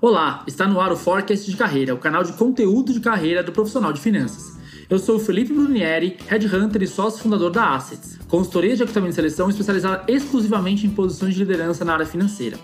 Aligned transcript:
Olá, 0.00 0.44
está 0.46 0.64
no 0.64 0.80
ar 0.80 0.92
o 0.92 0.96
Forecast 0.96 1.50
de 1.50 1.56
Carreira, 1.56 1.92
o 1.92 1.98
canal 1.98 2.22
de 2.22 2.32
conteúdo 2.34 2.92
de 2.92 3.00
carreira 3.00 3.42
do 3.42 3.50
profissional 3.50 3.92
de 3.92 4.00
finanças. 4.00 4.56
Eu 4.88 4.96
sou 4.96 5.16
o 5.16 5.18
Felipe 5.18 5.52
Brunieri, 5.52 6.16
headhunter 6.28 6.84
e 6.84 6.86
sócio 6.86 7.20
fundador 7.20 7.50
da 7.50 7.74
Assets, 7.74 8.16
consultoria 8.28 8.76
de 8.76 8.84
equipamento 8.84 9.10
de 9.10 9.16
seleção 9.16 9.50
especializada 9.50 10.04
exclusivamente 10.06 10.86
em 10.86 10.90
posições 10.90 11.34
de 11.34 11.40
liderança 11.40 11.84
na 11.84 11.94
área 11.94 12.06
financeira. 12.06 12.56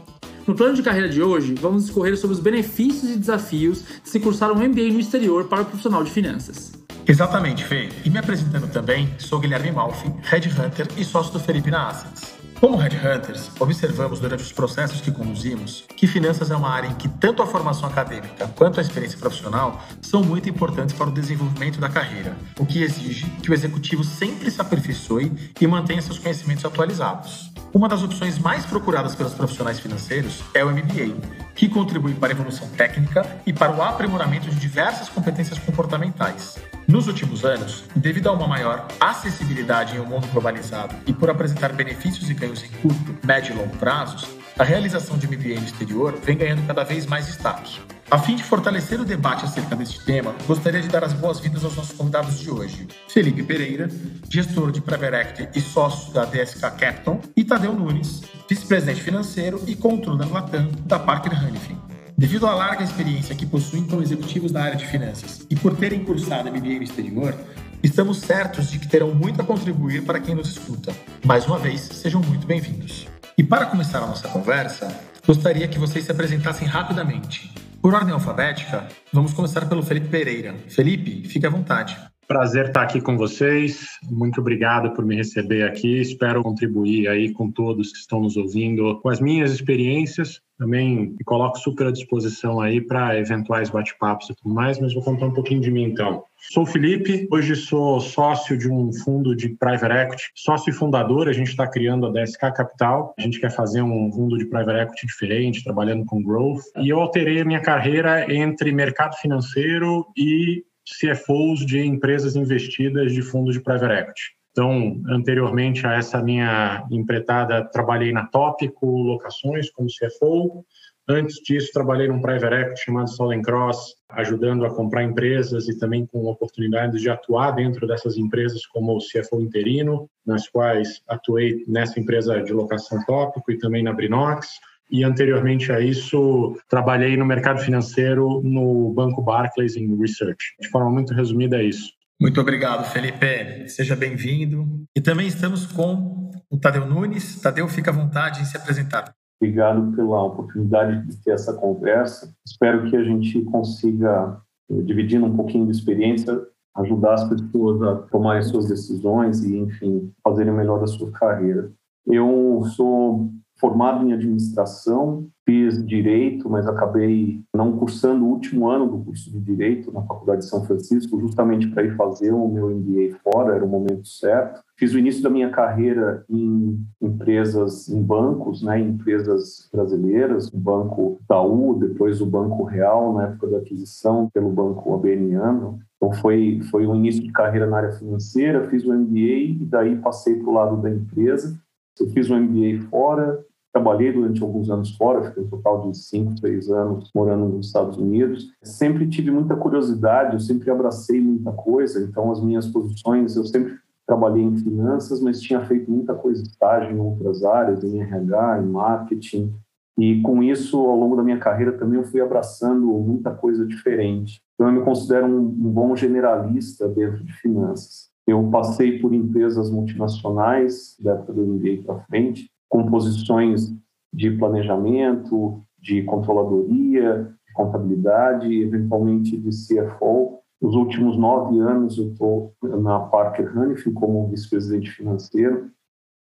No 0.47 0.55
plano 0.55 0.77
de 0.77 0.83
carreira 0.85 1.09
de 1.09 1.21
hoje, 1.21 1.57
vamos 1.61 1.87
discorrer 1.87 2.17
sobre 2.17 2.37
os 2.37 2.41
benefícios 2.41 3.11
e 3.11 3.19
desafios 3.19 3.83
de 4.05 4.09
se 4.09 4.21
cursar 4.21 4.53
um 4.53 4.69
MBA 4.69 4.93
no 4.93 5.01
exterior 5.01 5.49
para 5.49 5.63
o 5.63 5.65
profissional 5.65 6.05
de 6.05 6.13
finanças. 6.13 6.73
Exatamente, 7.05 7.65
Fê. 7.65 7.89
E 8.05 8.11
me 8.11 8.19
apresentando 8.19 8.71
também, 8.71 9.13
sou 9.19 9.41
Guilherme 9.41 9.73
Malfi, 9.73 10.09
headhunter 10.23 10.87
e 10.97 11.05
sócio 11.05 11.33
do 11.33 11.41
Felipe 11.41 11.69
na 11.69 11.89
Assets. 11.89 12.34
Como 12.61 12.77
Headhunters, 12.77 13.51
observamos 13.61 14.21
durante 14.21 14.43
os 14.43 14.53
processos 14.53 15.01
que 15.01 15.11
conduzimos 15.11 15.85
que 15.97 16.07
finanças 16.07 16.51
é 16.51 16.57
uma 16.57 16.71
área 16.71 16.89
em 16.89 16.95
que 16.95 17.09
tanto 17.09 17.43
a 17.43 17.47
formação 17.47 17.89
acadêmica 17.89 18.49
quanto 18.55 18.79
a 18.79 18.83
experiência 18.83 19.19
profissional 19.19 19.83
são 20.01 20.23
muito 20.23 20.49
importantes 20.49 20.95
para 20.95 21.09
o 21.09 21.13
desenvolvimento 21.13 21.81
da 21.81 21.89
carreira, 21.89 22.37
o 22.59 22.65
que 22.65 22.83
exige 22.83 23.27
que 23.43 23.51
o 23.51 23.55
executivo 23.55 24.05
sempre 24.05 24.51
se 24.51 24.61
aperfeiçoe 24.61 25.33
e 25.61 25.67
mantenha 25.67 26.01
seus 26.01 26.19
conhecimentos 26.19 26.65
atualizados. 26.65 27.53
Uma 27.73 27.89
das 27.89 28.03
opções 28.03 28.39
mais 28.39 28.65
procuradas 28.65 29.15
pelos 29.15 29.35
profissionais 29.35 29.81
financeiros 29.81 30.43
é 30.55 30.65
o 30.65 30.71
MBA, 30.71 31.17
que 31.55 31.69
contribui 31.69 32.15
para 32.15 32.29
a 32.29 32.37
evolução 32.37 32.69
técnica 32.71 33.27
e 33.45 33.53
para 33.53 33.75
o 33.75 33.83
aprimoramento 33.83 34.49
de 34.49 34.57
diversas 34.57 35.09
competências 35.09 35.59
comportamentais. 35.59 36.57
Nos 36.87 37.07
últimos 37.07 37.45
anos, 37.47 37.85
devido 37.97 38.29
a 38.29 38.33
uma 38.33 38.47
maior 38.47 38.87
acessibilidade 39.01 39.97
em 39.97 40.01
um 40.01 40.07
mundo 40.07 40.27
globalizado 40.29 40.95
e 41.07 41.15
por 41.15 41.31
apresentar 41.31 41.73
benefícios 41.73 42.29
e 42.29 42.35
ganhos 42.35 42.63
em 42.63 42.69
curto, 42.83 43.17
médio 43.25 43.55
e 43.55 43.59
longo 43.59 43.75
prazos, 43.79 44.29
a 44.59 44.63
realização 44.63 45.17
de 45.17 45.27
MBA 45.27 45.61
no 45.61 45.65
exterior 45.65 46.15
vem 46.23 46.37
ganhando 46.37 46.67
cada 46.67 46.85
vez 46.85 47.07
mais 47.07 47.27
destaque. 47.27 47.81
A 48.11 48.19
fim 48.19 48.37
de 48.37 48.45
fortalecer 48.45 49.01
o 49.01 49.05
debate 49.05 49.47
acerca 49.47 49.75
deste 49.75 50.05
tema, 50.05 50.35
gostaria 50.47 50.81
de 50.81 50.89
dar 50.89 51.03
as 51.03 51.15
boas-vindas 51.15 51.65
aos 51.65 51.75
nossos 51.75 51.97
convidados 51.97 52.39
de 52.39 52.51
hoje. 52.51 52.87
Felipe 53.09 53.43
Pereira, 53.43 53.89
gestor 54.29 54.71
de 54.71 54.83
Private 54.83 55.49
e 55.55 55.61
sócio 55.63 56.13
da 56.13 56.27
DSK 56.27 56.61
Capital, 56.61 57.21
e 57.35 57.45
Tadeu 57.45 57.73
Nunes, 57.73 58.23
vice-presidente 58.49 59.01
financeiro 59.01 59.61
e 59.67 59.75
controller 59.75 60.31
Latam 60.31 60.71
da 60.85 60.99
Parker 60.99 61.33
Hannifin. 61.33 61.94
Devido 62.17 62.47
à 62.47 62.55
larga 62.55 62.85
experiência 62.85 63.35
que 63.35 63.45
possuem 63.45 63.85
como 63.89 64.01
executivos 64.01 64.53
na 64.53 64.63
área 64.63 64.77
de 64.77 64.87
finanças 64.87 65.45
e 65.51 65.57
por 65.57 65.77
terem 65.77 66.05
cursado 66.05 66.49
MBA 66.49 66.77
no 66.77 66.83
exterior, 66.85 67.35
estamos 67.83 68.21
certos 68.21 68.71
de 68.71 68.79
que 68.79 68.87
terão 68.87 69.13
muito 69.13 69.43
a 69.43 69.45
contribuir 69.45 70.05
para 70.05 70.21
quem 70.21 70.33
nos 70.33 70.49
escuta. 70.51 70.95
Mais 71.25 71.45
uma 71.45 71.59
vez, 71.59 71.81
sejam 71.81 72.21
muito 72.21 72.47
bem-vindos. 72.47 73.09
E 73.37 73.43
para 73.43 73.67
começar 73.67 73.99
a 73.99 74.07
nossa 74.07 74.29
conversa, 74.29 74.97
gostaria 75.27 75.67
que 75.67 75.79
vocês 75.79 76.05
se 76.05 76.13
apresentassem 76.13 76.69
rapidamente. 76.69 77.53
Por 77.83 77.93
ordem 77.93 78.15
alfabética, 78.15 78.87
vamos 79.13 79.33
começar 79.33 79.67
pelo 79.67 79.83
Felipe 79.83 80.07
Pereira. 80.07 80.55
Felipe, 80.69 81.29
fique 81.29 81.45
à 81.45 81.51
vontade. 81.51 81.97
Prazer 82.27 82.69
estar 82.69 82.83
aqui 82.83 83.01
com 83.01 83.17
vocês. 83.17 83.87
Muito 84.11 84.41
obrigado 84.41 84.93
por 84.93 85.05
me 85.05 85.15
receber 85.15 85.63
aqui. 85.65 86.01
Espero 86.01 86.43
contribuir 86.43 87.07
aí 87.09 87.33
com 87.33 87.51
todos 87.51 87.93
que 87.93 87.99
estão 87.99 88.21
nos 88.21 88.37
ouvindo 88.37 88.99
com 89.01 89.11
as 89.11 89.21
minhas 89.21 89.53
experiências. 89.53 90.41
Também 90.59 91.11
me 91.11 91.25
coloco 91.25 91.59
super 91.59 91.89
à 91.89 91.91
disposição 91.91 92.61
aí 92.61 92.81
para 92.81 93.19
eventuais 93.19 93.69
bate-papos 93.69 94.31
e 94.31 94.35
tudo 94.37 94.55
mais, 94.55 94.79
mas 94.79 94.95
vou 94.95 95.03
contar 95.03 95.27
um 95.27 95.33
pouquinho 95.33 95.61
de 95.61 95.71
mim 95.71 95.83
então. 95.83 96.25
Sou 96.53 96.65
Felipe, 96.65 97.27
hoje 97.31 97.57
sou 97.57 98.01
sócio 98.01 98.57
de 98.57 98.71
um 98.71 98.93
fundo 98.93 99.35
de 99.35 99.49
private 99.49 99.93
equity, 99.93 100.23
sócio 100.35 100.71
e 100.71 100.73
fundador. 100.73 101.29
A 101.29 101.33
gente 101.33 101.49
está 101.49 101.67
criando 101.67 102.07
a 102.07 102.11
DSK 102.11 102.53
Capital. 102.53 103.15
A 103.19 103.23
gente 103.23 103.41
quer 103.41 103.51
fazer 103.51 103.83
um 103.83 104.13
fundo 104.13 104.39
de 104.39 104.47
private 104.47 104.79
equity 104.79 105.07
diferente, 105.07 105.65
trabalhando 105.65 106.05
com 106.05 106.23
growth. 106.23 106.63
E 106.79 106.89
eu 106.89 107.01
alterei 107.01 107.41
a 107.41 107.45
minha 107.45 107.61
carreira 107.61 108.33
entre 108.33 108.73
mercado 108.73 109.17
financeiro 109.17 110.07
e 110.17 110.63
CFOs 110.85 111.65
de 111.65 111.81
empresas 111.85 112.37
investidas 112.37 113.13
de 113.13 113.23
fundos 113.23 113.55
de 113.55 113.61
private 113.61 113.93
equity. 113.93 114.23
Então, 114.55 115.03
anteriormente 115.09 115.85
a 115.85 115.95
essa 115.95 116.23
minha 116.23 116.87
empreitada, 116.89 117.65
trabalhei 117.65 118.13
na 118.13 118.27
Tópico 118.27 118.87
Locações 118.87 119.69
como 119.71 119.89
CFO. 119.89 120.65
Antes 121.09 121.37
disso, 121.43 121.71
trabalhei 121.73 122.07
num 122.07 122.23
private 122.23 122.55
equity 122.55 122.85
chamado 122.85 123.11
Solen 123.11 123.43
Cross, 123.43 123.97
ajudando 124.11 124.65
a 124.65 124.73
comprar 124.73 125.03
empresas 125.03 125.69
e 125.69 125.77
também 125.77 126.07
com 126.07 126.25
oportunidades 126.27 127.01
de 127.03 127.11
atuar 127.11 127.51
dentro 127.51 127.87
dessas 127.87 128.17
empresas 128.17 128.65
como 128.65 128.99
CFO 128.99 129.41
interino, 129.41 130.09
nas 130.25 130.49
quais 130.49 131.03
atuei 131.09 131.65
nessa 131.67 131.99
empresa 131.99 132.41
de 132.41 132.53
locação 132.53 133.05
Tópico 133.05 133.51
e 133.51 133.59
também 133.59 133.83
na 133.83 133.93
Brinox 133.93 134.61
e 134.95 135.03
anteriormente 135.03 135.73
a 135.73 135.81
isso 135.81 136.57
trabalhei 136.69 137.17
no 137.17 137.27
mercado 137.27 137.59
financeiro 137.59 138.41
no 138.45 138.93
Banco 138.95 139.21
Barclays 139.21 139.75
em 139.75 139.93
Research. 139.99 140.55
De 140.61 140.69
forma 140.69 140.89
muito 140.89 141.13
resumida 141.13 141.57
é 141.57 141.65
isso. 141.65 141.91
Muito 142.21 142.41
obrigado, 142.41 142.89
Felipe. 142.93 143.69
Seja 143.69 143.97
bem-vindo. 143.97 144.85
E 144.97 145.01
também 145.01 145.27
estamos 145.27 145.67
com 145.67 146.31
o 146.49 146.57
Tadeu 146.57 146.87
Nunes. 146.87 147.41
Tadeu, 147.43 147.67
fica 147.67 147.91
à 147.91 147.95
vontade 147.95 148.41
em 148.41 148.45
se 148.45 148.57
apresentar. 148.57 149.13
Obrigado 149.43 149.97
pela 149.97 150.23
oportunidade 150.23 151.09
de 151.09 151.17
ter 151.25 151.33
essa 151.33 151.53
conversa. 151.55 152.33
Espero 152.47 152.89
que 152.89 152.97
a 152.97 153.03
gente 153.03 153.43
consiga, 153.47 154.41
eh, 154.71 154.81
dividindo 154.83 155.27
um 155.27 155.35
pouquinho 155.37 155.67
de 155.67 155.73
experiência, 155.73 156.41
ajudar 156.77 157.15
as 157.15 157.29
pessoas 157.29 157.83
a 157.83 157.97
tomarem 158.13 158.45
suas 158.45 158.69
decisões 158.69 159.43
e, 159.43 159.59
enfim, 159.59 160.13
fazerem 160.23 160.53
o 160.53 160.57
melhor 160.57 160.79
da 160.79 160.87
sua 160.87 161.11
carreira. 161.11 161.73
Eu 162.07 162.63
sou 162.77 163.33
formado 163.65 164.07
em 164.07 164.13
administração, 164.13 165.27
fiz 165.43 165.83
direito, 165.87 166.51
mas 166.51 166.67
acabei 166.67 167.41
não 167.57 167.79
cursando 167.79 168.27
o 168.27 168.29
último 168.29 168.69
ano 168.69 168.87
do 168.87 169.03
curso 169.03 169.33
de 169.33 169.41
direito 169.41 169.91
na 169.91 170.03
Faculdade 170.03 170.41
de 170.41 170.49
São 170.51 170.63
Francisco, 170.67 171.19
justamente 171.19 171.69
para 171.69 171.83
ir 171.83 171.97
fazer 171.97 172.31
o 172.31 172.47
meu 172.47 172.69
MBA 172.69 173.17
fora, 173.25 173.55
era 173.55 173.65
o 173.65 173.69
momento 173.69 174.07
certo. 174.07 174.61
Fiz 174.77 174.93
o 174.93 174.99
início 174.99 175.23
da 175.23 175.31
minha 175.31 175.49
carreira 175.49 176.27
em 176.29 176.79
empresas, 177.01 177.89
em 177.89 178.03
bancos, 178.03 178.63
né, 178.63 178.79
em 178.79 178.91
empresas 178.91 179.67
brasileiras, 179.73 180.49
o 180.53 180.59
Banco 180.59 181.19
Itaú, 181.23 181.79
depois 181.81 182.21
o 182.21 182.27
Banco 182.27 182.65
Real, 182.65 183.15
na 183.15 183.29
época 183.29 183.47
da 183.47 183.59
aquisição 183.59 184.29
pelo 184.29 184.51
Banco 184.51 184.93
ABNiano. 184.93 185.79
Então 185.97 186.13
foi 186.13 186.61
foi 186.71 186.87
um 186.87 186.95
início 186.95 187.23
de 187.23 187.33
carreira 187.33 187.67
na 187.67 187.79
área 187.79 187.93
financeira, 187.93 188.69
fiz 188.69 188.85
o 188.85 188.93
MBA 188.93 189.63
e 189.63 189.65
daí 189.65 189.97
passei 189.97 190.35
para 190.35 190.51
o 190.51 190.53
lado 190.53 190.83
da 190.83 190.91
empresa 190.91 191.59
eu 192.03 192.09
fiz 192.09 192.31
um 192.31 192.41
MBA 192.41 192.89
fora, 192.91 193.45
trabalhei 193.75 194.13
durante 194.13 194.41
alguns 194.41 194.71
anos 194.71 194.97
fora, 194.97 195.25
fiquei 195.25 195.43
um 195.43 195.49
total 195.49 195.91
de 195.91 195.99
cinco, 195.99 196.39
seis 196.39 196.71
anos 196.71 197.11
morando 197.13 197.49
nos 197.49 197.67
Estados 197.67 197.99
Unidos. 197.99 198.53
Sempre 198.63 199.09
tive 199.09 199.33
muita 199.33 199.57
curiosidade, 199.57 200.35
eu 200.35 200.41
sempre 200.41 200.71
abracei 200.71 201.21
muita 201.21 201.51
coisa, 201.51 202.01
então 202.01 202.31
as 202.31 202.41
minhas 202.41 202.69
posições, 202.69 203.35
eu 203.35 203.45
sempre 203.45 203.75
trabalhei 204.07 204.45
em 204.45 204.57
finanças, 204.57 205.21
mas 205.21 205.41
tinha 205.41 205.61
feito 205.65 205.91
muita 205.91 206.15
coisa 206.15 206.41
estágio 206.41 206.95
em 206.95 207.01
outras 207.01 207.43
áreas, 207.43 207.83
em 207.83 208.01
RH, 208.01 208.63
em 208.63 208.67
marketing, 208.67 209.53
e 209.99 210.21
com 210.23 210.41
isso, 210.43 210.79
ao 210.79 210.97
longo 210.97 211.17
da 211.17 211.23
minha 211.23 211.39
carreira 211.39 211.73
também 211.73 211.99
eu 211.99 212.05
fui 212.05 212.21
abraçando 212.21 212.87
muita 212.87 213.33
coisa 213.33 213.67
diferente. 213.67 214.41
Então 214.55 214.69
eu 214.69 214.73
me 214.73 214.85
considero 214.85 215.27
um, 215.27 215.39
um 215.39 215.71
bom 215.71 215.97
generalista 215.97 216.89
dentro 216.89 217.25
de 217.25 217.33
finanças. 217.33 218.09
Eu 218.27 218.43
passei 218.51 218.99
por 218.99 219.13
empresas 219.13 219.71
multinacionais, 219.71 220.97
da 221.01 221.13
época 221.13 221.33
do 221.33 221.43
MBA 221.43 221.83
para 221.85 222.01
frente, 222.05 222.51
com 222.75 222.87
posições 222.87 223.73
de 224.13 224.33
planejamento, 224.33 225.63
de 225.79 226.03
controladoria, 226.03 227.33
de 227.47 227.53
contabilidade, 227.53 228.53
eventualmente 228.53 229.37
de 229.37 229.51
CFO. 229.51 230.41
Nos 230.61 230.75
últimos 230.75 231.17
nove 231.17 231.57
anos 231.61 231.97
eu 231.97 232.09
estou 232.09 232.53
na 232.61 232.99
Parker 232.99 233.57
Hannifin 233.57 233.95
como 233.95 234.27
vice-presidente 234.27 234.91
financeiro 234.91 235.71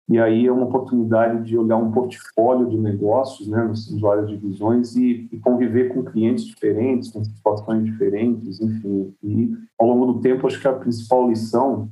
e 0.09 0.19
aí 0.19 0.45
é 0.45 0.51
uma 0.51 0.65
oportunidade 0.65 1.45
de 1.45 1.57
olhar 1.57 1.77
um 1.77 1.93
portfólio 1.93 2.67
de 2.67 2.77
negócios, 2.77 3.47
né, 3.47 3.63
nas 3.63 3.89
várias 4.01 4.27
divisões 4.27 4.97
e, 4.97 5.29
e, 5.31 5.39
conviver 5.39 5.93
com 5.93 6.03
clientes 6.03 6.43
diferentes, 6.43 7.09
com 7.09 7.23
situações 7.23 7.85
diferentes, 7.85 8.59
enfim. 8.59 9.15
E 9.23 9.49
ao 9.79 9.87
longo 9.87 10.11
do 10.11 10.19
tempo, 10.19 10.45
acho 10.45 10.59
que 10.59 10.67
a 10.67 10.73
principal 10.73 11.29
lição 11.29 11.89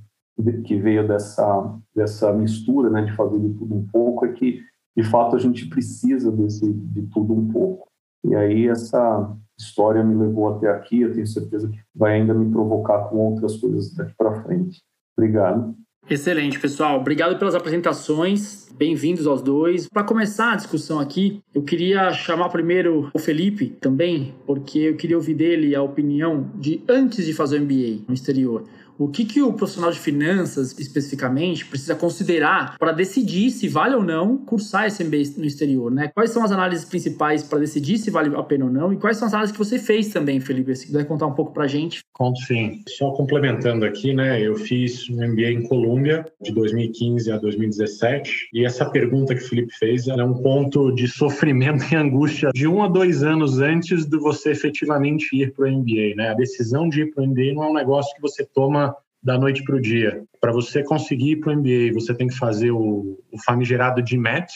que 0.63 0.75
veio 0.77 1.07
dessa 1.07 1.79
dessa 1.95 2.33
mistura, 2.33 2.89
né, 2.89 3.03
de 3.03 3.15
fazer 3.15 3.39
de 3.39 3.49
tudo 3.53 3.75
um 3.75 3.87
pouco, 3.87 4.25
é 4.25 4.31
que 4.33 4.61
de 4.95 5.03
fato 5.03 5.35
a 5.35 5.39
gente 5.39 5.67
precisa 5.67 6.31
desse 6.31 6.71
de 6.71 7.03
tudo 7.03 7.33
um 7.33 7.47
pouco. 7.51 7.87
E 8.23 8.35
aí 8.35 8.67
essa 8.67 9.35
história 9.59 10.03
me 10.03 10.15
levou 10.15 10.55
até 10.55 10.69
aqui. 10.69 11.01
Eu 11.01 11.13
tenho 11.13 11.27
certeza 11.27 11.69
que 11.69 11.79
vai 11.95 12.19
ainda 12.19 12.33
me 12.33 12.51
provocar 12.51 13.09
com 13.09 13.17
outras 13.17 13.57
coisas 13.57 13.93
daqui 13.93 14.13
para 14.17 14.43
frente. 14.43 14.81
Obrigado. 15.17 15.75
Excelente, 16.09 16.59
pessoal. 16.59 16.99
Obrigado 16.99 17.37
pelas 17.37 17.55
apresentações. 17.55 18.69
Bem-vindos 18.73 19.27
aos 19.27 19.41
dois. 19.41 19.87
Para 19.87 20.03
começar 20.03 20.53
a 20.53 20.55
discussão 20.55 20.99
aqui, 20.99 21.41
eu 21.53 21.61
queria 21.61 22.11
chamar 22.11 22.49
primeiro 22.49 23.11
o 23.13 23.19
Felipe 23.19 23.67
também, 23.79 24.33
porque 24.45 24.79
eu 24.79 24.97
queria 24.97 25.15
ouvir 25.15 25.35
dele 25.35 25.75
a 25.75 25.81
opinião 25.81 26.49
de 26.55 26.83
antes 26.89 27.25
de 27.25 27.33
fazer 27.33 27.59
o 27.59 27.61
MBA 27.61 28.03
no 28.07 28.13
exterior. 28.13 28.63
O 29.01 29.07
que, 29.07 29.25
que 29.25 29.41
o 29.41 29.51
profissional 29.51 29.91
de 29.91 29.99
finanças, 29.99 30.77
especificamente, 30.77 31.65
precisa 31.65 31.95
considerar 31.95 32.77
para 32.77 32.91
decidir 32.91 33.49
se 33.49 33.67
vale 33.67 33.95
ou 33.95 34.03
não 34.03 34.37
cursar 34.37 34.85
esse 34.85 35.03
MBA 35.03 35.39
no 35.39 35.45
exterior, 35.45 35.91
né? 35.91 36.11
Quais 36.13 36.29
são 36.29 36.43
as 36.43 36.51
análises 36.51 36.85
principais 36.85 37.41
para 37.41 37.57
decidir 37.57 37.97
se 37.97 38.11
vale 38.11 38.35
a 38.35 38.43
pena 38.43 38.65
ou 38.65 38.71
não? 38.71 38.93
E 38.93 38.97
quais 38.97 39.17
são 39.17 39.27
as 39.27 39.33
análises 39.33 39.53
que 39.53 39.57
você 39.57 39.79
fez 39.79 40.09
também, 40.09 40.39
Felipe? 40.39 40.75
Se 40.75 40.85
quiser 40.85 41.05
contar 41.05 41.25
um 41.25 41.33
pouco 41.33 41.51
para 41.51 41.63
a 41.63 41.67
gente. 41.67 42.03
Conto 42.13 42.39
sim. 42.41 42.83
Só 42.89 43.09
complementando 43.09 43.85
aqui, 43.85 44.13
né? 44.13 44.39
Eu 44.39 44.55
fiz 44.55 45.09
um 45.09 45.15
MBA 45.15 45.49
em 45.49 45.67
Colômbia 45.67 46.23
de 46.39 46.51
2015 46.51 47.31
a 47.31 47.37
2017 47.37 48.49
e 48.53 48.63
essa 48.63 48.87
pergunta 48.87 49.33
que 49.33 49.41
o 49.41 49.49
Felipe 49.49 49.73
fez 49.79 50.07
é 50.07 50.23
um 50.23 50.35
ponto 50.43 50.91
de 50.91 51.07
sofrimento 51.07 51.83
e 51.91 51.95
angústia 51.95 52.51
de 52.53 52.67
um 52.67 52.83
a 52.83 52.87
dois 52.87 53.23
anos 53.23 53.57
antes 53.57 54.05
de 54.05 54.17
você 54.19 54.51
efetivamente 54.51 55.35
ir 55.35 55.53
para 55.53 55.65
o 55.65 55.71
MBA, 55.71 56.13
né? 56.15 56.29
A 56.29 56.35
decisão 56.35 56.87
de 56.87 57.01
ir 57.01 57.11
para 57.11 57.23
o 57.23 57.27
MBA 57.27 57.55
não 57.55 57.63
é 57.63 57.67
um 57.67 57.73
negócio 57.73 58.13
que 58.15 58.21
você 58.21 58.45
toma 58.45 58.90
da 59.21 59.37
noite 59.37 59.63
para 59.63 59.75
o 59.75 59.81
dia. 59.81 60.23
Para 60.39 60.51
você 60.51 60.83
conseguir 60.83 61.31
ir 61.31 61.35
para 61.37 61.53
o 61.53 61.55
MBA, 61.55 61.93
você 61.93 62.13
tem 62.13 62.27
que 62.27 62.37
fazer 62.37 62.71
o, 62.71 63.19
o 63.31 63.37
famigerado 63.43 64.03
GMAT, 64.03 64.51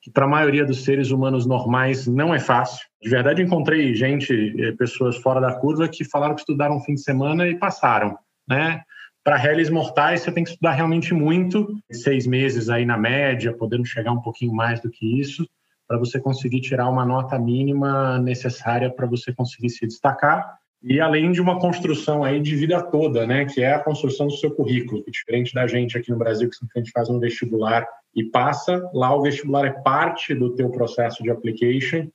que 0.00 0.10
para 0.10 0.24
a 0.24 0.28
maioria 0.28 0.64
dos 0.64 0.84
seres 0.84 1.10
humanos 1.10 1.46
normais 1.46 2.06
não 2.06 2.34
é 2.34 2.38
fácil. 2.38 2.86
De 3.00 3.08
verdade, 3.08 3.40
encontrei 3.40 3.94
gente, 3.94 4.34
eh, 4.60 4.72
pessoas 4.72 5.16
fora 5.16 5.40
da 5.40 5.54
curva, 5.54 5.88
que 5.88 6.04
falaram 6.04 6.34
que 6.34 6.40
estudaram 6.40 6.76
um 6.76 6.80
fim 6.80 6.94
de 6.94 7.02
semana 7.02 7.46
e 7.48 7.56
passaram, 7.56 8.18
né? 8.48 8.82
Para 9.24 9.36
réis 9.36 9.70
mortais, 9.70 10.22
você 10.22 10.32
tem 10.32 10.42
que 10.42 10.50
estudar 10.50 10.72
realmente 10.72 11.14
muito, 11.14 11.68
seis 11.92 12.26
meses 12.26 12.68
aí 12.68 12.84
na 12.84 12.98
média, 12.98 13.56
podendo 13.56 13.86
chegar 13.86 14.10
um 14.10 14.20
pouquinho 14.20 14.52
mais 14.52 14.80
do 14.80 14.90
que 14.90 15.20
isso, 15.20 15.48
para 15.86 15.96
você 15.96 16.18
conseguir 16.18 16.60
tirar 16.60 16.88
uma 16.88 17.06
nota 17.06 17.38
mínima 17.38 18.18
necessária 18.18 18.90
para 18.90 19.06
você 19.06 19.32
conseguir 19.32 19.70
se 19.70 19.86
destacar 19.86 20.58
e 20.82 21.00
além 21.00 21.30
de 21.30 21.40
uma 21.40 21.60
construção 21.60 22.24
aí 22.24 22.40
de 22.40 22.56
vida 22.56 22.82
toda, 22.82 23.26
né, 23.26 23.44
que 23.44 23.62
é 23.62 23.72
a 23.72 23.78
construção 23.78 24.26
do 24.26 24.36
seu 24.36 24.50
currículo, 24.50 25.02
que 25.04 25.10
diferente 25.10 25.54
da 25.54 25.66
gente 25.66 25.96
aqui 25.96 26.10
no 26.10 26.18
Brasil 26.18 26.48
que 26.50 26.56
simplesmente 26.56 26.90
faz 26.90 27.08
um 27.08 27.20
vestibular 27.20 27.86
e 28.14 28.24
passa, 28.24 28.82
lá 28.92 29.14
o 29.14 29.22
vestibular 29.22 29.64
é 29.64 29.70
parte 29.70 30.34
do 30.34 30.54
teu 30.54 30.70
processo 30.70 31.22
de 31.22 31.30
application, 31.30 32.08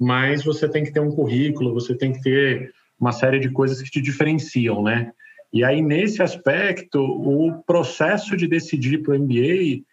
mas 0.00 0.42
você 0.42 0.68
tem 0.68 0.84
que 0.84 0.92
ter 0.92 1.00
um 1.00 1.10
currículo, 1.10 1.74
você 1.74 1.94
tem 1.94 2.12
que 2.12 2.22
ter 2.22 2.72
uma 2.98 3.12
série 3.12 3.38
de 3.38 3.50
coisas 3.50 3.82
que 3.82 3.90
te 3.90 4.00
diferenciam, 4.00 4.82
né? 4.82 5.12
E 5.52 5.62
aí 5.62 5.82
nesse 5.82 6.22
aspecto, 6.22 6.98
o 6.98 7.62
processo 7.64 8.36
de 8.36 8.48
decidir 8.48 9.02
para 9.02 9.14
o 9.14 9.18
MBA 9.18 9.84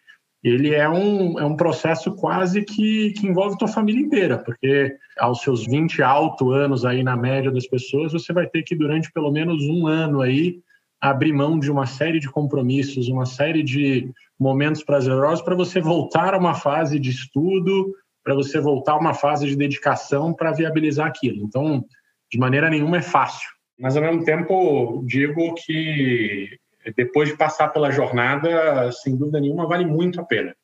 ele 0.43 0.73
é 0.73 0.89
um, 0.89 1.39
é 1.39 1.45
um 1.45 1.55
processo 1.55 2.15
quase 2.15 2.63
que, 2.63 3.11
que 3.11 3.27
envolve 3.27 3.57
tua 3.57 3.67
família 3.67 4.01
inteira, 4.01 4.38
porque 4.39 4.95
aos 5.19 5.41
seus 5.41 5.65
20 5.65 6.01
alto 6.01 6.51
anos 6.51 6.83
aí 6.83 7.03
na 7.03 7.15
média 7.15 7.51
das 7.51 7.67
pessoas, 7.67 8.11
você 8.11 8.33
vai 8.33 8.47
ter 8.47 8.63
que 8.63 8.75
durante 8.75 9.11
pelo 9.11 9.31
menos 9.31 9.63
um 9.69 9.85
ano 9.85 10.21
aí 10.21 10.59
abrir 10.99 11.33
mão 11.33 11.59
de 11.59 11.71
uma 11.71 11.85
série 11.85 12.19
de 12.19 12.29
compromissos, 12.29 13.07
uma 13.07 13.25
série 13.25 13.63
de 13.63 14.11
momentos 14.39 14.83
prazerosos 14.83 15.43
para 15.43 15.55
você 15.55 15.79
voltar 15.79 16.33
a 16.33 16.38
uma 16.38 16.53
fase 16.53 16.99
de 16.99 17.09
estudo, 17.09 17.93
para 18.23 18.35
você 18.35 18.59
voltar 18.59 18.93
a 18.93 18.99
uma 18.99 19.13
fase 19.13 19.47
de 19.47 19.55
dedicação 19.55 20.33
para 20.33 20.51
viabilizar 20.51 21.07
aquilo. 21.07 21.43
Então, 21.43 21.83
de 22.31 22.39
maneira 22.39 22.69
nenhuma 22.69 22.97
é 22.97 23.01
fácil. 23.01 23.49
Mas 23.79 23.97
ao 23.97 24.03
mesmo 24.03 24.23
tempo, 24.23 25.03
digo 25.07 25.55
que 25.55 26.49
depois 26.95 27.29
de 27.29 27.37
passar 27.37 27.69
pela 27.69 27.91
jornada, 27.91 28.91
sem 28.91 29.15
dúvida 29.15 29.39
nenhuma, 29.39 29.67
vale 29.67 29.85
muito 29.85 30.19
a 30.19 30.23
pena. 30.23 30.55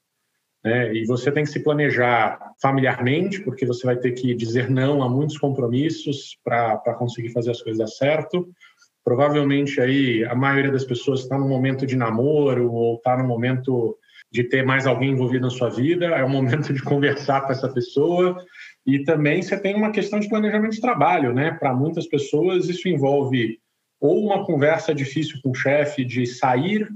Né? 0.63 0.93
E 0.93 1.05
você 1.05 1.31
tem 1.31 1.43
que 1.43 1.49
se 1.49 1.63
planejar 1.63 2.39
familiarmente, 2.61 3.41
porque 3.41 3.65
você 3.65 3.85
vai 3.85 3.95
ter 3.95 4.11
que 4.11 4.33
dizer 4.33 4.69
não 4.69 5.01
a 5.03 5.09
muitos 5.09 5.37
compromissos 5.37 6.37
para 6.43 6.93
conseguir 6.97 7.29
fazer 7.29 7.51
as 7.51 7.61
coisas 7.61 7.79
dar 7.79 7.87
certo. 7.87 8.49
Provavelmente 9.03 9.79
aí 9.79 10.25
a 10.25 10.35
maioria 10.35 10.71
das 10.71 10.83
pessoas 10.83 11.21
está 11.21 11.37
no 11.37 11.47
momento 11.47 11.85
de 11.85 11.95
namoro 11.95 12.71
ou 12.71 12.95
está 12.95 13.15
no 13.15 13.25
momento 13.25 13.97
de 14.29 14.43
ter 14.43 14.65
mais 14.65 14.85
alguém 14.85 15.11
envolvido 15.11 15.45
na 15.45 15.49
sua 15.49 15.69
vida, 15.69 16.07
é 16.07 16.23
o 16.23 16.29
momento 16.29 16.73
de 16.73 16.83
conversar 16.83 17.41
com 17.41 17.51
essa 17.53 17.69
pessoa. 17.69 18.37
E 18.85 19.03
também 19.03 19.41
você 19.41 19.57
tem 19.57 19.75
uma 19.75 19.91
questão 19.91 20.19
de 20.19 20.27
planejamento 20.27 20.73
de 20.73 20.81
trabalho, 20.81 21.33
né? 21.33 21.51
Para 21.51 21.73
muitas 21.73 22.07
pessoas 22.07 22.67
isso 22.67 22.89
envolve 22.89 23.57
ou 23.99 24.23
uma 24.23 24.45
conversa 24.45 24.93
difícil 24.93 25.39
com 25.43 25.51
o 25.51 25.55
chefe 25.55 26.05
de 26.05 26.25
sair, 26.25 26.87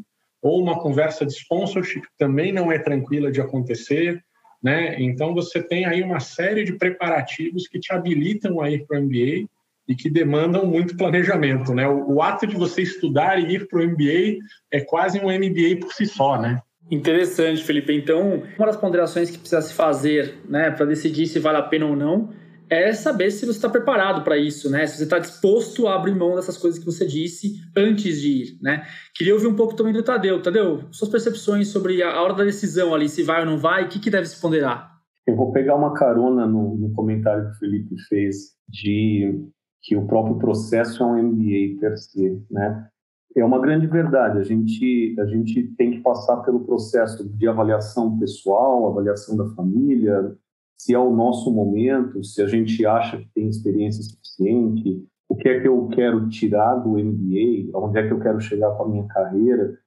ou 0.41 0.61
uma 0.61 0.79
conversa 0.79 1.25
de 1.25 1.33
sponsorship 1.33 2.01
também 2.17 2.51
não 2.51 2.71
é 2.71 2.79
tranquila 2.79 3.31
de 3.31 3.39
acontecer, 3.39 4.23
né? 4.61 4.95
Então 4.99 5.33
você 5.33 5.61
tem 5.61 5.85
aí 5.85 6.01
uma 6.01 6.19
série 6.19 6.63
de 6.63 6.73
preparativos 6.73 7.67
que 7.67 7.79
te 7.79 7.93
habilitam 7.93 8.61
a 8.61 8.69
ir 8.69 8.85
para 8.85 8.99
o 8.99 9.03
MBA 9.03 9.47
e 9.87 9.95
que 9.95 10.09
demandam 10.09 10.65
muito 10.65 10.95
planejamento, 10.95 11.73
né? 11.73 11.87
O, 11.87 12.15
o 12.15 12.21
ato 12.21 12.47
de 12.47 12.55
você 12.55 12.81
estudar 12.81 13.39
e 13.39 13.55
ir 13.55 13.67
para 13.67 13.79
o 13.79 13.87
MBA 13.87 14.37
é 14.71 14.81
quase 14.81 15.19
um 15.19 15.25
MBA 15.25 15.79
por 15.79 15.93
si 15.93 16.05
só, 16.05 16.39
né? 16.39 16.61
Interessante, 16.89 17.63
Felipe. 17.63 17.93
Então, 17.93 18.43
uma 18.57 18.67
das 18.67 18.75
ponderações 18.75 19.31
que 19.31 19.37
precisa 19.37 19.61
se 19.61 19.73
fazer, 19.73 20.35
né, 20.47 20.71
para 20.71 20.85
decidir 20.85 21.25
se 21.25 21.39
vale 21.39 21.57
a 21.57 21.61
pena 21.61 21.85
ou 21.85 21.95
não, 21.95 22.29
é 22.71 22.93
saber 22.93 23.29
se 23.31 23.45
você 23.45 23.51
está 23.51 23.67
preparado 23.67 24.23
para 24.23 24.37
isso, 24.37 24.71
né? 24.71 24.87
Se 24.87 24.95
você 24.95 25.03
está 25.03 25.19
disposto 25.19 25.89
a 25.89 25.95
abrir 25.95 26.15
mão 26.15 26.35
dessas 26.35 26.57
coisas 26.57 26.79
que 26.79 26.85
você 26.85 27.05
disse 27.05 27.57
antes 27.75 28.21
de 28.21 28.29
ir, 28.29 28.57
né? 28.61 28.83
Queria 29.13 29.33
ouvir 29.33 29.47
um 29.47 29.55
pouco 29.57 29.75
também 29.75 29.91
do 29.91 30.01
Tadeu. 30.01 30.41
Tadeu, 30.41 30.85
suas 30.89 31.11
percepções 31.11 31.67
sobre 31.67 32.01
a 32.01 32.21
hora 32.21 32.33
da 32.33 32.45
decisão 32.45 32.95
ali, 32.95 33.09
se 33.09 33.23
vai 33.23 33.41
ou 33.41 33.45
não 33.45 33.57
vai, 33.57 33.83
o 33.83 33.89
que, 33.89 33.99
que 33.99 34.09
deve 34.09 34.25
se 34.25 34.39
ponderar? 34.39 34.89
Eu 35.27 35.35
vou 35.35 35.51
pegar 35.51 35.75
uma 35.75 35.93
carona 35.93 36.47
no, 36.47 36.77
no 36.77 36.93
comentário 36.93 37.43
que 37.49 37.51
o 37.51 37.59
Felipe 37.59 37.95
fez 38.07 38.53
de 38.69 39.45
que 39.81 39.97
o 39.97 40.07
próprio 40.07 40.37
processo 40.37 41.03
é 41.03 41.05
um 41.05 41.23
MBA 41.23 41.77
per 41.77 41.97
se, 41.97 42.41
né? 42.49 42.87
É 43.35 43.43
uma 43.43 43.59
grande 43.59 43.85
verdade. 43.85 44.37
A 44.39 44.43
gente 44.43 45.13
a 45.19 45.25
gente 45.25 45.63
tem 45.77 45.91
que 45.91 45.99
passar 45.99 46.37
pelo 46.37 46.65
processo 46.65 47.27
de 47.27 47.47
avaliação 47.49 48.17
pessoal, 48.17 48.87
avaliação 48.87 49.35
da 49.35 49.49
família, 49.55 50.37
se 50.81 50.95
é 50.95 50.97
o 50.97 51.15
nosso 51.15 51.51
momento, 51.51 52.23
se 52.23 52.41
a 52.41 52.47
gente 52.47 52.83
acha 52.87 53.15
que 53.15 53.29
tem 53.35 53.47
experiência 53.47 54.01
suficiente, 54.01 55.05
o 55.29 55.35
que 55.35 55.47
é 55.47 55.59
que 55.59 55.67
eu 55.67 55.87
quero 55.89 56.27
tirar 56.27 56.73
do 56.77 56.97
MBA, 56.97 57.69
onde 57.75 57.99
é 57.99 58.07
que 58.07 58.11
eu 58.11 58.19
quero 58.19 58.41
chegar 58.41 58.71
com 58.71 58.83
a 58.85 58.89
minha 58.89 59.05
carreira. 59.05 59.77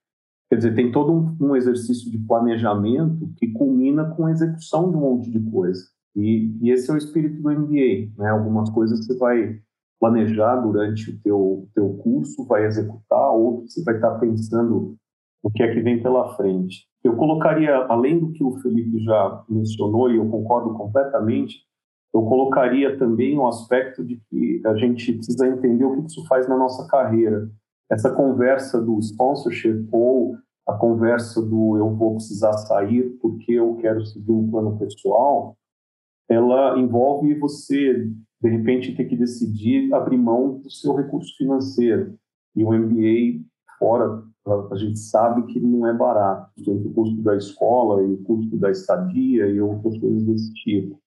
Quer 0.49 0.57
dizer, 0.57 0.75
tem 0.77 0.93
todo 0.93 1.13
um, 1.13 1.37
um 1.49 1.57
exercício 1.57 2.09
de 2.13 2.19
planejamento 2.19 3.29
que 3.37 3.49
culmina 3.49 4.05
com 4.15 4.27
a 4.27 4.31
execução 4.31 4.89
de 4.89 4.97
um 4.97 5.01
monte 5.01 5.33
de 5.33 5.41
coisa. 5.51 5.83
E, 6.15 6.57
e, 6.63 6.71
esse 6.71 6.89
é 6.89 6.95
o 6.95 6.97
espírito 6.97 7.43
do 7.43 7.51
MBA. 7.51 8.13
Né? 8.17 8.31
Algumas 8.31 8.71
coisas 8.71 9.05
você 9.05 9.19
vai 9.19 9.59
planejar 9.99 10.61
durante 10.61 11.11
o 11.11 11.21
teu, 11.23 11.69
teu 11.75 11.89
curso, 11.95 12.47
vai 12.47 12.67
executar, 12.67 13.33
outras 13.33 13.75
você 13.75 13.83
vai 13.83 13.97
estar 13.97 14.15
pensando 14.21 14.97
o 15.45 15.51
que 15.51 15.63
é 15.63 15.73
que 15.73 15.81
vem 15.81 16.03
pela 16.03 16.35
frente. 16.37 16.89
Eu 17.05 17.17
colocaria, 17.17 17.77
além 17.89 18.19
do 18.19 18.33
que 18.33 18.43
o 18.43 18.59
Felipe 18.61 18.99
já 19.05 19.45
mencionou, 19.47 20.11
e 20.11 20.17
eu 20.17 20.27
concordo 20.31 20.73
completamente, 20.73 21.59
eu 22.15 22.23
colocaria 22.23 22.97
também 22.97 23.39
o 23.39 23.47
aspecto 23.47 24.03
de 24.03 24.23
que 24.31 24.63
a 24.65 24.75
gente 24.77 25.13
precisa 25.13 25.47
entender 25.47 25.85
o 25.85 26.01
que 26.01 26.07
isso 26.07 26.27
faz 26.27 26.49
na 26.49 26.57
nossa 26.57 26.89
carreira. 26.89 27.51
Essa 27.91 28.11
conversa 28.11 28.81
do 28.81 28.99
sponsorship 29.01 29.87
ou 29.93 30.35
a 30.67 30.73
conversa 30.73 31.43
do 31.43 31.77
eu 31.77 31.95
vou 31.95 32.15
precisar 32.15 32.55
sair 32.55 33.03
porque 33.21 33.53
eu 33.53 33.77
quero 33.77 34.03
seguir 34.07 34.33
um 34.33 34.51
plano 34.51 34.79
pessoal, 34.79 35.59
ela 36.27 36.79
envolve 36.79 37.35
você, 37.35 38.09
de 38.41 38.49
repente, 38.49 38.97
ter 38.97 39.05
que 39.05 39.17
decidir 39.17 39.93
abrir 39.93 40.17
mão 40.17 40.59
do 40.59 40.71
seu 40.71 40.95
recurso 40.95 41.37
financeiro. 41.37 42.15
E 42.57 42.65
o 42.65 42.73
MBA 42.73 43.45
fora 43.79 44.23
a 44.47 44.77
gente 44.77 44.99
sabe 44.99 45.47
que 45.47 45.59
não 45.59 45.87
é 45.87 45.93
barato, 45.93 46.51
o 46.67 46.93
custo 46.93 47.23
da 47.23 47.37
escola 47.37 48.03
e 48.03 48.13
o 48.13 48.19
custo 48.25 48.57
da 48.59 48.71
estadia 48.71 49.47
e 49.47 49.61
outras 49.61 49.99
coisas 49.99 50.23
desse 50.25 50.53
tipo. 50.55 50.99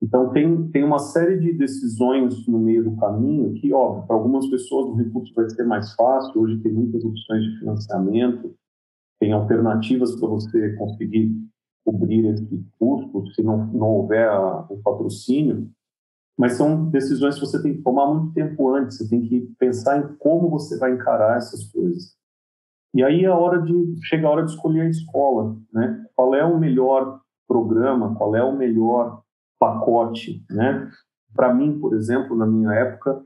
Então, 0.00 0.30
tem, 0.30 0.68
tem 0.68 0.84
uma 0.84 0.98
série 0.98 1.38
de 1.38 1.52
decisões 1.54 2.46
no 2.46 2.58
meio 2.58 2.84
do 2.84 2.96
caminho 2.96 3.54
que, 3.54 3.72
óbvio, 3.72 4.06
para 4.06 4.14
algumas 4.14 4.46
pessoas 4.48 4.86
o 4.86 4.94
recurso 4.94 5.34
vai 5.34 5.48
ser 5.50 5.64
mais 5.64 5.94
fácil, 5.94 6.40
hoje 6.40 6.58
tem 6.58 6.72
muitas 6.72 7.02
opções 7.04 7.42
de 7.42 7.58
financiamento, 7.58 8.54
tem 9.18 9.32
alternativas 9.32 10.14
para 10.14 10.28
você 10.28 10.74
conseguir 10.74 11.34
cobrir 11.84 12.26
esse 12.26 12.64
custo, 12.78 13.26
se 13.32 13.42
não, 13.42 13.66
não 13.68 13.88
houver 13.88 14.30
o 14.68 14.76
patrocínio, 14.84 15.70
mas 16.38 16.52
são 16.52 16.90
decisões 16.90 17.36
que 17.36 17.40
você 17.40 17.62
tem 17.62 17.76
que 17.76 17.82
tomar 17.82 18.12
muito 18.12 18.34
tempo 18.34 18.68
antes, 18.74 18.98
você 18.98 19.08
tem 19.08 19.22
que 19.22 19.40
pensar 19.58 19.98
em 19.98 20.16
como 20.18 20.50
você 20.50 20.78
vai 20.78 20.92
encarar 20.92 21.38
essas 21.38 21.64
coisas. 21.72 22.14
E 22.94 23.02
aí 23.02 23.24
é 23.24 23.28
a 23.28 23.36
hora 23.36 23.60
de 23.60 23.72
chega 24.04 24.26
a 24.26 24.30
hora 24.30 24.44
de 24.44 24.50
escolher 24.50 24.82
a 24.82 24.88
escola, 24.88 25.56
né? 25.72 26.04
Qual 26.14 26.34
é 26.34 26.44
o 26.44 26.58
melhor 26.58 27.20
programa? 27.46 28.14
Qual 28.14 28.34
é 28.34 28.42
o 28.42 28.56
melhor 28.56 29.22
pacote, 29.58 30.44
né? 30.50 30.90
Para 31.34 31.52
mim, 31.54 31.78
por 31.78 31.94
exemplo, 31.94 32.36
na 32.36 32.46
minha 32.46 32.72
época, 32.72 33.22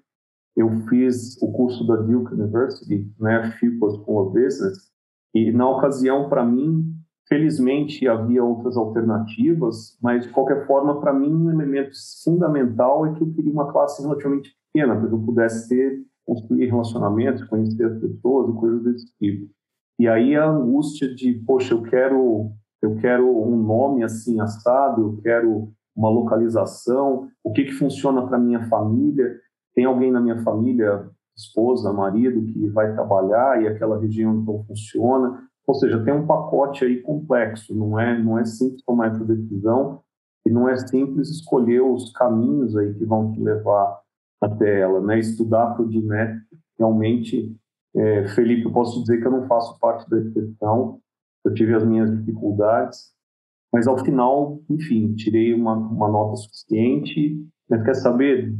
eu 0.57 0.69
fiz 0.89 1.41
o 1.41 1.53
curso 1.53 1.87
da 1.87 1.97
Duke 1.97 2.35
University, 2.35 3.09
né, 3.19 3.53
Focus 3.53 3.97
School 3.97 4.27
of 4.27 4.39
Business, 4.39 4.91
e 5.35 5.53
na 5.53 5.69
ocasião, 5.69 6.29
para 6.29 6.45
mim, 6.45 6.93
felizmente 7.29 8.09
havia 8.09 8.43
outras 8.43 8.77
alternativas, 8.77 9.97
mas 10.03 10.27
de 10.27 10.33
qualquer 10.33 10.67
forma, 10.67 11.01
para 11.01 11.13
mim, 11.13 11.33
um 11.33 11.51
elemento 11.51 11.93
fundamental 12.25 13.07
é 13.07 13.15
que 13.15 13.23
eu 13.23 13.33
queria 13.33 13.53
uma 13.53 13.71
classe 13.71 14.03
relativamente 14.03 14.51
pequena, 14.73 14.97
para 14.97 15.09
que 15.09 15.15
eu 15.15 15.25
pudesse 15.25 15.69
ter 15.69 16.05
construir 16.31 16.67
relacionamentos, 16.67 17.43
conhecer 17.49 17.85
as 17.85 17.99
pessoas 17.99 18.55
coisas 18.55 18.85
desse 18.85 19.07
tipo. 19.19 19.51
E 19.99 20.07
aí 20.07 20.37
a 20.37 20.49
angústia 20.49 21.13
de, 21.13 21.35
poxa, 21.45 21.75
eu 21.75 21.83
quero, 21.83 22.53
eu 22.81 22.95
quero 22.99 23.29
um 23.29 23.61
nome 23.61 24.05
assim 24.05 24.41
assado, 24.41 25.03
eu 25.03 25.17
quero 25.23 25.73
uma 25.95 26.09
localização, 26.09 27.27
o 27.43 27.53
que 27.53 27.65
que 27.65 27.73
funciona 27.73 28.25
para 28.29 28.39
minha 28.39 28.63
família? 28.69 29.41
Tem 29.75 29.85
alguém 29.85 30.13
na 30.13 30.21
minha 30.21 30.41
família, 30.45 31.11
esposa, 31.37 31.93
marido, 31.93 32.47
que 32.47 32.69
vai 32.69 32.93
trabalhar 32.93 33.61
e 33.61 33.67
aquela 33.67 33.99
região 33.99 34.33
não 34.33 34.65
funciona? 34.65 35.43
Ou 35.67 35.75
seja, 35.75 36.03
tem 36.05 36.15
um 36.15 36.29
pacote 36.29 36.85
aí 36.85 37.03
complexo, 37.03 37.75
não 37.75 37.99
é, 37.99 38.17
não 38.17 38.39
é 38.39 38.45
simples 38.45 38.85
tomar 38.85 39.09
essa 39.09 39.25
decisão 39.25 40.01
e 40.47 40.51
não 40.51 40.69
é 40.69 40.77
simples 40.77 41.29
escolher 41.29 41.81
os 41.81 42.13
caminhos 42.13 42.77
aí 42.77 42.95
que 42.95 43.05
vão 43.05 43.33
te 43.33 43.41
levar 43.41 44.00
até 44.41 44.81
ela, 44.81 45.01
né? 45.01 45.19
Estudar 45.19 45.75
para 45.75 45.83
o 45.83 45.89
DINET, 45.89 46.41
realmente, 46.79 47.55
é, 47.95 48.29
Felipe, 48.29 48.65
eu 48.65 48.73
posso 48.73 49.01
dizer 49.01 49.21
que 49.21 49.27
eu 49.27 49.31
não 49.31 49.47
faço 49.47 49.79
parte 49.79 50.09
da 50.09 50.19
exceção, 50.19 51.01
eu 51.45 51.55
tive 51.55 51.75
as 51.75 51.85
minhas 51.85 52.11
dificuldades, 52.11 53.13
mas 53.73 53.87
ao 53.87 53.99
final, 53.99 54.61
enfim, 54.69 55.15
tirei 55.15 55.55
uma, 55.55 55.75
uma 55.75 56.09
nota 56.09 56.37
suficiente, 56.37 57.47
mas 57.69 57.83
quer 57.85 57.95
saber, 57.95 58.55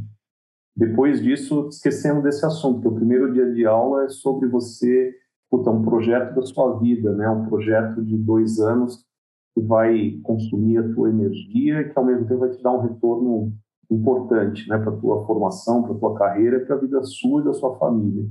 depois 0.75 1.21
disso, 1.21 1.67
esquecendo 1.67 2.21
desse 2.21 2.45
assunto, 2.45 2.87
o 2.87 2.95
primeiro 2.95 3.33
dia 3.33 3.51
de 3.51 3.65
aula 3.65 4.05
é 4.05 4.09
sobre 4.09 4.47
você, 4.47 5.13
puta, 5.49 5.69
um 5.69 5.83
projeto 5.83 6.33
da 6.33 6.43
sua 6.43 6.79
vida, 6.79 7.13
né? 7.13 7.29
Um 7.29 7.45
projeto 7.45 8.03
de 8.03 8.17
dois 8.17 8.59
anos 8.59 9.05
que 9.53 9.61
vai 9.61 10.17
consumir 10.23 10.77
a 10.77 10.93
tua 10.93 11.09
energia 11.09 11.81
e 11.81 11.89
que 11.89 11.99
ao 11.99 12.05
mesmo 12.05 12.25
tempo 12.25 12.39
vai 12.39 12.51
te 12.51 12.63
dar 12.63 12.71
um 12.71 12.81
retorno 12.81 13.53
importante, 13.91 14.67
né, 14.69 14.77
para 14.77 14.91
tua 14.93 15.25
formação, 15.25 15.83
para 15.83 15.95
tua 15.95 16.15
carreira, 16.15 16.65
para 16.65 16.75
a 16.75 16.79
vida 16.79 17.03
sua 17.03 17.41
e 17.41 17.45
da 17.45 17.53
sua 17.53 17.77
família. 17.77 18.25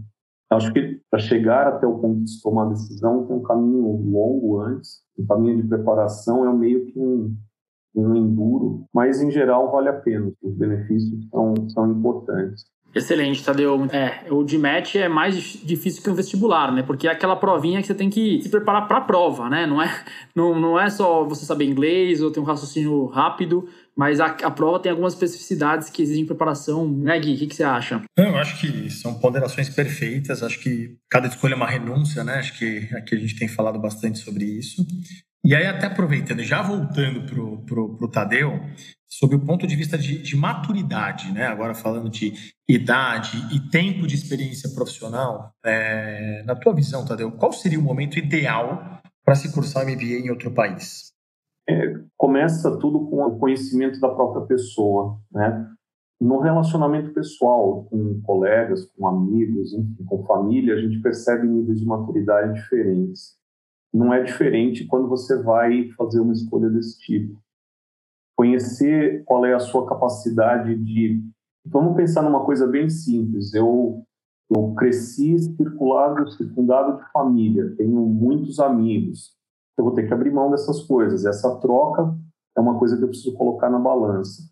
Acho 0.51 0.73
que 0.73 1.01
para 1.09 1.21
chegar 1.21 1.69
até 1.69 1.87
o 1.87 1.99
ponto 1.99 2.25
de 2.25 2.31
se 2.31 2.43
tomar 2.43 2.69
decisão 2.71 3.25
tem 3.25 3.37
um 3.37 3.43
caminho 3.43 4.11
longo 4.11 4.61
antes, 4.61 5.01
um 5.17 5.25
caminho 5.25 5.63
de 5.63 5.69
preparação 5.69 6.49
é 6.49 6.53
meio 6.53 6.87
que 6.87 6.99
um, 6.99 7.37
um 7.95 8.17
enduro, 8.17 8.85
mas 8.93 9.23
em 9.23 9.31
geral 9.31 9.71
vale 9.71 9.89
a 9.89 9.93
pena, 9.93 10.33
os 10.43 10.55
benefícios 10.55 11.29
são, 11.29 11.55
são 11.69 11.93
importantes. 11.93 12.65
Excelente, 12.93 13.45
Tadeu. 13.45 13.87
É, 13.93 14.27
o 14.33 14.43
DMAT 14.43 14.97
é 14.99 15.09
mais 15.09 15.37
difícil 15.37 16.03
que 16.03 16.11
um 16.11 16.15
vestibular, 16.15 16.73
né? 16.73 16.83
Porque 16.83 17.07
é 17.07 17.13
aquela 17.13 17.37
provinha 17.37 17.81
que 17.81 17.87
você 17.87 17.95
tem 17.95 18.11
que 18.11 18.43
se 18.43 18.49
preparar 18.49 18.89
para 18.89 18.99
a 18.99 19.03
prova, 19.03 19.49
né? 19.49 19.65
Não 19.65 19.81
é, 19.81 19.89
não, 20.35 20.59
não 20.59 20.81
é 20.81 20.91
só 20.91 21.25
você 21.25 21.45
saber 21.45 21.67
inglês 21.67 22.21
ou 22.21 22.33
ter 22.33 22.41
um 22.41 22.45
raciocínio 22.45 23.07
rápido, 23.07 23.69
mas 23.97 24.21
a, 24.21 24.27
a 24.27 24.51
prova 24.51 24.81
tem 24.81 24.91
algumas 24.91 25.15
especificidades 25.15 25.91
que 25.91 26.03
exigem 26.03 26.27
preparação. 26.27 26.89
Né, 26.89 27.19
Gui? 27.19 27.35
O 27.35 27.39
que, 27.39 27.47
que 27.49 27.55
você 27.55 27.65
acha? 27.65 28.03
Eu 28.17 28.37
acho 28.37 28.61
que 28.61 28.91
são 28.91 29.15
ponderações 29.15 29.69
perfeitas. 29.69 30.43
Acho 30.43 30.59
que 30.61 30.97
cada 31.09 31.29
escolha 31.29 31.55
é 31.55 31.57
uma 31.57 31.69
renúncia, 31.69 32.25
né? 32.25 32.35
Acho 32.35 32.59
que 32.59 32.89
aqui 32.95 33.15
a 33.15 33.19
gente 33.19 33.39
tem 33.39 33.49
falado 33.49 33.79
bastante 33.79 34.19
sobre 34.19 34.45
isso. 34.45 34.87
E 35.45 35.55
aí, 35.55 35.67
até 35.67 35.87
aproveitando, 35.87 36.43
já 36.43 36.61
voltando 36.61 37.23
para 37.23 37.81
o 37.81 38.09
Tadeu, 38.09 38.61
sob 39.09 39.35
o 39.35 39.41
ponto 39.41 39.67
de 39.67 39.75
vista 39.75 39.97
de, 39.97 40.23
de, 40.23 40.37
maturidade, 40.37 41.33
né? 41.33 41.47
agora 41.47 41.75
falando 41.75 42.11
de 42.11 42.33
idade 42.69 43.37
e 43.51 43.59
tempo 43.71 44.07
de 44.07 44.15
experiência 44.15 44.69
profissional, 44.71 45.53
é, 45.65 46.43
na 46.45 46.55
tua 46.55 46.75
visão, 46.75 47.05
Tadeu, 47.05 47.33
qual 47.33 47.53
seria 47.53 47.79
o 47.81 47.83
momento 47.83 48.19
ideal 48.19 49.01
para 49.25 49.35
se 49.35 49.51
cursar 49.53 49.85
MBA 49.85 50.21
em 50.25 50.31
outro 50.31 50.51
país? 50.53 51.10
É, 51.71 51.95
começa 52.17 52.79
tudo 52.79 53.07
com 53.07 53.25
o 53.25 53.39
conhecimento 53.39 54.01
da 54.01 54.09
própria 54.09 54.47
pessoa, 54.47 55.19
né? 55.33 55.67
No 56.21 56.39
relacionamento 56.39 57.15
pessoal, 57.15 57.85
com 57.85 58.21
colegas, 58.23 58.85
com 58.93 59.07
amigos, 59.07 59.73
enfim, 59.73 60.05
com 60.05 60.23
família, 60.25 60.75
a 60.75 60.81
gente 60.81 61.01
percebe 61.01 61.47
níveis 61.47 61.81
de 61.81 61.87
maturidade 61.87 62.61
diferentes 62.61 63.41
não 63.93 64.15
é 64.15 64.23
diferente 64.23 64.87
quando 64.87 65.09
você 65.09 65.43
vai 65.43 65.89
fazer 65.97 66.21
uma 66.21 66.33
escolha 66.33 66.71
desse 66.71 66.99
tipo. 67.01 67.41
Conhecer 68.37 69.25
qual 69.25 69.45
é 69.45 69.53
a 69.53 69.61
sua 69.61 69.87
capacidade 69.87 70.75
de. 70.77 71.23
Vamos 71.67 71.97
pensar 71.97 72.23
numa 72.23 72.45
coisa 72.45 72.67
bem 72.67 72.89
simples. 72.89 73.53
Eu, 73.53 74.03
eu 74.55 74.75
cresci 74.75 75.39
circulado, 75.39 76.31
circundado 76.31 76.99
de 76.99 77.13
família, 77.13 77.75
tenho 77.77 78.01
muitos 78.07 78.59
amigos. 78.61 79.37
Eu 79.81 79.85
vou 79.85 79.95
ter 79.95 80.07
que 80.07 80.15
abrir 80.15 80.31
mão 80.31 80.51
dessas 80.51 80.83
coisas. 80.83 81.25
Essa 81.25 81.57
troca 81.57 82.15
é 82.57 82.61
uma 82.61 82.79
coisa 82.79 82.97
que 82.97 83.05
eu 83.05 83.09
preciso 83.09 83.35
colocar 83.35 83.71
na 83.71 83.79
balança. 83.79 84.43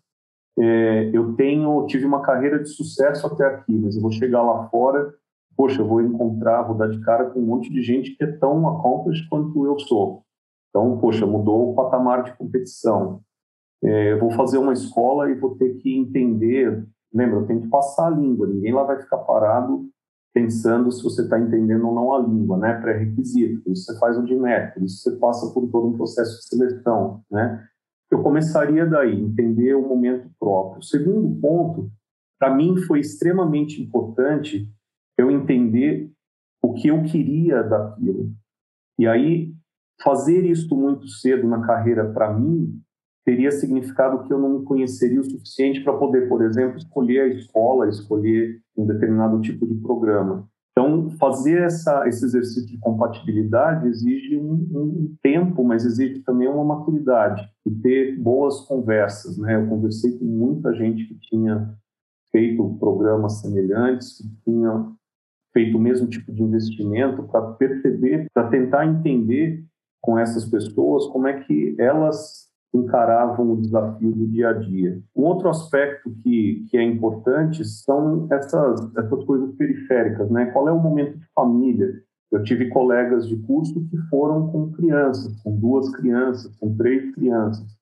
É, 0.57 1.11
eu 1.13 1.35
tenho, 1.35 1.85
tive 1.85 2.05
uma 2.05 2.21
carreira 2.21 2.59
de 2.61 2.69
sucesso 2.69 3.27
até 3.27 3.45
aqui, 3.45 3.77
mas 3.77 3.95
eu 3.95 4.01
vou 4.01 4.11
chegar 4.11 4.41
lá 4.41 4.67
fora 4.69 5.13
poxa, 5.59 5.81
eu 5.81 5.85
vou 5.85 5.99
encontrar, 5.99 6.61
vou 6.61 6.77
dar 6.77 6.87
de 6.87 7.01
cara 7.01 7.29
com 7.31 7.41
um 7.41 7.45
monte 7.45 7.69
de 7.69 7.81
gente 7.81 8.15
que 8.15 8.23
é 8.23 8.31
tão 8.31 8.65
accomplished 8.65 9.27
quanto 9.27 9.65
eu 9.65 9.77
sou. 9.77 10.23
Então, 10.69 10.97
poxa, 10.99 11.25
mudou 11.27 11.71
o 11.71 11.75
patamar 11.75 12.23
de 12.23 12.33
competição. 12.37 13.19
É, 13.83 14.13
eu 14.13 14.19
vou 14.21 14.31
fazer 14.31 14.57
uma 14.57 14.71
escola 14.71 15.29
e 15.29 15.35
vou 15.35 15.57
ter 15.57 15.73
que 15.79 15.93
entender. 15.93 16.87
Lembra, 17.13 17.39
eu 17.39 17.45
tenho 17.45 17.59
que 17.59 17.67
passar 17.67 18.07
a 18.07 18.09
língua. 18.09 18.47
Ninguém 18.47 18.73
lá 18.73 18.83
vai 18.83 19.01
ficar 19.01 19.17
parado 19.17 19.85
pensando 20.33 20.91
se 20.91 21.03
você 21.03 21.23
está 21.23 21.39
entendendo 21.39 21.87
ou 21.87 21.95
não 21.95 22.13
a 22.13 22.19
língua, 22.19 22.57
né? 22.57 22.73
Pré-requisito. 22.79 23.71
Isso 23.71 23.85
você 23.85 23.99
faz 23.99 24.17
o 24.17 24.25
por 24.25 24.83
isso 24.83 25.01
você 25.01 25.17
passa 25.17 25.53
por 25.53 25.67
todo 25.69 25.87
um 25.87 25.97
processo 25.97 26.37
de 26.37 26.47
seleção, 26.47 27.23
né? 27.31 27.65
Eu 28.11 28.23
começaria 28.23 28.85
daí, 28.85 29.21
entender 29.21 29.75
o 29.75 29.87
momento 29.87 30.29
próprio. 30.39 30.79
O 30.79 30.83
segundo 30.83 31.39
ponto, 31.39 31.91
para 32.39 32.55
mim, 32.55 32.77
foi 32.77 32.99
extremamente 32.99 33.81
importante 33.81 34.67
eu 35.17 35.29
entender 35.29 36.11
o 36.61 36.73
que 36.73 36.87
eu 36.87 37.03
queria 37.03 37.61
daquilo. 37.61 38.31
E 38.97 39.07
aí, 39.07 39.53
fazer 40.01 40.45
isso 40.45 40.75
muito 40.75 41.07
cedo 41.07 41.47
na 41.47 41.65
carreira, 41.65 42.11
para 42.11 42.33
mim, 42.33 42.81
teria 43.29 43.51
significado 43.51 44.23
que 44.23 44.33
eu 44.33 44.39
não 44.39 44.57
me 44.57 44.65
conheceria 44.65 45.21
o 45.21 45.23
suficiente 45.23 45.83
para 45.83 45.93
poder, 45.93 46.27
por 46.27 46.41
exemplo, 46.41 46.77
escolher 46.77 47.19
a 47.19 47.27
escola, 47.27 47.87
escolher 47.87 48.59
um 48.75 48.87
determinado 48.87 49.39
tipo 49.39 49.67
de 49.67 49.75
programa. 49.75 50.49
Então, 50.71 51.11
fazer 51.11 51.61
essa, 51.61 52.07
esse 52.07 52.25
exercício 52.25 52.65
de 52.65 52.79
compatibilidade 52.79 53.87
exige 53.87 54.35
um, 54.35 54.53
um, 54.53 55.15
tempo, 55.21 55.63
mas 55.63 55.85
exige 55.85 56.21
também 56.21 56.47
uma 56.47 56.63
maturidade 56.63 57.47
e 57.67 57.69
ter 57.69 58.17
boas 58.17 58.61
conversas. 58.61 59.37
Né? 59.37 59.57
Eu 59.57 59.67
conversei 59.67 60.17
com 60.17 60.25
muita 60.25 60.73
gente 60.73 61.05
que 61.05 61.19
tinha 61.19 61.71
feito 62.31 62.77
programas 62.79 63.41
semelhantes, 63.41 64.17
que 64.17 64.43
tinha 64.43 64.91
feito 65.53 65.77
o 65.77 65.81
mesmo 65.81 66.07
tipo 66.07 66.31
de 66.31 66.41
investimento 66.41 67.23
para 67.23 67.53
perceber, 67.53 68.25
para 68.33 68.47
tentar 68.49 68.87
entender 68.87 69.63
com 70.01 70.17
essas 70.17 70.45
pessoas 70.45 71.05
como 71.07 71.27
é 71.27 71.41
que 71.41 71.75
elas 71.77 72.48
encaravam 72.73 73.51
o 73.51 73.61
desafio 73.61 74.11
do 74.11 74.27
dia 74.27 74.49
a 74.49 74.53
dia. 74.53 75.01
Um 75.15 75.23
outro 75.23 75.49
aspecto 75.49 76.11
que, 76.23 76.65
que 76.69 76.77
é 76.77 76.83
importante 76.83 77.65
são 77.65 78.27
essas, 78.31 78.95
essas 78.95 79.23
coisas 79.25 79.55
periféricas, 79.55 80.29
né? 80.29 80.47
Qual 80.47 80.67
é 80.67 80.71
o 80.71 80.79
momento 80.79 81.17
de 81.17 81.25
família? 81.33 81.91
Eu 82.31 82.43
tive 82.43 82.69
colegas 82.69 83.27
de 83.27 83.35
curso 83.37 83.83
que 83.89 83.97
foram 84.09 84.51
com 84.51 84.71
crianças, 84.71 85.35
com 85.41 85.57
duas 85.57 85.89
crianças, 85.95 86.55
com 86.57 86.75
três 86.75 87.11
crianças 87.15 87.79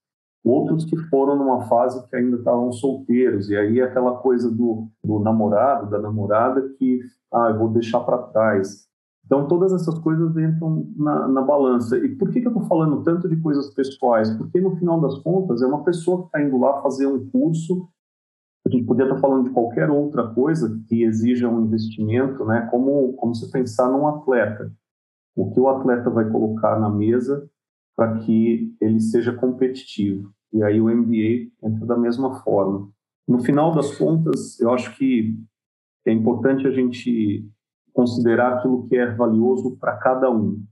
outros 0.47 0.85
que 0.85 0.95
foram 1.09 1.35
numa 1.35 1.61
fase 1.67 2.07
que 2.07 2.15
ainda 2.15 2.37
estavam 2.37 2.71
solteiros, 2.71 3.49
e 3.49 3.57
aí 3.57 3.81
aquela 3.81 4.17
coisa 4.17 4.49
do, 4.49 4.87
do 5.03 5.19
namorado, 5.19 5.89
da 5.89 5.99
namorada, 5.99 6.69
que, 6.77 7.01
ah, 7.33 7.49
eu 7.49 7.57
vou 7.57 7.69
deixar 7.69 7.99
para 8.01 8.17
trás. 8.17 8.87
Então, 9.27 9.45
todas 9.45 9.73
essas 9.73 9.99
coisas 9.99 10.35
entram 10.37 10.89
na, 10.95 11.27
na 11.27 11.41
balança. 11.41 11.97
E 11.97 12.15
por 12.15 12.31
que, 12.31 12.39
que 12.39 12.47
eu 12.47 12.51
estou 12.51 12.65
falando 12.65 13.03
tanto 13.03 13.27
de 13.27 13.35
coisas 13.41 13.73
pessoais? 13.73 14.31
Porque, 14.37 14.59
no 14.61 14.77
final 14.77 15.01
das 15.01 15.19
contas, 15.19 15.61
é 15.61 15.67
uma 15.67 15.83
pessoa 15.83 16.21
que 16.21 16.25
está 16.27 16.41
indo 16.41 16.57
lá 16.57 16.81
fazer 16.81 17.07
um 17.07 17.29
curso, 17.29 17.89
a 18.65 18.69
gente 18.69 18.85
podia 18.85 19.03
estar 19.03 19.15
tá 19.15 19.21
falando 19.21 19.43
de 19.43 19.49
qualquer 19.49 19.89
outra 19.89 20.27
coisa 20.33 20.81
que 20.87 21.03
exija 21.03 21.49
um 21.49 21.65
investimento, 21.65 22.45
né? 22.45 22.67
como, 22.71 23.13
como 23.13 23.35
se 23.35 23.51
pensar 23.51 23.91
num 23.91 24.07
atleta. 24.07 24.71
O 25.35 25.51
que 25.51 25.59
o 25.59 25.67
atleta 25.67 26.09
vai 26.09 26.29
colocar 26.29 26.79
na 26.79 26.89
mesa 26.89 27.49
para 27.97 28.19
que 28.19 28.73
ele 28.79 29.01
seja 29.01 29.33
competitivo. 29.33 30.31
E 30.53 30.63
aí 30.63 30.79
o 30.79 30.87
MBA 30.87 31.51
entra 31.61 31.85
da 31.85 31.97
mesma 31.97 32.41
forma. 32.43 32.89
No 33.27 33.39
final 33.39 33.75
das 33.75 33.97
contas, 33.97 34.57
eu 34.61 34.71
acho 34.71 34.95
que 34.97 35.37
é 36.05 36.13
importante 36.13 36.65
a 36.65 36.71
gente 36.71 37.45
considerar 37.97 38.59
aquilo 38.59 38.87
que 38.87 38.95
é 38.95 39.11
valioso 39.11 39.75
para 39.77 39.97
cada 39.97 40.29
um. 40.29 40.63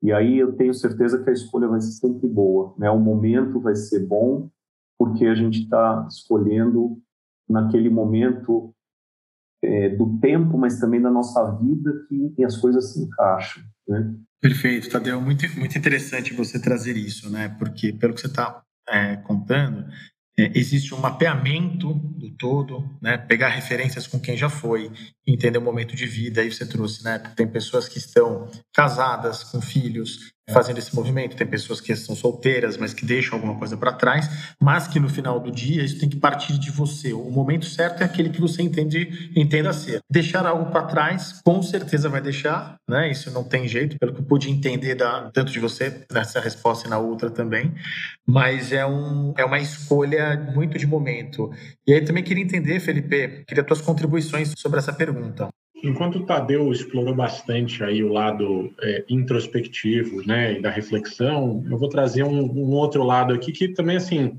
E 0.00 0.12
aí 0.12 0.38
eu 0.38 0.54
tenho 0.54 0.72
certeza 0.72 1.20
que 1.24 1.28
a 1.28 1.32
escolha 1.32 1.66
vai 1.66 1.80
ser 1.80 1.90
sempre 1.90 2.28
boa. 2.28 2.72
Né? 2.78 2.88
O 2.88 3.00
momento 3.00 3.60
vai 3.60 3.74
ser 3.74 4.06
bom, 4.06 4.48
porque 4.96 5.26
a 5.26 5.34
gente 5.34 5.64
está 5.64 6.06
escolhendo 6.08 7.02
naquele 7.50 7.90
momento 7.90 8.72
é, 9.60 9.88
do 9.88 10.20
tempo, 10.20 10.56
mas 10.56 10.78
também 10.78 11.02
da 11.02 11.10
nossa 11.10 11.50
vida 11.56 11.92
que 12.36 12.44
as 12.44 12.56
coisas 12.56 12.92
se 12.92 13.02
encaixam. 13.02 13.64
Né? 13.88 14.14
Perfeito, 14.40 14.88
Tadeu. 14.88 15.20
Muito, 15.20 15.44
muito 15.58 15.76
interessante 15.76 16.32
você 16.32 16.60
trazer 16.60 16.96
isso, 16.96 17.28
né? 17.28 17.48
Porque, 17.58 17.92
pelo 17.92 18.14
que 18.14 18.20
você 18.20 18.28
está 18.28 18.62
é, 18.88 19.16
contando, 19.16 19.84
é, 20.38 20.52
existe 20.54 20.94
um 20.94 20.98
mapeamento 20.98 21.92
do 21.92 22.30
todo, 22.30 22.96
né? 23.02 23.18
Pegar 23.18 23.48
referências 23.48 24.06
com 24.06 24.20
quem 24.20 24.36
já 24.36 24.48
foi, 24.48 24.90
entender 25.26 25.58
o 25.58 25.62
momento 25.62 25.96
de 25.96 26.06
vida. 26.06 26.40
Aí 26.40 26.52
você 26.52 26.64
trouxe, 26.64 27.02
né? 27.02 27.18
Tem 27.18 27.46
pessoas 27.46 27.88
que 27.88 27.98
estão 27.98 28.48
casadas, 28.72 29.42
com 29.42 29.60
filhos, 29.60 30.32
fazendo 30.52 30.78
esse 30.78 30.94
movimento. 30.94 31.36
Tem 31.36 31.46
pessoas 31.46 31.80
que 31.80 31.94
são 31.94 32.14
solteiras, 32.14 32.76
mas 32.76 32.94
que 32.94 33.04
deixam 33.04 33.34
alguma 33.34 33.56
coisa 33.56 33.76
para 33.76 33.92
trás, 33.92 34.54
mas 34.60 34.86
que 34.86 34.98
no 34.98 35.08
final 35.08 35.38
do 35.40 35.50
dia 35.50 35.84
isso 35.84 35.98
tem 35.98 36.08
que 36.08 36.16
partir 36.16 36.58
de 36.58 36.70
você. 36.70 37.12
O 37.12 37.30
momento 37.30 37.66
certo 37.66 38.02
é 38.02 38.04
aquele 38.04 38.30
que 38.30 38.40
você 38.40 38.62
entende, 38.62 39.30
entenda 39.36 39.72
ser. 39.72 40.00
Deixar 40.10 40.46
algo 40.46 40.70
para 40.70 40.84
trás, 40.86 41.40
com 41.44 41.62
certeza 41.62 42.08
vai 42.08 42.20
deixar, 42.20 42.76
né? 42.88 43.10
Isso 43.10 43.30
não 43.30 43.44
tem 43.44 43.68
jeito, 43.68 43.98
pelo 43.98 44.14
que 44.14 44.20
eu 44.20 44.24
pude 44.24 44.50
entender 44.50 44.94
da, 44.94 45.30
tanto 45.32 45.52
de 45.52 45.60
você 45.60 46.04
nessa 46.12 46.40
resposta 46.40 46.86
e 46.86 46.90
na 46.90 46.98
outra 46.98 47.30
também. 47.30 47.74
Mas 48.26 48.72
é, 48.72 48.86
um, 48.86 49.34
é 49.36 49.44
uma 49.44 49.58
escolha 49.58 50.36
muito 50.54 50.78
de 50.78 50.86
momento. 50.86 51.50
E 51.86 51.92
aí 51.92 52.00
também 52.00 52.22
queria 52.22 52.42
entender, 52.42 52.80
Felipe, 52.80 53.44
queria 53.46 53.64
tuas 53.64 53.80
contribuições 53.80 54.52
sobre 54.56 54.78
essa 54.78 54.92
pergunta. 54.92 55.48
Enquanto 55.82 56.16
o 56.16 56.26
Tadeu 56.26 56.72
explorou 56.72 57.14
bastante 57.14 57.84
aí 57.84 58.02
o 58.02 58.12
lado 58.12 58.72
é, 58.82 59.04
introspectivo, 59.08 60.26
né, 60.26 60.54
e 60.54 60.62
da 60.62 60.70
reflexão, 60.70 61.64
eu 61.70 61.78
vou 61.78 61.88
trazer 61.88 62.24
um, 62.24 62.40
um, 62.40 62.72
outro 62.72 63.04
lado 63.04 63.32
aqui 63.32 63.52
que 63.52 63.68
também, 63.68 63.96
assim, 63.96 64.36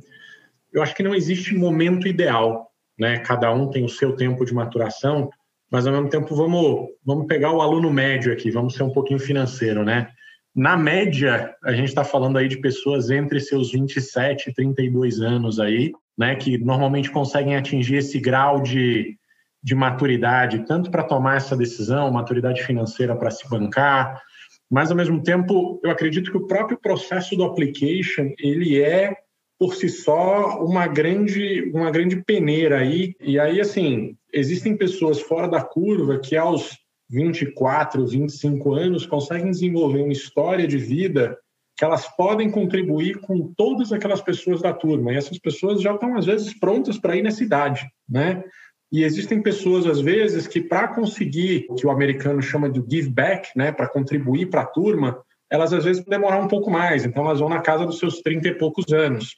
eu 0.74 0.84
acho 0.84 0.94
que 0.94 1.04
não 1.04 1.16
existe 1.16 1.56
momento 1.56 2.08
ideal, 2.08 2.70
né? 2.98 3.20
Cada 3.20 3.52
um 3.54 3.70
tem 3.70 3.84
o 3.86 3.90
seu 3.90 4.16
tempo 4.16 4.46
de 4.46 4.54
maturação, 4.54 5.30
mas 5.72 5.88
ao 5.88 5.94
mesmo 5.94 6.10
tempo 6.10 6.36
vamos, 6.36 6.90
vamos 7.04 7.26
pegar 7.26 7.52
o 7.52 7.62
aluno 7.62 7.92
médio 7.92 8.34
aqui, 8.34 8.52
vamos 8.52 8.76
ser 8.76 8.84
um 8.84 8.92
pouquinho 8.92 9.20
financeiro, 9.20 9.84
né? 9.84 10.10
Na 10.54 10.76
média, 10.76 11.56
a 11.64 11.72
gente 11.72 11.90
está 11.90 12.04
falando 12.04 12.38
aí 12.38 12.48
de 12.48 12.58
pessoas 12.58 13.10
entre 13.10 13.40
seus 13.40 13.72
27 13.72 14.50
e 14.50 14.54
32 14.54 15.22
anos 15.22 15.60
aí, 15.60 15.94
né, 16.18 16.36
que 16.36 16.58
normalmente 16.58 17.10
conseguem 17.10 17.56
atingir 17.56 17.98
esse 17.98 18.20
grau 18.20 18.62
de 18.62 19.18
de 19.62 19.76
maturidade, 19.76 20.66
tanto 20.66 20.90
para 20.90 21.04
tomar 21.04 21.38
essa 21.38 21.56
decisão, 21.56 22.12
maturidade 22.12 22.64
financeira 22.64 23.16
para 23.16 23.32
se 23.32 23.48
bancar, 23.50 24.22
mas 24.70 24.92
ao 24.92 24.98
mesmo 24.98 25.22
tempo 25.22 25.80
eu 25.84 25.92
acredito 25.92 26.32
que 26.32 26.38
o 26.38 26.48
próprio 26.48 26.80
processo 26.80 27.36
do 27.36 27.44
application 27.44 28.32
ele 28.40 28.82
é 28.82 29.16
por 29.58 29.76
si 29.76 29.90
só 29.90 30.64
uma 30.64 30.88
grande 30.88 31.70
uma 31.74 31.92
grande 31.92 32.24
peneira 32.24 32.80
aí 32.80 33.16
e 33.20 33.40
aí 33.40 33.60
assim 33.60 34.16
existem 34.32 34.78
pessoas 34.78 35.20
fora 35.20 35.48
da 35.48 35.62
curva 35.62 36.20
que 36.20 36.38
aos 36.38 36.78
24, 37.10 38.06
25 38.06 38.74
anos 38.74 39.06
conseguem 39.06 39.50
desenvolver 39.50 40.04
uma 40.04 40.14
história 40.14 40.68
de 40.68 40.78
vida 40.78 41.38
que 41.76 41.84
elas 41.84 42.08
podem 42.16 42.52
contribuir 42.52 43.20
com 43.22 43.54
todas 43.58 43.92
aquelas 43.92 44.22
pessoas 44.22 44.62
da 44.62 44.74
turma 44.74 45.12
e 45.12 45.16
essas 45.16 45.40
pessoas 45.40 45.82
já 45.82 45.94
estão 45.94 46.16
às 46.16 46.26
vezes 46.26 46.54
prontas 46.54 47.00
para 47.00 47.16
ir 47.16 47.24
nessa 47.24 47.44
idade, 47.44 47.90
né? 48.08 48.44
E 48.92 49.04
existem 49.04 49.42
pessoas, 49.42 49.86
às 49.86 50.02
vezes, 50.02 50.48
que 50.48 50.60
para 50.60 50.88
conseguir 50.88 51.68
o 51.70 51.76
que 51.76 51.86
o 51.86 51.92
americano 51.92 52.42
chama 52.42 52.70
de 52.70 52.84
give 52.90 53.10
back, 53.10 53.50
né, 53.56 53.72
para 53.72 53.88
contribuir 53.88 54.50
para 54.50 54.62
a 54.62 54.66
turma, 54.66 55.22
elas 55.50 55.72
às 55.74 55.86
vezes 55.86 56.04
demorar 56.04 56.40
um 56.40 56.48
pouco 56.48 56.72
mais. 56.72 57.06
Então, 57.06 57.26
elas 57.26 57.40
vão 57.40 57.50
na 57.50 57.62
casa 57.62 57.86
dos 57.86 58.00
seus 58.00 58.22
30 58.22 58.48
e 58.48 58.56
poucos 58.56 58.92
anos. 58.92 59.36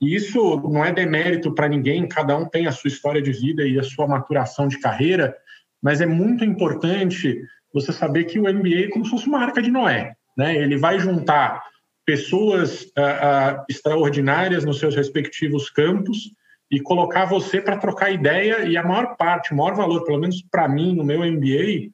E 0.00 0.14
isso 0.14 0.56
não 0.68 0.84
é 0.84 0.92
demérito 0.92 1.54
para 1.54 1.68
ninguém, 1.68 2.08
cada 2.08 2.36
um 2.36 2.48
tem 2.48 2.66
a 2.66 2.72
sua 2.72 2.88
história 2.88 3.20
de 3.20 3.32
vida 3.32 3.66
e 3.66 3.78
a 3.78 3.82
sua 3.82 4.06
maturação 4.06 4.66
de 4.66 4.80
carreira, 4.80 5.36
mas 5.82 6.00
é 6.00 6.06
muito 6.06 6.44
importante 6.44 7.38
você 7.72 7.92
saber 7.92 8.24
que 8.24 8.38
o 8.38 8.42
MBA 8.42 8.86
é 8.86 8.88
como 8.88 9.04
se 9.04 9.10
fosse 9.10 9.26
uma 9.26 9.40
arca 9.40 9.60
de 9.60 9.70
Noé. 9.70 10.14
Né? 10.36 10.56
Ele 10.56 10.78
vai 10.78 10.98
juntar 10.98 11.62
pessoas 12.04 12.82
uh, 12.82 13.58
uh, 13.60 13.64
extraordinárias 13.68 14.64
nos 14.64 14.78
seus 14.78 14.96
respectivos 14.96 15.70
campos, 15.70 16.32
e 16.70 16.80
colocar 16.80 17.24
você 17.24 17.60
para 17.60 17.76
trocar 17.76 18.10
ideia. 18.10 18.64
E 18.64 18.76
a 18.76 18.82
maior 18.82 19.16
parte, 19.16 19.52
o 19.52 19.56
maior 19.56 19.74
valor, 19.74 20.04
pelo 20.04 20.20
menos 20.20 20.42
para 20.50 20.68
mim, 20.68 20.94
no 20.94 21.04
meu 21.04 21.20
MBA, 21.20 21.90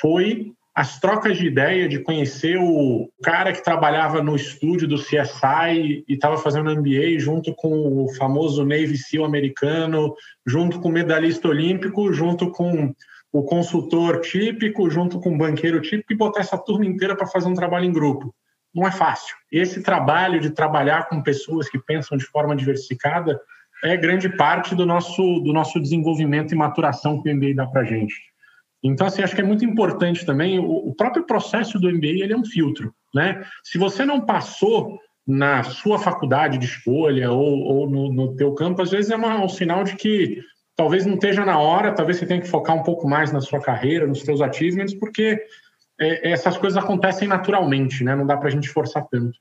foi 0.00 0.52
as 0.78 1.00
trocas 1.00 1.36
de 1.36 1.46
ideia, 1.46 1.88
de 1.88 1.98
conhecer 1.98 2.56
o 2.56 3.10
cara 3.20 3.52
que 3.52 3.64
trabalhava 3.64 4.22
no 4.22 4.36
estúdio 4.36 4.86
do 4.86 4.96
CSI 4.96 6.04
e 6.06 6.14
estava 6.14 6.38
fazendo 6.38 6.70
MBA 6.70 7.18
junto 7.18 7.52
com 7.52 8.04
o 8.04 8.14
famoso 8.14 8.64
Navy 8.64 8.96
SEAL 8.96 9.24
americano, 9.24 10.14
junto 10.46 10.78
com 10.78 10.88
o 10.88 10.92
medalhista 10.92 11.48
olímpico, 11.48 12.12
junto 12.12 12.52
com 12.52 12.94
o 13.32 13.42
consultor 13.42 14.20
típico, 14.20 14.88
junto 14.88 15.18
com 15.18 15.34
o 15.34 15.38
banqueiro 15.38 15.80
típico 15.80 16.12
e 16.12 16.16
botar 16.16 16.42
essa 16.42 16.56
turma 16.56 16.86
inteira 16.86 17.16
para 17.16 17.26
fazer 17.26 17.48
um 17.48 17.54
trabalho 17.54 17.84
em 17.84 17.92
grupo. 17.92 18.32
Não 18.72 18.86
é 18.86 18.92
fácil. 18.92 19.34
Esse 19.50 19.82
trabalho 19.82 20.38
de 20.38 20.50
trabalhar 20.50 21.08
com 21.08 21.20
pessoas 21.20 21.68
que 21.68 21.80
pensam 21.80 22.16
de 22.16 22.24
forma 22.24 22.54
diversificada 22.54 23.40
é 23.84 23.96
grande 23.96 24.28
parte 24.28 24.74
do 24.74 24.84
nosso, 24.84 25.22
do 25.40 25.52
nosso 25.52 25.80
desenvolvimento 25.80 26.52
e 26.52 26.56
maturação 26.56 27.22
que 27.22 27.30
o 27.30 27.36
MBA 27.36 27.54
dá 27.54 27.66
para 27.66 27.82
a 27.82 27.84
gente. 27.84 28.14
Então, 28.82 29.06
assim, 29.06 29.22
acho 29.22 29.34
que 29.34 29.40
é 29.40 29.44
muito 29.44 29.64
importante 29.64 30.24
também, 30.24 30.58
o, 30.58 30.70
o, 30.70 30.94
próprio 30.94 31.26
processo 31.26 31.78
do 31.78 31.90
MBA 31.90 32.22
ele 32.22 32.32
é 32.32 32.36
um 32.36 32.44
filtro, 32.44 32.94
né? 33.14 33.44
Se 33.64 33.76
você 33.76 34.04
não 34.04 34.20
passou 34.20 34.98
na 35.26 35.62
sua 35.62 35.98
faculdade 35.98 36.58
de 36.58 36.64
escolha 36.64 37.30
ou, 37.30 37.58
ou 37.58 37.90
no, 37.90 38.12
no 38.12 38.36
teu 38.36 38.54
campo, 38.54 38.80
às 38.80 38.90
vezes 38.90 39.10
é 39.10 39.16
uma, 39.16 39.44
um 39.44 39.48
sinal 39.48 39.84
de 39.84 39.96
que 39.96 40.40
talvez 40.76 41.04
não 41.04 41.14
esteja 41.14 41.44
na 41.44 41.58
hora, 41.58 41.92
talvez 41.92 42.18
você 42.18 42.26
tenha 42.26 42.40
que 42.40 42.48
focar 42.48 42.76
um 42.76 42.82
pouco 42.82 43.08
mais 43.08 43.32
na 43.32 43.40
sua 43.40 43.60
carreira, 43.60 44.06
nos 44.06 44.20
seus 44.20 44.40
achievements, 44.40 44.94
porque 44.94 45.38
é, 46.00 46.30
essas 46.30 46.56
coisas 46.56 46.82
acontecem 46.82 47.26
naturalmente, 47.26 48.04
né? 48.04 48.14
Não 48.14 48.26
dá 48.26 48.36
para 48.36 48.48
a 48.48 48.50
gente 48.50 48.68
forçar 48.68 49.04
tanto. 49.10 49.36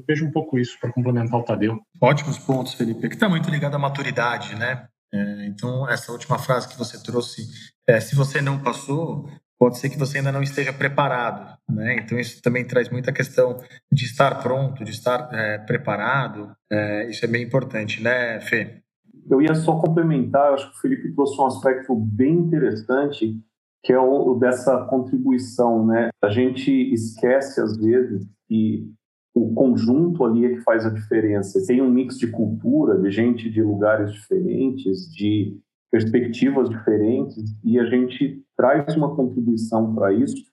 Eu 0.00 0.04
vejo 0.06 0.26
um 0.26 0.30
pouco 0.30 0.58
isso 0.58 0.78
para 0.80 0.92
complementar 0.92 1.38
o 1.38 1.42
Tadeu. 1.42 1.78
Ótimos 2.00 2.38
pontos, 2.38 2.72
Felipe, 2.72 3.08
que 3.08 3.14
está 3.14 3.28
muito 3.28 3.50
ligado 3.50 3.74
à 3.74 3.78
maturidade, 3.78 4.54
né? 4.56 4.88
É, 5.12 5.46
então, 5.46 5.88
essa 5.88 6.10
última 6.10 6.38
frase 6.38 6.68
que 6.68 6.78
você 6.78 7.02
trouxe, 7.02 7.42
é, 7.86 8.00
se 8.00 8.16
você 8.16 8.40
não 8.40 8.62
passou, 8.62 9.28
pode 9.58 9.78
ser 9.78 9.90
que 9.90 9.98
você 9.98 10.18
ainda 10.18 10.32
não 10.32 10.42
esteja 10.42 10.72
preparado, 10.72 11.58
né? 11.68 11.96
Então, 11.96 12.18
isso 12.18 12.40
também 12.40 12.66
traz 12.66 12.88
muita 12.88 13.12
questão 13.12 13.58
de 13.92 14.04
estar 14.06 14.42
pronto, 14.42 14.84
de 14.84 14.90
estar 14.90 15.28
é, 15.32 15.58
preparado. 15.58 16.50
É, 16.70 17.10
isso 17.10 17.24
é 17.24 17.28
bem 17.28 17.42
importante, 17.42 18.02
né, 18.02 18.40
Fê? 18.40 18.80
Eu 19.28 19.42
ia 19.42 19.54
só 19.54 19.76
complementar, 19.78 20.54
acho 20.54 20.70
que 20.70 20.78
o 20.78 20.80
Felipe 20.80 21.12
trouxe 21.14 21.38
um 21.38 21.46
aspecto 21.46 21.94
bem 21.94 22.32
interessante, 22.32 23.38
que 23.84 23.92
é 23.92 23.98
o 23.98 24.34
dessa 24.36 24.86
contribuição, 24.86 25.86
né? 25.86 26.08
A 26.22 26.30
gente 26.30 26.70
esquece, 26.70 27.60
às 27.60 27.76
vezes, 27.76 28.26
que 28.48 28.90
o 29.34 29.54
conjunto 29.54 30.24
ali 30.24 30.44
é 30.44 30.54
que 30.54 30.60
faz 30.60 30.84
a 30.84 30.90
diferença. 30.90 31.64
Tem 31.66 31.80
um 31.80 31.90
mix 31.90 32.18
de 32.18 32.26
cultura, 32.28 33.00
de 33.00 33.10
gente 33.10 33.50
de 33.50 33.62
lugares 33.62 34.12
diferentes, 34.12 35.08
de 35.10 35.58
perspectivas 35.90 36.68
diferentes, 36.68 37.36
e 37.64 37.78
a 37.78 37.84
gente 37.84 38.44
traz 38.56 38.96
uma 38.96 39.14
contribuição 39.14 39.94
para 39.94 40.12
isso 40.12 40.50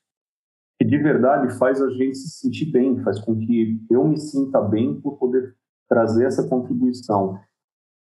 que 0.80 0.86
de 0.86 0.98
verdade 0.98 1.58
faz 1.58 1.82
a 1.82 1.90
gente 1.90 2.18
se 2.18 2.40
sentir 2.40 2.72
bem, 2.72 3.02
faz 3.04 3.20
com 3.20 3.36
que 3.36 3.80
eu 3.90 4.08
me 4.08 4.18
sinta 4.18 4.62
bem 4.62 5.00
por 5.02 5.18
poder 5.18 5.56
trazer 5.90 6.26
essa 6.26 6.48
contribuição. 6.48 7.40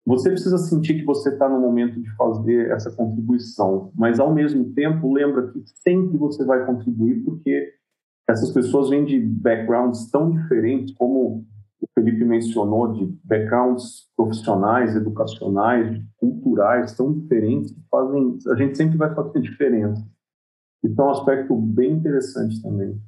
Você 0.05 0.31
precisa 0.31 0.59
sentir 0.59 0.95
que 0.95 1.05
você 1.05 1.31
está 1.31 1.49
no 1.49 1.61
momento 1.61 2.01
de 2.01 2.09
fazer 2.17 2.71
essa 2.71 2.95
contribuição, 2.95 3.93
mas 3.95 4.21
ao 4.21 4.33
mesmo 4.33 4.73
tempo 4.73 5.13
lembra 5.13 5.49
que 5.49 5.63
sempre 5.83 6.17
você 6.17 6.45
vai 6.45 6.65
contribuir 6.65 7.25
porque 7.25 7.73
essas 8.29 8.51
pessoas 8.53 8.91
vêm 8.91 9.05
de 9.05 9.21
backgrounds 9.21 10.11
tão 10.11 10.31
diferentes, 10.31 10.95
como 10.95 11.47
o 11.81 11.87
Felipe 11.95 12.25
mencionou, 12.25 12.93
de 12.93 13.07
backgrounds 13.23 14.09
profissionais, 14.17 14.97
educacionais, 14.97 16.03
culturais, 16.17 16.97
tão 16.97 17.13
diferentes, 17.13 17.73
que 17.73 17.81
fazem, 17.91 18.39
a 18.49 18.55
gente 18.57 18.77
sempre 18.77 18.97
vai 18.97 19.15
fazer 19.15 19.41
diferença. 19.41 20.05
Então, 20.85 21.07
é 21.07 21.09
um 21.09 21.13
aspecto 21.13 21.55
bem 21.55 21.93
interessante 21.93 22.61
também. 22.63 23.01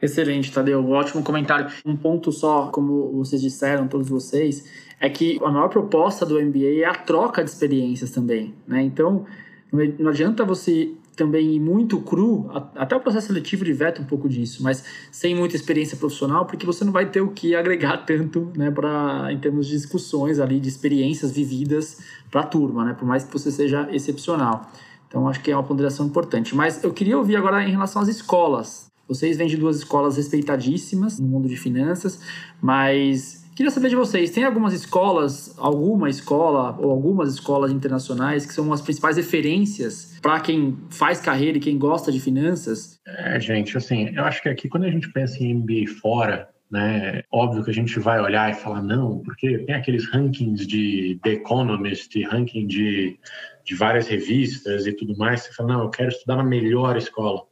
Excelente, 0.00 0.52
Tadeu. 0.52 0.86
Ótimo 0.90 1.22
comentário. 1.22 1.70
Um 1.84 1.96
ponto 1.96 2.30
só, 2.30 2.70
como 2.70 3.12
vocês 3.12 3.40
disseram, 3.40 3.88
todos 3.88 4.08
vocês, 4.08 4.64
é 5.00 5.08
que 5.08 5.38
a 5.42 5.50
maior 5.50 5.68
proposta 5.68 6.26
do 6.26 6.40
MBA 6.40 6.82
é 6.82 6.84
a 6.84 6.94
troca 6.94 7.42
de 7.42 7.50
experiências 7.50 8.10
também. 8.10 8.54
Né? 8.66 8.82
Então, 8.82 9.24
não 9.72 10.10
adianta 10.10 10.44
você 10.44 10.94
também 11.16 11.58
muito 11.58 11.98
cru, 12.00 12.48
até 12.74 12.94
o 12.94 13.00
processo 13.00 13.28
seletivo 13.28 13.64
diverte 13.64 14.00
um 14.02 14.04
pouco 14.04 14.28
disso, 14.28 14.62
mas 14.62 14.84
sem 15.10 15.34
muita 15.34 15.56
experiência 15.56 15.96
profissional, 15.96 16.44
porque 16.44 16.66
você 16.66 16.84
não 16.84 16.92
vai 16.92 17.06
ter 17.06 17.22
o 17.22 17.28
que 17.28 17.54
agregar 17.54 17.96
tanto, 18.06 18.52
né, 18.54 18.70
para 18.70 19.32
em 19.32 19.38
termos 19.38 19.66
de 19.66 19.72
discussões 19.72 20.38
ali, 20.38 20.60
de 20.60 20.68
experiências 20.68 21.32
vividas 21.32 22.00
para 22.30 22.42
a 22.42 22.44
turma, 22.44 22.84
né, 22.84 22.92
por 22.92 23.06
mais 23.06 23.24
que 23.24 23.32
você 23.32 23.50
seja 23.50 23.88
excepcional. 23.90 24.70
Então, 25.08 25.26
acho 25.28 25.40
que 25.40 25.50
é 25.50 25.56
uma 25.56 25.62
ponderação 25.62 26.04
importante. 26.04 26.54
Mas 26.54 26.84
eu 26.84 26.92
queria 26.92 27.16
ouvir 27.16 27.36
agora 27.36 27.62
em 27.62 27.70
relação 27.70 28.02
às 28.02 28.08
escolas. 28.08 28.86
Vocês 29.08 29.36
vêm 29.36 29.46
de 29.46 29.56
duas 29.56 29.76
escolas 29.76 30.16
respeitadíssimas 30.16 31.18
no 31.18 31.28
mundo 31.28 31.48
de 31.48 31.56
finanças, 31.56 32.20
mas 32.60 33.45
Queria 33.56 33.70
saber 33.70 33.88
de 33.88 33.96
vocês, 33.96 34.30
tem 34.30 34.44
algumas 34.44 34.74
escolas, 34.74 35.58
alguma 35.58 36.10
escola 36.10 36.76
ou 36.78 36.90
algumas 36.90 37.32
escolas 37.32 37.72
internacionais 37.72 38.44
que 38.44 38.52
são 38.52 38.70
as 38.70 38.82
principais 38.82 39.16
referências 39.16 40.18
para 40.20 40.38
quem 40.40 40.76
faz 40.90 41.22
carreira 41.22 41.56
e 41.56 41.60
quem 41.60 41.78
gosta 41.78 42.12
de 42.12 42.20
finanças? 42.20 43.00
É, 43.06 43.40
gente, 43.40 43.74
assim, 43.74 44.14
eu 44.14 44.24
acho 44.24 44.42
que 44.42 44.50
aqui 44.50 44.68
quando 44.68 44.84
a 44.84 44.90
gente 44.90 45.10
pensa 45.10 45.42
em 45.42 45.54
MBA 45.54 45.90
fora, 46.02 46.50
né? 46.70 47.22
Óbvio 47.32 47.64
que 47.64 47.70
a 47.70 47.74
gente 47.74 47.98
vai 47.98 48.20
olhar 48.20 48.50
e 48.50 48.54
falar 48.54 48.82
não, 48.82 49.20
porque 49.20 49.60
tem 49.60 49.74
aqueles 49.74 50.06
rankings 50.06 50.66
de 50.66 51.18
The 51.22 51.30
Economist, 51.30 52.14
ranking 52.24 52.66
de, 52.66 53.18
de 53.64 53.74
várias 53.74 54.06
revistas 54.06 54.86
e 54.86 54.92
tudo 54.92 55.16
mais. 55.16 55.44
Você 55.44 55.54
fala, 55.54 55.72
não, 55.72 55.84
eu 55.84 55.90
quero 55.90 56.10
estudar 56.10 56.36
na 56.36 56.44
melhor 56.44 56.94
escola. 56.98 57.42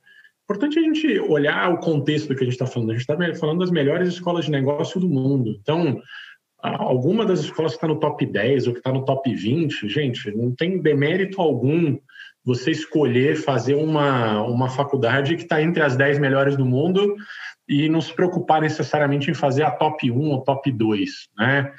Importante 0.44 0.78
a 0.78 0.83
gente 0.83 1.18
olhar 1.20 1.72
o 1.72 1.78
contexto 1.78 2.28
do 2.28 2.37
que 2.37 2.42
a 2.42 2.44
gente 2.44 2.54
está 2.54 2.66
falando. 2.66 2.90
A 2.90 2.92
gente 2.94 3.11
está 3.11 3.35
falando 3.40 3.61
das 3.61 3.70
melhores 3.70 4.09
escolas 4.09 4.44
de 4.44 4.50
negócio 4.50 5.00
do 5.00 5.09
mundo. 5.09 5.57
Então, 5.61 6.00
alguma 6.62 7.24
das 7.24 7.40
escolas 7.40 7.72
que 7.72 7.78
está 7.78 7.88
no 7.88 7.98
top 7.98 8.26
10 8.26 8.66
ou 8.66 8.72
que 8.74 8.80
está 8.80 8.92
no 8.92 9.04
top 9.04 9.35
20, 9.35 9.88
gente, 9.88 10.30
não 10.37 10.54
tem 10.54 10.80
demérito 10.80 11.40
algum 11.40 11.98
você 12.44 12.70
escolher 12.70 13.37
fazer 13.37 13.74
uma, 13.74 14.42
uma 14.42 14.68
faculdade 14.68 15.37
que 15.37 15.42
está 15.42 15.62
entre 15.62 15.83
as 15.83 15.96
10 15.96 16.18
melhores 16.18 16.57
do 16.57 16.64
mundo 16.64 17.16
e 17.66 17.88
não 17.88 18.02
se 18.02 18.14
preocupar 18.14 18.61
necessariamente 18.61 19.30
em 19.30 19.35
fazer 19.35 19.62
a 19.62 19.70
top 19.70 20.11
1 20.11 20.30
ou 20.30 20.42
top 20.42 20.70
2, 20.70 21.11
né? 21.38 21.72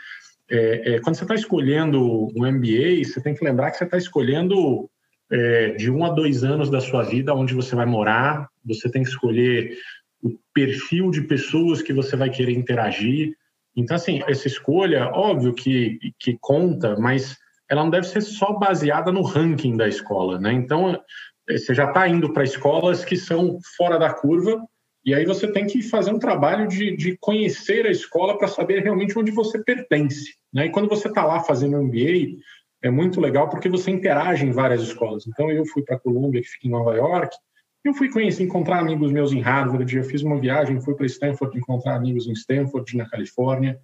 É, 0.50 0.96
é, 0.96 1.00
quando 1.00 1.16
você 1.16 1.24
está 1.24 1.34
escolhendo 1.34 2.28
um 2.36 2.46
MBA, 2.46 3.04
você 3.04 3.20
tem 3.20 3.34
que 3.34 3.44
lembrar 3.44 3.72
que 3.72 3.78
você 3.78 3.84
está 3.84 3.98
escolhendo 3.98 4.90
é, 5.32 5.70
de 5.72 5.90
um 5.90 6.06
a 6.06 6.10
dois 6.10 6.44
anos 6.44 6.70
da 6.70 6.80
sua 6.80 7.04
vida 7.04 7.34
onde 7.34 7.54
você 7.54 7.76
vai 7.76 7.86
morar, 7.86 8.48
você 8.64 8.90
tem 8.90 9.04
que 9.04 9.10
escolher 9.10 9.78
o 10.22 10.38
perfil 10.54 11.12
de 11.12 11.22
pessoas 11.22 11.82
que 11.82 11.94
você 11.94 12.16
vai 12.16 12.30
querer 12.30 12.54
interagir. 12.54 13.36
Então, 13.76 13.96
assim, 13.96 14.22
essa 14.28 14.48
escolha, 14.48 15.10
óbvio 15.14 15.54
que, 15.54 16.00
que 16.20 16.38
conta, 16.40 16.96
mas 16.98 17.38
ela 17.70 17.84
não 17.84 17.90
deve 17.90 18.08
ser 18.08 18.22
só 18.22 18.54
baseada 18.54 19.12
no 19.12 19.22
ranking 19.22 19.76
da 19.76 19.88
escola, 19.88 20.40
né? 20.40 20.54
Então, 20.54 21.00
você 21.48 21.76
já 21.76 21.86
está 21.86 22.08
indo 22.08 22.32
para 22.34 22.44
escolas 22.44 23.04
que 23.04 23.18
são 23.18 23.60
fora 23.76 24.00
da 24.00 24.14
curva, 24.14 24.64
e 25.06 25.14
aí 25.14 25.26
você 25.26 25.52
tem 25.52 25.68
que 25.68 25.84
fazer 25.84 26.12
um 26.12 26.18
trabalho 26.18 26.68
de, 26.68 26.96
de 26.96 27.16
conhecer 27.20 27.86
a 27.86 27.92
escola 27.92 28.38
para 28.38 28.48
saber 28.48 28.82
realmente 28.82 29.18
onde 29.18 29.30
você 29.30 29.64
pertence. 29.64 30.34
Né? 30.52 30.66
E 30.66 30.72
quando 30.72 30.90
você 30.90 31.08
está 31.08 31.24
lá 31.24 31.42
fazendo 31.42 31.80
MBA, 31.80 32.40
é 32.86 32.92
muito 32.92 33.20
legal 33.20 33.50
porque 33.50 33.68
você 33.68 33.92
interage 33.92 34.46
em 34.46 34.52
várias 34.52 34.82
escolas. 34.82 35.26
Então, 35.28 35.50
eu 35.52 35.66
fui 35.66 35.84
para 35.84 35.96
a 35.96 36.00
Columbia, 36.00 36.42
que 36.42 36.48
fica 36.48 36.68
em 36.68 36.72
Nova 36.72 36.96
York, 36.96 37.36
eu 37.84 37.94
fui 37.94 38.10
conhecer, 38.10 38.44
encontrar 38.44 38.80
amigos 38.80 39.12
meus 39.12 39.32
em 39.32 39.42
Harvard, 39.42 39.96
eu 39.96 40.04
fiz 40.04 40.24
uma 40.24 40.40
viagem, 40.40 40.82
fui 40.82 40.96
para 40.96 41.06
Stanford 41.06 41.58
encontrar 41.58 41.96
amigos 41.96 42.28
em 42.28 42.34
Stanford, 42.34 42.98
na 42.98 43.08
Califórnia, 43.08 43.80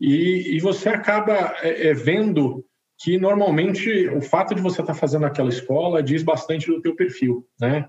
e, 0.00 0.56
e 0.56 0.60
você 0.60 0.88
acaba 0.88 1.54
é, 1.62 1.88
é, 1.88 1.94
vendo 1.94 2.64
que 2.98 3.18
normalmente 3.18 4.08
o 4.08 4.22
fato 4.22 4.54
de 4.54 4.62
você 4.62 4.80
estar 4.80 4.94
tá 4.94 4.98
fazendo 4.98 5.26
aquela 5.26 5.50
escola 5.50 6.02
diz 6.02 6.22
bastante 6.22 6.66
do 6.66 6.80
teu 6.80 6.94
perfil, 6.94 7.46
né? 7.60 7.86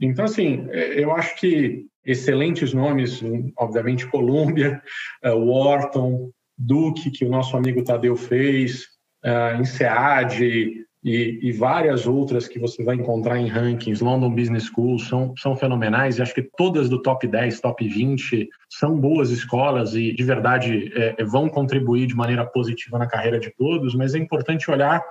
Então, 0.00 0.24
assim, 0.24 0.66
é, 0.70 1.02
eu 1.02 1.12
acho 1.12 1.36
que 1.36 1.86
excelentes 2.04 2.72
nomes, 2.72 3.22
obviamente, 3.56 4.06
Colômbia, 4.06 4.82
uh, 5.24 5.36
Wharton, 5.36 6.30
Duke, 6.56 7.10
que 7.10 7.24
o 7.24 7.28
nosso 7.28 7.56
amigo 7.56 7.84
Tadeu 7.84 8.16
fez, 8.16 8.86
uh, 9.24 9.60
INSEAD 9.60 10.86
e, 11.04 11.48
e, 11.48 11.52
várias 11.52 12.06
outras 12.06 12.46
que 12.46 12.60
você 12.60 12.84
vai 12.84 12.94
encontrar 12.94 13.36
em 13.36 13.48
rankings, 13.48 14.02
London 14.04 14.32
Business 14.32 14.66
School, 14.66 15.00
são, 15.00 15.34
são 15.36 15.56
fenomenais. 15.56 16.16
E 16.16 16.22
acho 16.22 16.32
que 16.32 16.48
todas 16.56 16.88
do 16.88 17.02
top 17.02 17.26
10, 17.26 17.60
top 17.60 17.88
20 17.88 18.48
são 18.70 19.00
boas 19.00 19.30
escolas 19.30 19.96
e, 19.96 20.12
de 20.12 20.22
verdade, 20.22 20.92
é, 20.94 21.24
vão 21.24 21.48
contribuir 21.48 22.06
de 22.06 22.14
maneira 22.14 22.46
positiva 22.46 22.98
na 22.98 23.08
carreira 23.08 23.40
de 23.40 23.52
todos, 23.56 23.96
mas 23.96 24.14
é 24.14 24.18
importante 24.18 24.70
olhar 24.70 25.02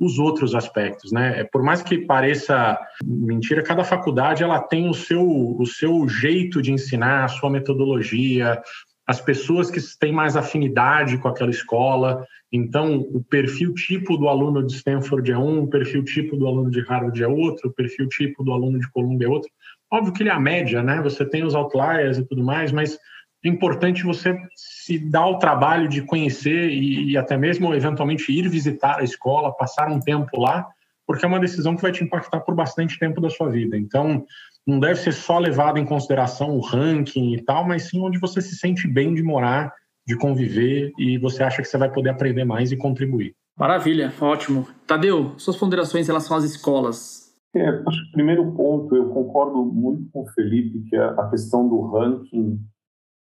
os 0.00 0.18
outros 0.18 0.54
aspectos, 0.54 1.12
né? 1.12 1.40
É, 1.40 1.44
por 1.44 1.62
mais 1.62 1.82
que 1.82 1.98
pareça 1.98 2.78
mentira, 3.04 3.62
cada 3.62 3.84
faculdade 3.84 4.42
ela 4.42 4.60
tem 4.60 4.88
o 4.88 4.94
seu, 4.94 5.24
o 5.24 5.66
seu 5.66 6.08
jeito 6.08 6.60
de 6.60 6.72
ensinar, 6.72 7.24
a 7.24 7.28
sua 7.28 7.50
metodologia, 7.50 8.60
as 9.06 9.20
pessoas 9.20 9.70
que 9.70 9.80
têm 9.98 10.12
mais 10.12 10.36
afinidade 10.36 11.18
com 11.18 11.28
aquela 11.28 11.50
escola. 11.50 12.24
Então, 12.50 13.00
o 13.12 13.22
perfil 13.22 13.74
tipo 13.74 14.16
do 14.16 14.28
aluno 14.28 14.66
de 14.66 14.74
Stanford 14.74 15.30
é 15.30 15.36
um, 15.36 15.64
o 15.64 15.68
perfil 15.68 16.04
tipo 16.04 16.36
do 16.36 16.46
aluno 16.46 16.70
de 16.70 16.80
Harvard 16.80 17.22
é 17.22 17.28
outro, 17.28 17.68
o 17.68 17.72
perfil 17.72 18.08
tipo 18.08 18.42
do 18.42 18.52
aluno 18.52 18.78
de 18.78 18.90
Columbia 18.90 19.26
é 19.26 19.30
outro. 19.30 19.50
Óbvio 19.92 20.12
que 20.12 20.22
ele 20.22 20.30
é 20.30 20.32
a 20.32 20.40
média, 20.40 20.82
né? 20.82 21.02
Você 21.02 21.24
tem 21.24 21.44
os 21.44 21.54
outliers 21.54 22.18
e 22.18 22.24
tudo 22.24 22.42
mais, 22.42 22.72
mas 22.72 22.98
é 23.44 23.48
importante 23.48 24.04
você 24.04 24.36
se 24.56 24.98
dar 24.98 25.26
o 25.26 25.38
trabalho 25.38 25.86
de 25.86 26.00
conhecer 26.02 26.70
e, 26.70 27.10
e, 27.10 27.16
até 27.16 27.36
mesmo 27.36 27.74
eventualmente 27.74 28.32
ir 28.32 28.48
visitar 28.48 29.00
a 29.00 29.04
escola, 29.04 29.54
passar 29.54 29.90
um 29.90 30.00
tempo 30.00 30.40
lá, 30.40 30.66
porque 31.06 31.26
é 31.26 31.28
uma 31.28 31.38
decisão 31.38 31.76
que 31.76 31.82
vai 31.82 31.92
te 31.92 32.02
impactar 32.02 32.40
por 32.40 32.54
bastante 32.54 32.98
tempo 32.98 33.20
da 33.20 33.28
sua 33.28 33.50
vida. 33.50 33.76
Então, 33.76 34.24
não 34.66 34.80
deve 34.80 34.96
ser 34.96 35.12
só 35.12 35.38
levado 35.38 35.78
em 35.78 35.84
consideração 35.84 36.56
o 36.56 36.60
ranking 36.60 37.34
e 37.34 37.42
tal, 37.42 37.66
mas 37.66 37.88
sim 37.88 38.00
onde 38.00 38.18
você 38.18 38.40
se 38.40 38.56
sente 38.56 38.88
bem 38.88 39.14
de 39.14 39.22
morar, 39.22 39.72
de 40.06 40.16
conviver 40.16 40.92
e 40.98 41.18
você 41.18 41.42
acha 41.42 41.62
que 41.62 41.68
você 41.68 41.78
vai 41.78 41.90
poder 41.90 42.10
aprender 42.10 42.44
mais 42.44 42.72
e 42.72 42.76
contribuir. 42.76 43.34
Maravilha, 43.56 44.12
ótimo. 44.20 44.66
Tadeu, 44.86 45.32
suas 45.38 45.56
ponderações 45.56 46.06
em 46.06 46.08
relação 46.08 46.36
às 46.36 46.44
escolas. 46.44 47.24
É, 47.54 47.68
acho 47.68 48.02
que 48.02 48.08
o 48.08 48.12
primeiro 48.12 48.52
ponto, 48.52 48.96
eu 48.96 49.10
concordo 49.10 49.64
muito 49.64 50.10
com 50.10 50.22
o 50.22 50.28
Felipe, 50.32 50.88
que 50.88 50.96
a 50.96 51.28
questão 51.28 51.68
do 51.68 51.82
ranking 51.82 52.58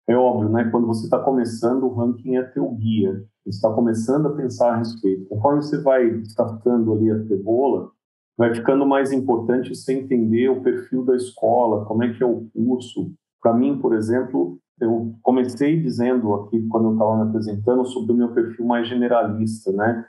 é 0.09 0.17
óbvio, 0.17 0.49
né? 0.49 0.65
Quando 0.71 0.87
você 0.87 1.05
está 1.05 1.19
começando, 1.19 1.85
o 1.85 1.95
ranking 1.95 2.37
é 2.37 2.43
teu 2.43 2.69
guia. 2.71 3.23
Você 3.45 3.57
está 3.57 3.73
começando 3.73 4.27
a 4.27 4.35
pensar 4.35 4.73
a 4.73 4.77
respeito. 4.79 5.27
Conforme 5.27 5.63
você 5.63 5.81
vai 5.81 6.11
descascando 6.11 6.93
ali 6.95 7.11
a 7.11 7.25
cebola, 7.27 7.93
vai 8.39 8.55
ficando 8.55 8.87
mais 8.87 9.13
importante 9.13 9.75
você 9.75 9.93
entender 9.93 10.49
o 10.49 10.63
perfil 10.63 11.05
da 11.05 11.17
escola, 11.17 11.85
como 11.85 12.05
é 12.05 12.15
que 12.15 12.23
é 12.23 12.27
o 12.27 12.47
curso. 12.55 13.13
Para 13.43 13.53
mim, 13.53 13.81
por 13.81 13.93
exemplo, 13.95 14.61
eu 14.81 15.17
comecei 15.23 15.83
dizendo 15.83 16.33
aqui, 16.35 16.65
quando 16.69 16.91
eu 16.91 16.93
estava 16.93 17.17
me 17.17 17.29
apresentando, 17.29 17.85
sobre 17.85 18.13
o 18.13 18.17
meu 18.17 18.33
perfil 18.33 18.65
mais 18.65 18.87
generalista, 18.87 19.73
né? 19.73 20.05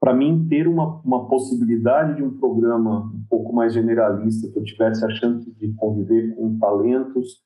Para 0.00 0.14
mim, 0.14 0.46
ter 0.48 0.66
uma, 0.66 1.00
uma 1.02 1.28
possibilidade 1.28 2.16
de 2.16 2.22
um 2.22 2.38
programa 2.38 3.12
um 3.14 3.24
pouco 3.28 3.54
mais 3.54 3.74
generalista, 3.74 4.50
que 4.50 4.58
eu 4.58 4.64
tivesse 4.64 5.04
a 5.04 5.10
chance 5.10 5.50
de 5.54 5.72
conviver 5.74 6.34
com 6.36 6.58
talentos 6.58 7.42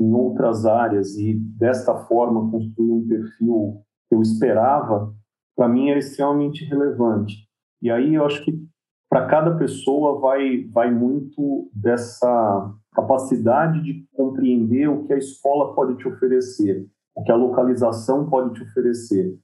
em 0.00 0.12
outras 0.12 0.64
áreas 0.64 1.16
e 1.16 1.34
desta 1.34 1.94
forma 2.06 2.50
construir 2.50 2.90
um 2.90 3.06
perfil 3.06 3.82
que 4.08 4.14
eu 4.14 4.22
esperava, 4.22 5.14
para 5.54 5.68
mim 5.68 5.90
é 5.90 5.98
extremamente 5.98 6.64
relevante. 6.64 7.48
E 7.80 7.90
aí 7.90 8.14
eu 8.14 8.24
acho 8.24 8.44
que 8.44 8.52
para 9.14 9.26
cada 9.26 9.56
pessoa 9.56 10.18
vai 10.18 10.64
vai 10.72 10.92
muito 10.92 11.70
dessa 11.72 12.74
capacidade 12.92 13.80
de 13.80 14.04
compreender 14.12 14.88
o 14.88 15.04
que 15.04 15.12
a 15.12 15.16
escola 15.16 15.72
pode 15.72 15.96
te 15.98 16.08
oferecer, 16.08 16.84
o 17.14 17.22
que 17.22 17.30
a 17.30 17.36
localização 17.36 18.28
pode 18.28 18.54
te 18.54 18.64
oferecer. 18.64 19.38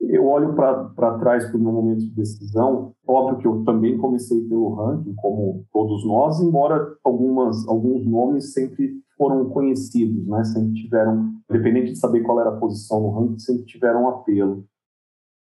Eu 0.00 0.24
olho 0.24 0.54
para 0.54 1.18
trás 1.18 1.44
para 1.48 1.56
o 1.56 1.60
meu 1.60 1.72
momento 1.72 1.98
de 1.98 2.14
decisão. 2.14 2.92
Óbvio 3.04 3.38
que 3.38 3.46
eu 3.48 3.64
também 3.64 3.98
comecei 3.98 4.40
pelo 4.48 4.74
ranking, 4.74 5.14
como 5.16 5.66
todos 5.72 6.06
nós, 6.06 6.40
embora 6.40 6.94
algumas 7.02 7.66
alguns 7.66 8.06
nomes 8.06 8.52
sempre 8.52 9.02
foram 9.16 9.48
conhecidos, 9.50 10.28
né? 10.28 10.44
Sempre 10.44 10.74
tiveram, 10.74 11.32
independente 11.50 11.90
de 11.90 11.98
saber 11.98 12.20
qual 12.20 12.38
era 12.38 12.50
a 12.50 12.56
posição 12.56 13.00
no 13.00 13.10
ranking, 13.10 13.40
sempre 13.40 13.64
tiveram 13.64 14.06
apelo. 14.06 14.64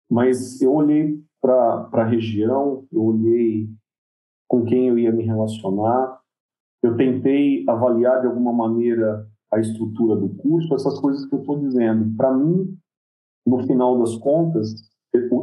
Mas 0.09 0.59
eu 0.63 0.73
olhei 0.73 1.26
para 1.89 2.03
a 2.03 2.07
região, 2.07 2.85
eu 2.91 3.03
olhei 3.03 3.69
com 4.47 4.63
quem 4.65 4.87
eu 4.87 4.97
ia 4.97 5.11
me 5.11 5.23
relacionar, 5.23 6.19
eu 6.83 6.95
tentei 6.95 7.63
avaliar 7.67 8.21
de 8.21 8.27
alguma 8.27 8.53
maneira 8.53 9.27
a 9.51 9.59
estrutura 9.59 10.15
do 10.15 10.29
curso, 10.29 10.73
essas 10.73 10.99
coisas 10.99 11.25
que 11.25 11.35
eu 11.35 11.39
estou 11.39 11.59
dizendo. 11.59 12.15
Para 12.15 12.33
mim, 12.33 12.77
no 13.45 13.65
final 13.65 13.97
das 13.99 14.15
contas, 14.17 14.73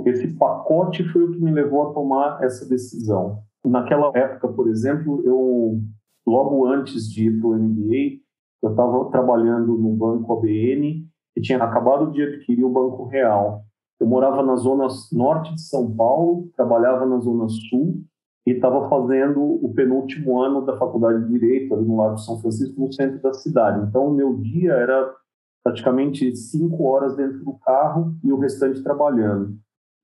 esse 0.07 0.29
pacote 0.37 1.03
foi 1.05 1.25
o 1.25 1.33
que 1.33 1.41
me 1.41 1.51
levou 1.51 1.91
a 1.91 1.93
tomar 1.95 2.43
essa 2.43 2.69
decisão. 2.69 3.43
Naquela 3.65 4.11
época, 4.15 4.49
por 4.49 4.69
exemplo, 4.69 5.23
eu 5.25 5.81
logo 6.27 6.67
antes 6.67 7.11
de 7.11 7.29
ir 7.29 7.41
para 7.41 7.49
o 7.49 7.55
MBA, 7.55 8.21
eu 8.63 8.71
estava 8.71 9.11
trabalhando 9.11 9.77
no 9.77 9.95
banco 9.95 10.33
ABN 10.35 11.07
e 11.37 11.41
tinha 11.41 11.63
acabado 11.63 12.11
de 12.13 12.23
adquirir 12.23 12.65
o 12.65 12.71
Banco 12.71 13.07
Real. 13.07 13.65
Eu 14.01 14.07
morava 14.07 14.43
na 14.43 14.57
zona 14.57 14.89
norte 15.13 15.55
de 15.55 15.63
São 15.63 15.95
Paulo, 15.95 16.49
trabalhava 16.57 17.07
na 17.07 17.19
zona 17.19 17.49
sul 17.49 18.03
e 18.47 18.53
estava 18.53 18.89
fazendo 18.89 19.41
o 19.41 19.73
penúltimo 19.73 20.43
ano 20.43 20.65
da 20.65 20.77
faculdade 20.77 21.25
de 21.25 21.39
Direito 21.39 21.75
ali 21.75 21.85
no 21.87 21.97
Lago 21.97 22.19
São 22.19 22.41
Francisco, 22.41 22.81
no 22.81 22.93
centro 22.93 23.23
da 23.23 23.33
cidade. 23.33 23.87
Então, 23.89 24.09
o 24.09 24.15
meu 24.15 24.37
dia 24.37 24.73
era 24.73 25.15
praticamente 25.63 26.37
cinco 26.37 26.85
horas 26.85 27.17
dentro 27.17 27.43
do 27.43 27.55
carro 27.55 28.15
e 28.23 28.31
o 28.31 28.39
restante 28.39 28.83
trabalhando. 28.83 29.57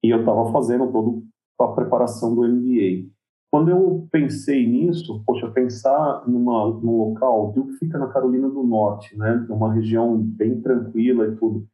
E 0.03 0.09
eu 0.09 0.21
estava 0.21 0.51
fazendo 0.51 0.91
toda 0.91 1.21
a 1.61 1.69
preparação 1.75 2.35
do 2.35 2.49
MBA. 2.49 3.11
Quando 3.53 3.69
eu 3.69 4.09
pensei 4.13 4.67
nisso, 4.67 5.23
poxa, 5.27 5.51
pensar 5.51 6.23
numa, 6.27 6.69
num 6.69 6.97
local, 6.97 7.53
que 7.53 7.73
fica 7.73 7.99
na 7.99 8.07
Carolina 8.07 8.49
do 8.49 8.63
Norte, 8.63 9.19
né, 9.19 9.45
uma 9.51 9.73
região 9.73 10.17
bem 10.17 10.61
tranquila 10.63 11.27
e 11.27 11.37
tudo. 11.37 11.67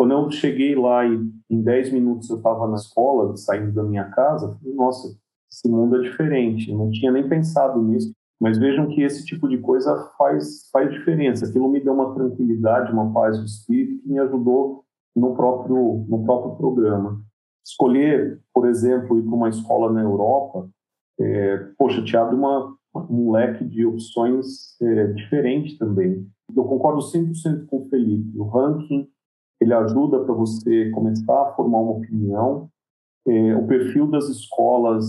Quando 0.00 0.12
eu 0.12 0.30
cheguei 0.30 0.74
lá 0.74 1.04
e 1.04 1.30
em 1.50 1.60
10 1.60 1.92
minutos 1.92 2.30
eu 2.30 2.38
estava 2.38 2.66
na 2.66 2.76
escola, 2.76 3.36
saindo 3.36 3.70
da 3.72 3.82
minha 3.82 4.04
casa, 4.04 4.56
falei, 4.58 4.74
nossa, 4.74 5.14
esse 5.52 5.68
mundo 5.68 5.96
é 5.96 6.00
diferente. 6.00 6.72
Não 6.72 6.90
tinha 6.90 7.12
nem 7.12 7.28
pensado 7.28 7.82
nisso. 7.82 8.10
Mas 8.40 8.56
vejam 8.56 8.88
que 8.88 9.02
esse 9.02 9.26
tipo 9.26 9.46
de 9.46 9.58
coisa 9.58 9.94
faz, 10.16 10.70
faz 10.72 10.90
diferença. 10.90 11.44
Aquilo 11.44 11.68
me 11.68 11.84
deu 11.84 11.92
uma 11.92 12.14
tranquilidade, 12.14 12.90
uma 12.90 13.12
paz 13.12 13.38
de 13.40 13.44
espírito 13.44 14.02
que 14.02 14.08
me 14.08 14.18
ajudou 14.20 14.86
no 15.14 15.36
próprio, 15.36 16.06
no 16.08 16.24
próprio 16.24 16.56
programa. 16.56 17.20
Escolher, 17.62 18.40
por 18.54 18.66
exemplo, 18.66 19.18
ir 19.18 19.22
para 19.22 19.34
uma 19.34 19.50
escola 19.50 19.92
na 19.92 20.00
Europa, 20.00 20.66
é, 21.20 21.58
poxa, 21.76 22.02
te 22.02 22.16
abre 22.16 22.36
uma, 22.36 22.74
um 22.94 23.32
leque 23.32 23.66
de 23.66 23.84
opções 23.84 24.80
é, 24.80 25.08
diferente 25.08 25.76
também. 25.76 26.26
Eu 26.56 26.64
concordo 26.64 27.00
100% 27.00 27.66
com 27.66 27.82
o 27.82 27.88
Felipe. 27.90 28.38
O 28.38 28.44
ranking 28.44 29.06
ele 29.60 29.74
ajuda 29.74 30.20
para 30.20 30.34
você 30.34 30.90
começar 30.90 31.42
a 31.42 31.52
formar 31.54 31.80
uma 31.80 31.92
opinião. 31.92 32.70
É, 33.26 33.54
o 33.54 33.66
perfil 33.66 34.06
das 34.10 34.28
escolas, 34.28 35.04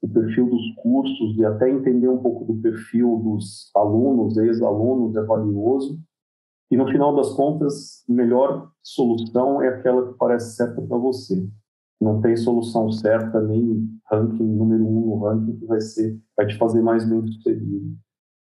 o 0.00 0.08
perfil 0.08 0.48
dos 0.48 0.74
cursos 0.76 1.36
e 1.36 1.44
até 1.44 1.68
entender 1.68 2.08
um 2.08 2.18
pouco 2.18 2.44
do 2.44 2.60
perfil 2.62 3.18
dos 3.18 3.70
alunos, 3.74 4.36
ex-alunos, 4.36 5.16
é 5.16 5.22
valioso. 5.22 5.98
E 6.70 6.76
no 6.76 6.86
final 6.86 7.14
das 7.14 7.32
contas, 7.32 8.04
a 8.08 8.12
melhor 8.12 8.70
solução 8.82 9.60
é 9.60 9.68
aquela 9.68 10.08
que 10.08 10.18
parece 10.18 10.56
certa 10.56 10.80
para 10.80 10.96
você. 10.96 11.48
Não 12.00 12.20
tem 12.20 12.36
solução 12.36 12.90
certa, 12.90 13.40
nem 13.40 13.88
ranking 14.10 14.44
número 14.44 14.86
um 14.86 15.06
no 15.06 15.18
ranking 15.24 15.56
que 15.56 15.66
vai 15.66 15.80
ser, 15.80 16.18
vai 16.36 16.46
te 16.46 16.56
fazer 16.56 16.82
mais 16.82 17.08
bem 17.08 17.26
sucedido. 17.26 17.96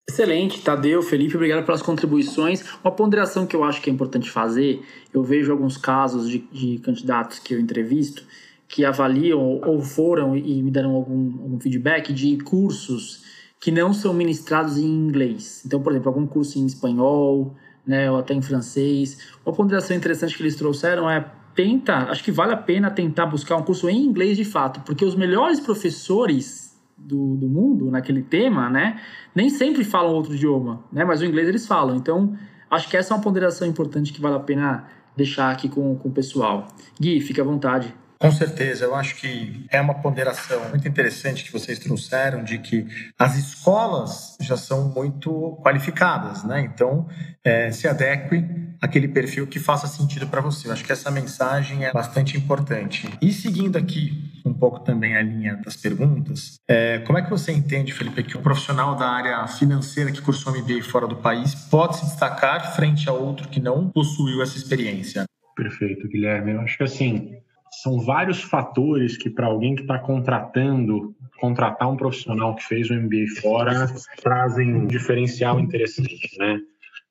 Excelente, 0.08 0.60
Tadeu, 0.62 1.02
Felipe, 1.02 1.34
obrigado 1.34 1.64
pelas 1.64 1.82
contribuições. 1.82 2.62
Uma 2.84 2.92
ponderação 2.92 3.46
que 3.46 3.56
eu 3.56 3.64
acho 3.64 3.80
que 3.80 3.90
é 3.90 3.92
importante 3.92 4.30
fazer, 4.30 4.84
eu 5.12 5.24
vejo 5.24 5.50
alguns 5.50 5.76
casos 5.76 6.28
de, 6.28 6.38
de 6.52 6.78
candidatos 6.78 7.38
que 7.38 7.54
eu 7.54 7.58
entrevisto 7.58 8.22
que 8.68 8.84
avaliam 8.84 9.60
ou 9.64 9.80
foram 9.80 10.36
e 10.36 10.62
me 10.62 10.70
deram 10.70 10.94
algum, 10.94 11.42
algum 11.42 11.60
feedback 11.60 12.12
de 12.12 12.36
cursos 12.38 13.22
que 13.60 13.70
não 13.70 13.92
são 13.92 14.12
ministrados 14.12 14.78
em 14.78 14.84
inglês. 14.84 15.62
Então, 15.64 15.80
por 15.80 15.92
exemplo, 15.92 16.08
algum 16.08 16.26
curso 16.26 16.58
em 16.58 16.66
espanhol, 16.66 17.54
né, 17.86 18.10
ou 18.10 18.18
até 18.18 18.34
em 18.34 18.42
francês. 18.42 19.18
Uma 19.44 19.54
ponderação 19.54 19.96
interessante 19.96 20.36
que 20.36 20.42
eles 20.42 20.56
trouxeram 20.56 21.08
é 21.08 21.24
tenta, 21.54 22.10
acho 22.10 22.24
que 22.24 22.32
vale 22.32 22.52
a 22.52 22.56
pena 22.56 22.90
tentar 22.90 23.26
buscar 23.26 23.56
um 23.56 23.62
curso 23.62 23.88
em 23.88 24.04
inglês 24.04 24.36
de 24.36 24.44
fato, 24.44 24.80
porque 24.80 25.04
os 25.04 25.14
melhores 25.14 25.60
professores 25.60 26.63
do, 27.04 27.36
do 27.36 27.48
mundo 27.48 27.90
naquele 27.90 28.22
tema, 28.22 28.68
né, 28.70 29.00
nem 29.34 29.50
sempre 29.50 29.84
falam 29.84 30.12
outro 30.12 30.34
idioma, 30.34 30.82
né, 30.92 31.04
mas 31.04 31.20
o 31.20 31.24
inglês 31.24 31.48
eles 31.48 31.66
falam. 31.66 31.96
Então, 31.96 32.36
acho 32.70 32.88
que 32.88 32.96
essa 32.96 33.12
é 33.12 33.16
uma 33.16 33.22
ponderação 33.22 33.66
importante 33.66 34.12
que 34.12 34.20
vale 34.20 34.36
a 34.36 34.40
pena 34.40 34.88
deixar 35.16 35.50
aqui 35.50 35.68
com, 35.68 35.96
com 35.96 36.08
o 36.08 36.12
pessoal. 36.12 36.68
Gui, 37.00 37.20
fique 37.20 37.40
à 37.40 37.44
vontade. 37.44 37.94
Com 38.18 38.30
certeza, 38.30 38.86
eu 38.86 38.94
acho 38.94 39.16
que 39.16 39.66
é 39.70 39.80
uma 39.80 39.94
ponderação 39.94 40.68
muito 40.70 40.88
interessante 40.88 41.44
que 41.44 41.52
vocês 41.52 41.78
trouxeram 41.78 42.42
de 42.42 42.58
que 42.58 42.86
as 43.18 43.36
escolas 43.36 44.36
já 44.40 44.56
são 44.56 44.88
muito 44.88 45.58
qualificadas, 45.62 46.42
né? 46.42 46.60
Então, 46.60 47.06
é, 47.44 47.70
se 47.70 47.86
adeque 47.86 48.42
àquele 48.80 49.08
perfil 49.08 49.46
que 49.46 49.58
faça 49.58 49.86
sentido 49.86 50.26
para 50.26 50.40
você. 50.40 50.68
Eu 50.68 50.72
acho 50.72 50.84
que 50.84 50.92
essa 50.92 51.10
mensagem 51.10 51.84
é 51.84 51.92
bastante 51.92 52.36
importante. 52.36 53.10
E 53.20 53.30
seguindo 53.30 53.76
aqui 53.76 54.33
um 54.44 54.52
pouco 54.52 54.80
também 54.80 55.16
a 55.16 55.22
linha 55.22 55.56
das 55.64 55.76
perguntas, 55.76 56.58
é, 56.68 56.98
como 57.00 57.18
é 57.18 57.22
que 57.22 57.30
você 57.30 57.50
entende, 57.50 57.92
Felipe, 57.92 58.22
que 58.22 58.36
um 58.36 58.42
profissional 58.42 58.94
da 58.94 59.08
área 59.08 59.46
financeira 59.46 60.12
que 60.12 60.20
cursou 60.20 60.52
MBA 60.52 60.82
fora 60.82 61.06
do 61.06 61.16
país 61.16 61.54
pode 61.54 61.96
se 61.96 62.04
destacar 62.04 62.74
frente 62.76 63.08
a 63.08 63.12
outro 63.12 63.48
que 63.48 63.60
não 63.60 63.88
possuiu 63.88 64.42
essa 64.42 64.56
experiência? 64.56 65.24
Perfeito, 65.56 66.06
Guilherme. 66.08 66.52
Eu 66.52 66.60
acho 66.60 66.76
que 66.76 66.84
assim, 66.84 67.38
são 67.82 68.00
vários 68.00 68.42
fatores 68.42 69.16
que, 69.16 69.30
para 69.30 69.46
alguém 69.46 69.74
que 69.74 69.82
está 69.82 69.98
contratando, 69.98 71.14
contratar 71.40 71.90
um 71.90 71.96
profissional 71.96 72.54
que 72.54 72.64
fez 72.64 72.90
o 72.90 72.94
MBA 72.94 73.40
fora, 73.40 73.86
trazem 74.22 74.74
um 74.74 74.86
diferencial 74.86 75.58
interessante, 75.58 76.36
né? 76.38 76.60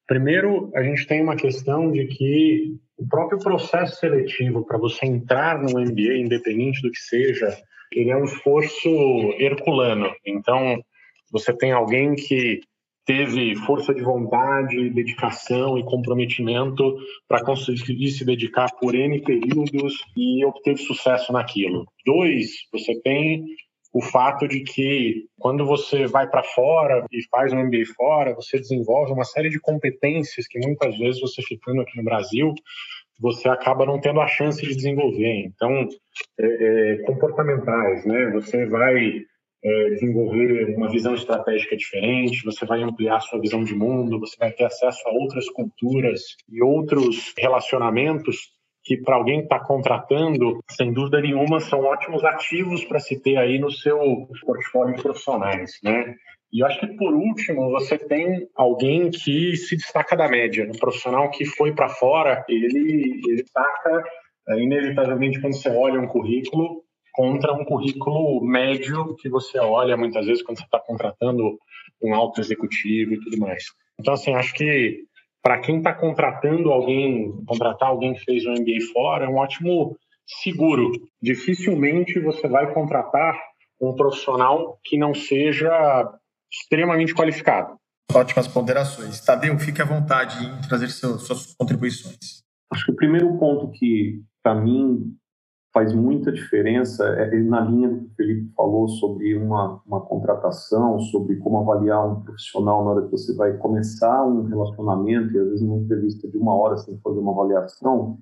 Primeiro, 0.07 0.69
a 0.75 0.83
gente 0.83 1.07
tem 1.07 1.21
uma 1.21 1.35
questão 1.35 1.91
de 1.91 2.05
que 2.07 2.77
o 2.97 3.07
próprio 3.07 3.39
processo 3.39 3.99
seletivo 3.99 4.65
para 4.65 4.77
você 4.77 5.05
entrar 5.05 5.61
no 5.61 5.79
MBA, 5.79 6.17
independente 6.17 6.81
do 6.81 6.91
que 6.91 6.99
seja, 6.99 7.57
ele 7.91 8.09
é 8.09 8.17
um 8.17 8.25
esforço 8.25 8.89
herculano. 9.37 10.11
Então, 10.25 10.81
você 11.31 11.53
tem 11.55 11.71
alguém 11.71 12.15
que 12.15 12.59
teve 13.05 13.55
força 13.55 13.93
de 13.93 14.01
vontade, 14.01 14.89
dedicação 14.89 15.77
e 15.77 15.83
comprometimento 15.83 16.97
para 17.27 17.43
conseguir 17.43 18.09
se 18.11 18.25
dedicar 18.25 18.69
por 18.79 18.95
N 18.95 19.21
períodos 19.21 20.03
e 20.15 20.45
obteve 20.45 20.77
sucesso 20.77 21.33
naquilo. 21.33 21.85
Dois, 22.05 22.51
você 22.71 22.99
tem 23.01 23.45
o 23.93 24.01
fato 24.01 24.47
de 24.47 24.61
que 24.61 25.27
quando 25.37 25.65
você 25.67 26.07
vai 26.07 26.27
para 26.27 26.41
fora 26.41 27.05
e 27.11 27.21
faz 27.29 27.53
um 27.53 27.63
MBA 27.63 27.85
fora, 27.95 28.33
você 28.33 28.59
desenvolve 28.59 29.13
uma 29.13 29.23
série 29.23 29.49
de 29.49 29.59
competências 29.59 30.47
que 30.47 30.59
muitas 30.59 30.97
vezes 30.97 31.21
você 31.21 31.43
ficando 31.43 31.81
aqui 31.81 31.95
no 31.97 32.03
Brasil, 32.03 32.55
você 33.19 33.47
acaba 33.47 33.85
não 33.85 34.01
tendo 34.01 34.19
a 34.19 34.27
chance 34.27 34.59
de 34.59 34.75
desenvolver. 34.75 35.45
Então, 35.45 35.87
é, 36.39 36.45
é, 36.45 36.97
comportamentais, 37.03 38.03
né? 38.03 38.31
Você 38.31 38.65
vai 38.65 39.21
é, 39.63 39.89
desenvolver 39.91 40.75
uma 40.75 40.89
visão 40.89 41.13
estratégica 41.13 41.77
diferente, 41.77 42.43
você 42.43 42.65
vai 42.65 42.81
ampliar 42.81 43.21
sua 43.21 43.39
visão 43.39 43.63
de 43.63 43.75
mundo, 43.75 44.19
você 44.19 44.35
vai 44.39 44.51
ter 44.51 44.65
acesso 44.65 45.07
a 45.07 45.11
outras 45.11 45.47
culturas 45.49 46.21
e 46.49 46.63
outros 46.63 47.31
relacionamentos 47.37 48.51
que 48.83 48.97
para 48.97 49.15
alguém 49.15 49.39
que 49.39 49.45
está 49.45 49.59
contratando, 49.59 50.59
sem 50.69 50.91
dúvida 50.91 51.21
nenhuma, 51.21 51.59
são 51.59 51.81
ótimos 51.81 52.23
ativos 52.23 52.83
para 52.83 52.99
se 52.99 53.19
ter 53.19 53.37
aí 53.37 53.57
no 53.57 53.71
seu 53.71 54.27
portfólio 54.45 55.01
profissionais, 55.01 55.79
né? 55.83 56.15
E 56.51 56.59
eu 56.59 56.67
acho 56.67 56.79
que 56.79 56.87
por 56.87 57.13
último 57.13 57.71
você 57.71 57.97
tem 57.97 58.47
alguém 58.55 59.09
que 59.09 59.55
se 59.55 59.75
destaca 59.75 60.15
da 60.15 60.27
média, 60.27 60.69
um 60.69 60.77
profissional 60.77 61.31
que 61.31 61.45
foi 61.45 61.73
para 61.73 61.89
fora, 61.89 62.45
ele 62.47 63.21
ele 63.25 63.41
destaca 63.41 64.03
é, 64.49 64.61
inevitavelmente 64.61 65.41
quando 65.41 65.53
você 65.53 65.69
olha 65.69 65.99
um 65.99 66.07
currículo 66.07 66.83
contra 67.13 67.53
um 67.53 67.63
currículo 67.63 68.43
médio 68.43 69.15
que 69.15 69.29
você 69.29 69.59
olha 69.59 69.95
muitas 69.95 70.25
vezes 70.25 70.43
quando 70.43 70.57
você 70.57 70.65
está 70.65 70.79
contratando 70.79 71.57
um 72.01 72.13
alto 72.13 72.41
executivo 72.41 73.13
e 73.13 73.19
tudo 73.19 73.37
mais. 73.37 73.63
Então, 73.99 74.13
assim, 74.13 74.33
acho 74.33 74.53
que 74.53 75.03
para 75.43 75.59
quem 75.59 75.77
está 75.77 75.93
contratando 75.93 76.71
alguém, 76.71 77.43
contratar 77.45 77.89
alguém 77.89 78.13
que 78.13 78.23
fez 78.23 78.45
um 78.45 78.53
MBA 78.53 78.93
fora, 78.93 79.25
é 79.25 79.27
um 79.27 79.35
ótimo 79.35 79.97
seguro. 80.25 80.89
Dificilmente 81.21 82.17
você 82.19 82.47
vai 82.47 82.73
contratar 82.73 83.37
um 83.79 83.93
profissional 83.93 84.79
que 84.83 84.97
não 84.97 85.13
seja 85.13 86.09
extremamente 86.49 87.13
qualificado. 87.13 87.75
Ótimas 88.13 88.47
ponderações. 88.47 89.19
Tadeu, 89.19 89.59
fique 89.59 89.81
à 89.81 89.85
vontade 89.85 90.45
em 90.45 90.61
trazer 90.67 90.87
suas 90.87 91.53
contribuições. 91.55 92.41
Acho 92.71 92.85
que 92.85 92.91
o 92.91 92.95
primeiro 92.95 93.37
ponto 93.37 93.69
que, 93.71 94.21
para 94.41 94.55
mim, 94.55 95.13
faz 95.73 95.91
muita 95.91 96.31
diferença 96.31 97.03
é, 97.17 97.35
é, 97.35 97.39
na 97.39 97.61
linha 97.61 97.89
do 97.89 97.99
que 98.01 98.05
o 98.05 98.15
Felipe 98.15 98.53
falou 98.55 98.87
sobre 98.87 99.35
uma, 99.35 99.81
uma 99.85 100.01
contratação, 100.01 100.99
sobre 100.99 101.37
como 101.37 101.57
avaliar 101.59 102.07
um 102.07 102.21
profissional 102.21 102.85
na 102.85 102.91
hora 102.91 103.05
que 103.05 103.11
você 103.11 103.35
vai 103.35 103.57
começar 103.57 104.23
um 104.23 104.43
relacionamento 104.43 105.33
e 105.33 105.39
às 105.39 105.47
vezes 105.47 105.61
uma 105.61 105.77
entrevista 105.77 106.27
de 106.27 106.37
uma 106.37 106.53
hora 106.55 106.77
sem 106.77 106.97
fazer 106.99 107.19
uma 107.19 107.31
avaliação, 107.31 108.19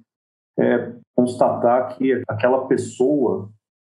é 0.58 0.94
constatar 1.16 1.98
que 1.98 2.24
aquela 2.28 2.68
pessoa, 2.68 3.50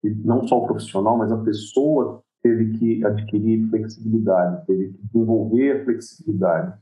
e 0.04 0.10
não 0.10 0.46
só 0.46 0.58
o 0.58 0.66
profissional, 0.66 1.16
mas 1.16 1.32
a 1.32 1.38
pessoa 1.38 2.22
teve 2.42 2.78
que 2.78 3.04
adquirir 3.04 3.68
flexibilidade, 3.70 4.66
teve 4.66 4.92
que 4.92 5.02
desenvolver 5.06 5.84
flexibilidade. 5.84 6.78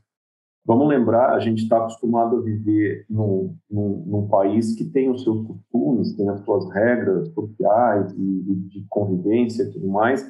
Vamos 0.65 0.87
lembrar, 0.87 1.35
a 1.35 1.39
gente 1.39 1.61
está 1.61 1.77
acostumado 1.77 2.37
a 2.37 2.41
viver 2.41 3.05
num, 3.07 3.55
num, 3.69 4.03
num, 4.07 4.27
país 4.27 4.73
que 4.73 4.83
tem 4.83 5.11
os 5.11 5.21
seus 5.21 5.45
costumes, 5.45 6.15
tem 6.15 6.27
as 6.27 6.43
suas 6.43 6.67
regras 6.73 7.31
sociais 7.33 8.11
e, 8.13 8.51
e 8.51 8.55
de 8.69 8.85
convivência 8.89 9.61
e 9.61 9.71
tudo 9.71 9.87
mais, 9.87 10.27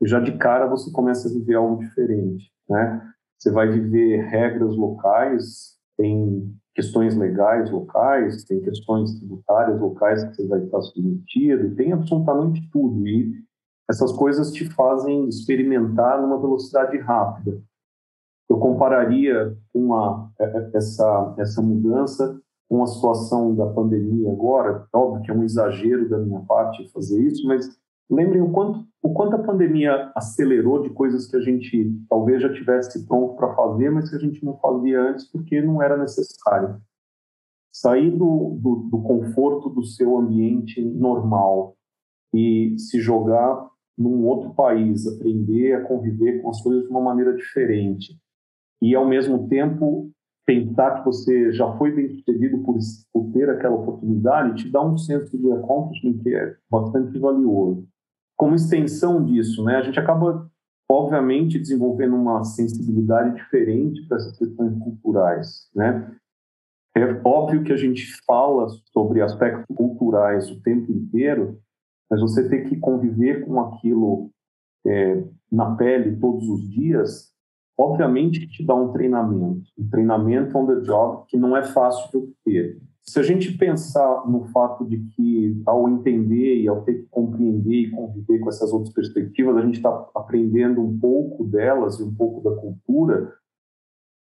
e 0.00 0.06
já 0.06 0.20
de 0.20 0.38
cara 0.38 0.68
você 0.68 0.92
começa 0.92 1.28
a 1.28 1.32
viver 1.32 1.56
algo 1.56 1.82
diferente, 1.82 2.52
né? 2.70 3.02
Você 3.36 3.50
vai 3.50 3.68
viver 3.68 4.22
regras 4.28 4.76
locais, 4.76 5.76
tem 5.98 6.54
questões 6.72 7.16
legais 7.16 7.68
locais, 7.68 8.44
tem 8.44 8.60
questões 8.60 9.18
tributárias 9.18 9.80
locais 9.80 10.22
que 10.22 10.36
você 10.36 10.46
vai 10.46 10.60
estar 10.60 10.80
submetido, 10.82 11.74
tem 11.74 11.92
absolutamente 11.92 12.60
tudo. 12.70 13.06
E 13.08 13.42
essas 13.90 14.12
coisas 14.12 14.52
te 14.52 14.64
fazem 14.72 15.28
experimentar 15.28 16.22
numa 16.22 16.40
velocidade 16.40 16.96
rápida 16.98 17.60
eu 18.48 18.58
compararia 18.58 19.56
uma, 19.72 20.30
é, 20.38 20.44
é, 20.44 20.70
essa, 20.74 21.34
essa 21.38 21.62
mudança 21.62 22.40
com 22.68 22.82
a 22.82 22.86
situação 22.86 23.54
da 23.54 23.66
pandemia 23.66 24.30
agora. 24.30 24.86
Óbvio 24.92 25.22
que 25.22 25.30
é 25.30 25.34
um 25.34 25.44
exagero 25.44 26.08
da 26.08 26.18
minha 26.18 26.40
parte 26.40 26.90
fazer 26.92 27.22
isso, 27.22 27.46
mas 27.46 27.68
lembrem 28.10 28.42
o 28.42 28.52
quanto, 28.52 28.86
o 29.02 29.12
quanto 29.12 29.36
a 29.36 29.42
pandemia 29.42 30.12
acelerou 30.14 30.82
de 30.82 30.90
coisas 30.90 31.26
que 31.26 31.36
a 31.36 31.40
gente 31.40 31.92
talvez 32.08 32.42
já 32.42 32.52
tivesse 32.52 33.06
pronto 33.06 33.34
para 33.36 33.54
fazer, 33.54 33.90
mas 33.90 34.10
que 34.10 34.16
a 34.16 34.20
gente 34.20 34.44
não 34.44 34.58
fazia 34.58 35.00
antes 35.00 35.30
porque 35.30 35.60
não 35.62 35.82
era 35.82 35.96
necessário. 35.96 36.80
Sair 37.72 38.10
do, 38.10 38.58
do, 38.60 38.88
do 38.90 39.02
conforto 39.02 39.68
do 39.68 39.84
seu 39.84 40.16
ambiente 40.16 40.80
normal 40.80 41.76
e 42.32 42.76
se 42.78 43.00
jogar 43.00 43.68
num 43.96 44.26
outro 44.26 44.54
país, 44.54 45.06
aprender 45.06 45.74
a 45.74 45.84
conviver 45.84 46.40
com 46.40 46.50
as 46.50 46.60
coisas 46.60 46.84
de 46.84 46.90
uma 46.90 47.00
maneira 47.00 47.34
diferente 47.34 48.16
e, 48.84 48.94
ao 48.94 49.08
mesmo 49.08 49.48
tempo, 49.48 50.10
pensar 50.44 50.98
que 50.98 51.06
você 51.06 51.50
já 51.52 51.72
foi 51.78 51.90
bem 51.90 52.06
sucedido 52.10 52.58
por, 52.58 52.76
por 53.10 53.32
ter 53.32 53.48
aquela 53.48 53.76
oportunidade 53.76 54.62
te 54.62 54.70
dá 54.70 54.84
um 54.84 54.98
senso 54.98 55.38
de 55.38 55.52
accomplishment 55.52 56.18
que 56.18 56.34
é 56.34 56.54
bastante 56.70 57.18
valioso. 57.18 57.88
Como 58.36 58.54
extensão 58.54 59.24
disso, 59.24 59.64
né, 59.64 59.76
a 59.76 59.80
gente 59.80 59.98
acaba, 59.98 60.50
obviamente, 60.86 61.58
desenvolvendo 61.58 62.14
uma 62.14 62.44
sensibilidade 62.44 63.36
diferente 63.36 64.06
para 64.06 64.18
essas 64.18 64.36
questões 64.36 64.78
culturais. 64.78 65.70
Né? 65.74 66.14
É 66.94 67.22
óbvio 67.24 67.64
que 67.64 67.72
a 67.72 67.78
gente 67.78 68.04
fala 68.26 68.68
sobre 68.92 69.22
aspectos 69.22 69.74
culturais 69.74 70.50
o 70.50 70.60
tempo 70.60 70.92
inteiro, 70.92 71.58
mas 72.10 72.20
você 72.20 72.46
ter 72.50 72.68
que 72.68 72.76
conviver 72.76 73.46
com 73.46 73.58
aquilo 73.62 74.30
é, 74.86 75.24
na 75.50 75.74
pele 75.74 76.20
todos 76.20 76.46
os 76.46 76.68
dias 76.68 77.33
obviamente 77.78 78.46
te 78.46 78.64
dá 78.64 78.74
um 78.74 78.92
treinamento, 78.92 79.64
um 79.78 79.88
treinamento 79.88 80.56
on 80.56 80.66
the 80.66 80.80
job 80.80 81.24
que 81.28 81.36
não 81.36 81.56
é 81.56 81.62
fácil 81.62 82.10
de 82.10 82.16
obter. 82.16 82.80
Se 83.02 83.20
a 83.20 83.22
gente 83.22 83.52
pensar 83.58 84.26
no 84.26 84.46
fato 84.46 84.84
de 84.86 84.98
que, 85.14 85.62
ao 85.66 85.88
entender 85.90 86.62
e 86.62 86.68
ao 86.68 86.82
ter 86.82 86.94
que 86.94 87.06
compreender 87.10 87.82
e 87.82 87.90
conviver 87.90 88.38
com 88.38 88.48
essas 88.48 88.72
outras 88.72 88.94
perspectivas, 88.94 89.56
a 89.56 89.60
gente 89.60 89.76
está 89.76 90.08
aprendendo 90.14 90.80
um 90.80 90.98
pouco 90.98 91.44
delas 91.44 92.00
e 92.00 92.02
um 92.02 92.14
pouco 92.14 92.40
da 92.48 92.56
cultura, 92.56 93.34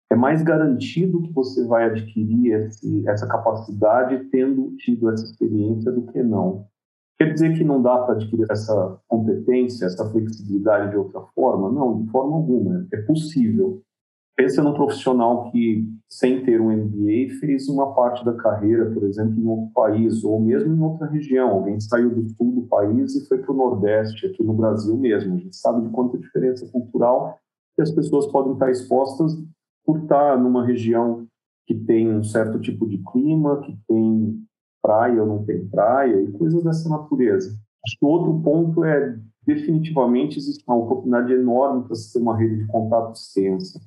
é 0.09 0.15
mais 0.15 0.41
garantido 0.41 1.21
que 1.21 1.33
você 1.33 1.65
vai 1.67 1.85
adquirir 1.85 2.53
esse, 2.53 3.07
essa 3.07 3.27
capacidade 3.27 4.25
tendo 4.31 4.75
tido 4.77 5.09
essa 5.09 5.25
experiência 5.25 5.91
do 5.91 6.03
que 6.03 6.23
não. 6.23 6.65
Quer 7.19 7.33
dizer 7.33 7.57
que 7.57 7.65
não 7.65 7.81
dá 7.81 7.97
para 7.97 8.13
adquirir 8.13 8.45
essa 8.49 8.97
competência, 9.05 9.85
essa 9.85 10.09
flexibilidade 10.09 10.91
de 10.91 10.95
outra 10.95 11.19
forma? 11.35 11.69
Não, 11.69 12.01
de 12.01 12.09
forma 12.09 12.37
alguma. 12.37 12.87
É 12.93 13.01
possível. 13.01 13.81
Pensa 14.37 14.63
num 14.63 14.73
profissional 14.73 15.51
que, 15.51 15.85
sem 16.09 16.45
ter 16.45 16.61
um 16.61 16.71
MBA, 16.71 17.37
fez 17.41 17.67
uma 17.67 17.93
parte 17.93 18.23
da 18.23 18.33
carreira, 18.35 18.89
por 18.91 19.03
exemplo, 19.03 19.37
em 19.37 19.45
outro 19.45 19.69
país, 19.73 20.23
ou 20.23 20.39
mesmo 20.39 20.73
em 20.73 20.79
outra 20.81 21.07
região. 21.07 21.49
Alguém 21.49 21.77
saiu 21.81 22.09
do 22.09 22.29
sul 22.29 22.55
do 22.55 22.61
país 22.67 23.13
e 23.13 23.27
foi 23.27 23.39
para 23.39 23.51
o 23.51 23.57
Nordeste, 23.57 24.25
aqui 24.25 24.41
no 24.41 24.53
Brasil 24.53 24.95
mesmo. 24.95 25.35
A 25.35 25.37
gente 25.39 25.57
sabe 25.57 25.85
de 25.85 25.89
quanta 25.89 26.17
diferença 26.17 26.65
cultural 26.71 27.37
que 27.75 27.81
as 27.81 27.91
pessoas 27.91 28.27
podem 28.27 28.53
estar 28.53 28.71
expostas 28.71 29.33
por 29.85 30.03
estar 30.03 30.39
numa 30.39 30.65
região 30.65 31.27
que 31.67 31.75
tem 31.75 32.09
um 32.09 32.23
certo 32.23 32.61
tipo 32.61 32.87
de 32.87 32.97
clima, 33.11 33.59
que 33.59 33.77
tem 33.89 34.41
praia 34.81 35.21
ou 35.21 35.27
não 35.27 35.45
tem 35.45 35.67
praia 35.67 36.21
e 36.21 36.31
coisas 36.31 36.63
dessa 36.63 36.89
natureza. 36.89 37.49
Acho 37.85 37.97
que 37.97 38.05
outro 38.05 38.41
ponto 38.41 38.83
é 38.83 39.17
definitivamente 39.45 40.37
existe 40.37 40.63
uma 40.67 40.77
oportunidade 40.77 41.33
enorme 41.33 41.85
para 41.85 41.95
se 41.95 42.13
ter 42.13 42.19
uma 42.19 42.37
rede 42.37 42.57
de 42.57 42.67
contato 42.67 43.15
extensa. 43.15 43.79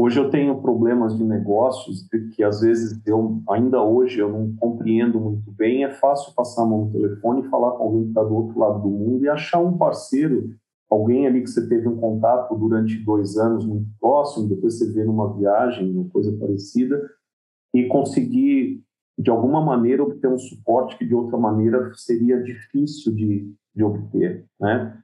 Hoje 0.00 0.20
eu 0.20 0.30
tenho 0.30 0.62
problemas 0.62 1.16
de 1.16 1.24
negócios 1.24 2.06
que 2.34 2.44
às 2.44 2.60
vezes 2.60 3.00
eu 3.04 3.42
ainda 3.50 3.82
hoje 3.82 4.20
eu 4.20 4.28
não 4.28 4.54
compreendo 4.54 5.18
muito 5.18 5.50
bem. 5.50 5.82
É 5.82 5.90
fácil 5.90 6.32
passar 6.34 6.62
a 6.62 6.66
mão 6.66 6.84
no 6.84 6.92
telefone 6.92 7.40
e 7.40 7.48
falar 7.48 7.72
com 7.72 7.82
alguém 7.82 8.02
que 8.04 8.08
está 8.10 8.22
do 8.22 8.34
outro 8.34 8.58
lado 8.58 8.80
do 8.80 8.88
mundo 8.88 9.24
e 9.24 9.28
achar 9.28 9.58
um 9.58 9.76
parceiro, 9.76 10.54
alguém 10.88 11.26
ali 11.26 11.42
que 11.42 11.50
você 11.50 11.68
teve 11.68 11.88
um 11.88 11.96
contato 11.96 12.54
durante 12.54 13.04
dois 13.04 13.36
anos 13.36 13.66
muito 13.66 13.88
próximo, 14.00 14.48
depois 14.48 14.78
você 14.78 14.92
vê 14.92 15.02
numa 15.02 15.36
viagem, 15.36 15.90
uma 15.90 16.08
coisa 16.10 16.32
parecida, 16.38 17.02
e 17.74 17.86
conseguir 17.88 18.80
de 19.18 19.30
alguma 19.30 19.60
maneira 19.60 20.02
obter 20.02 20.28
um 20.28 20.38
suporte 20.38 20.96
que 20.96 21.04
de 21.04 21.14
outra 21.14 21.36
maneira 21.36 21.92
seria 21.94 22.40
difícil 22.40 23.12
de, 23.12 23.52
de 23.74 23.82
obter, 23.82 24.46
né? 24.60 24.96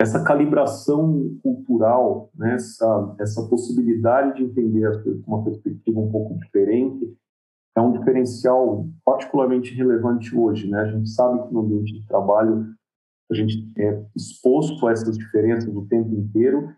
Essa 0.00 0.24
calibração 0.24 1.38
cultural, 1.42 2.30
né? 2.34 2.54
essa, 2.54 3.14
essa 3.20 3.46
possibilidade 3.48 4.38
de 4.38 4.44
entender 4.44 4.90
uma 5.26 5.44
perspectiva 5.44 6.00
um 6.00 6.10
pouco 6.10 6.38
diferente, 6.38 7.14
é 7.76 7.80
um 7.80 7.92
diferencial 7.92 8.88
particularmente 9.04 9.74
relevante 9.74 10.34
hoje, 10.34 10.68
né? 10.68 10.80
A 10.80 10.86
gente 10.86 11.08
sabe 11.10 11.46
que 11.46 11.54
no 11.54 11.60
ambiente 11.60 11.92
de 11.92 12.06
trabalho 12.06 12.74
a 13.30 13.34
gente 13.34 13.72
é 13.78 14.04
exposto 14.16 14.88
a 14.88 14.92
essas 14.92 15.16
diferenças 15.16 15.72
o 15.72 15.86
tempo 15.86 16.12
inteiro 16.14 16.74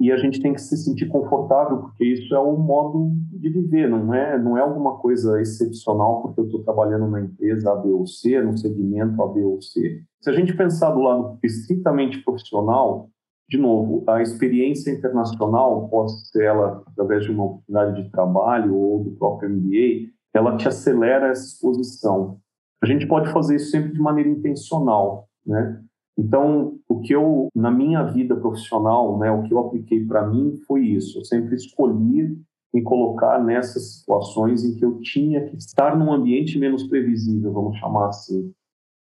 e 0.00 0.12
a 0.12 0.16
gente 0.16 0.40
tem 0.40 0.52
que 0.52 0.60
se 0.60 0.76
sentir 0.76 1.06
confortável 1.08 1.78
porque 1.78 2.04
isso 2.04 2.34
é 2.34 2.40
um 2.40 2.56
modo 2.56 3.12
de 3.32 3.48
viver, 3.48 3.88
não 3.88 4.14
é 4.14 4.38
não 4.38 4.56
é 4.56 4.60
alguma 4.60 4.98
coisa 4.98 5.40
excepcional 5.40 6.22
porque 6.22 6.40
eu 6.40 6.44
estou 6.44 6.62
trabalhando 6.62 7.08
na 7.08 7.20
empresa 7.20 7.72
A, 7.72 7.76
B 7.76 7.88
ou 7.88 8.06
C, 8.06 8.40
no 8.40 8.56
segmento 8.56 9.20
A, 9.22 9.32
B 9.32 9.42
ou 9.42 9.60
C. 9.60 10.02
Se 10.20 10.30
a 10.30 10.32
gente 10.32 10.56
pensar 10.56 10.90
do 10.90 11.00
lado 11.00 11.38
estritamente 11.42 12.22
profissional, 12.22 13.10
de 13.48 13.56
novo, 13.56 14.04
a 14.06 14.20
experiência 14.20 14.90
internacional, 14.90 15.88
pode 15.88 16.12
ser 16.28 16.44
ela 16.44 16.82
através 16.86 17.24
de 17.24 17.30
uma 17.30 17.44
oportunidade 17.44 18.02
de 18.02 18.10
trabalho 18.10 18.74
ou 18.74 19.02
do 19.02 19.12
próprio 19.12 19.48
MBA, 19.48 20.10
ela 20.34 20.56
te 20.56 20.68
acelera 20.68 21.28
essa 21.28 21.46
exposição. 21.46 22.38
A 22.82 22.86
gente 22.86 23.06
pode 23.06 23.32
fazer 23.32 23.56
isso 23.56 23.70
sempre 23.70 23.92
de 23.92 23.98
maneira 23.98 24.28
intencional, 24.28 25.28
né? 25.46 25.82
Então, 26.18 26.80
o 26.88 27.00
que 27.00 27.14
eu, 27.14 27.48
na 27.54 27.70
minha 27.70 28.02
vida 28.02 28.34
profissional, 28.34 29.16
né, 29.20 29.30
o 29.30 29.44
que 29.44 29.54
eu 29.54 29.60
apliquei 29.60 30.04
para 30.04 30.26
mim 30.26 30.56
foi 30.66 30.84
isso. 30.84 31.20
Eu 31.20 31.24
sempre 31.24 31.54
escolhi 31.54 32.36
me 32.74 32.82
colocar 32.82 33.42
nessas 33.42 33.98
situações 33.98 34.64
em 34.64 34.74
que 34.74 34.84
eu 34.84 34.98
tinha 34.98 35.44
que 35.46 35.56
estar 35.56 35.96
num 35.96 36.12
ambiente 36.12 36.58
menos 36.58 36.82
previsível, 36.88 37.52
vamos 37.52 37.78
chamar 37.78 38.08
assim. 38.08 38.52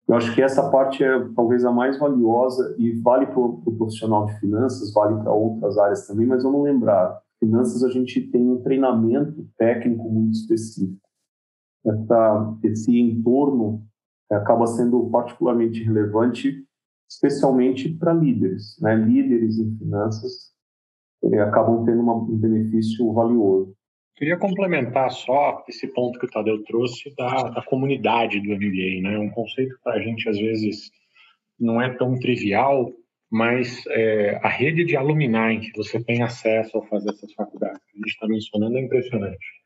Eu 0.07 0.15
acho 0.15 0.33
que 0.35 0.41
essa 0.41 0.69
parte 0.69 1.03
é 1.03 1.27
talvez 1.35 1.65
a 1.65 1.71
mais 1.71 1.97
valiosa 1.97 2.75
e 2.77 2.91
vale 3.01 3.25
para 3.25 3.39
o 3.39 3.61
pro 3.61 3.75
profissional 3.75 4.27
de 4.27 4.39
finanças, 4.39 4.93
vale 4.93 5.21
para 5.21 5.33
outras 5.33 5.77
áreas 5.79 6.05
também, 6.05 6.27
mas 6.27 6.43
vamos 6.43 6.63
lembrar, 6.63 7.19
finanças 7.39 7.83
a 7.83 7.89
gente 7.89 8.21
tem 8.29 8.47
um 8.47 8.61
treinamento 8.61 9.47
técnico 9.57 10.07
muito 10.07 10.33
específico. 10.33 11.01
Essa, 11.83 12.57
esse 12.63 12.99
entorno 12.99 13.83
acaba 14.29 14.67
sendo 14.67 15.09
particularmente 15.09 15.83
relevante 15.83 16.63
especialmente 17.11 17.89
para 17.89 18.13
líderes. 18.13 18.79
Né? 18.79 18.95
Líderes 18.95 19.59
em 19.59 19.77
finanças 19.77 20.51
eh, 21.25 21.39
acabam 21.39 21.83
tendo 21.85 22.01
uma, 22.01 22.15
um 22.15 22.37
benefício 22.37 23.11
valioso. 23.11 23.75
Queria 24.15 24.37
complementar 24.37 25.11
só 25.11 25.63
esse 25.67 25.87
ponto 25.87 26.17
que 26.19 26.25
o 26.25 26.29
Tadeu 26.29 26.63
trouxe 26.63 27.13
da, 27.15 27.49
da 27.49 27.61
comunidade 27.63 28.39
do 28.39 28.49
MBA. 28.49 29.01
Né? 29.01 29.19
Um 29.19 29.29
conceito 29.31 29.77
para 29.83 29.95
a 29.95 30.01
gente, 30.01 30.29
às 30.29 30.37
vezes, 30.37 30.89
não 31.59 31.81
é 31.81 31.93
tão 31.97 32.17
trivial, 32.17 32.89
mas 33.29 33.83
é, 33.87 34.39
a 34.43 34.47
rede 34.47 34.85
de 34.85 34.95
alumni 34.95 35.59
que 35.59 35.75
você 35.75 36.01
tem 36.01 36.21
acesso 36.21 36.77
ao 36.77 36.87
fazer 36.87 37.09
essas 37.09 37.33
faculdades, 37.33 37.81
que 37.91 37.97
a 37.97 37.99
gente 37.99 38.13
está 38.13 38.27
mencionando, 38.27 38.77
é 38.77 38.81
impressionante 38.81 39.60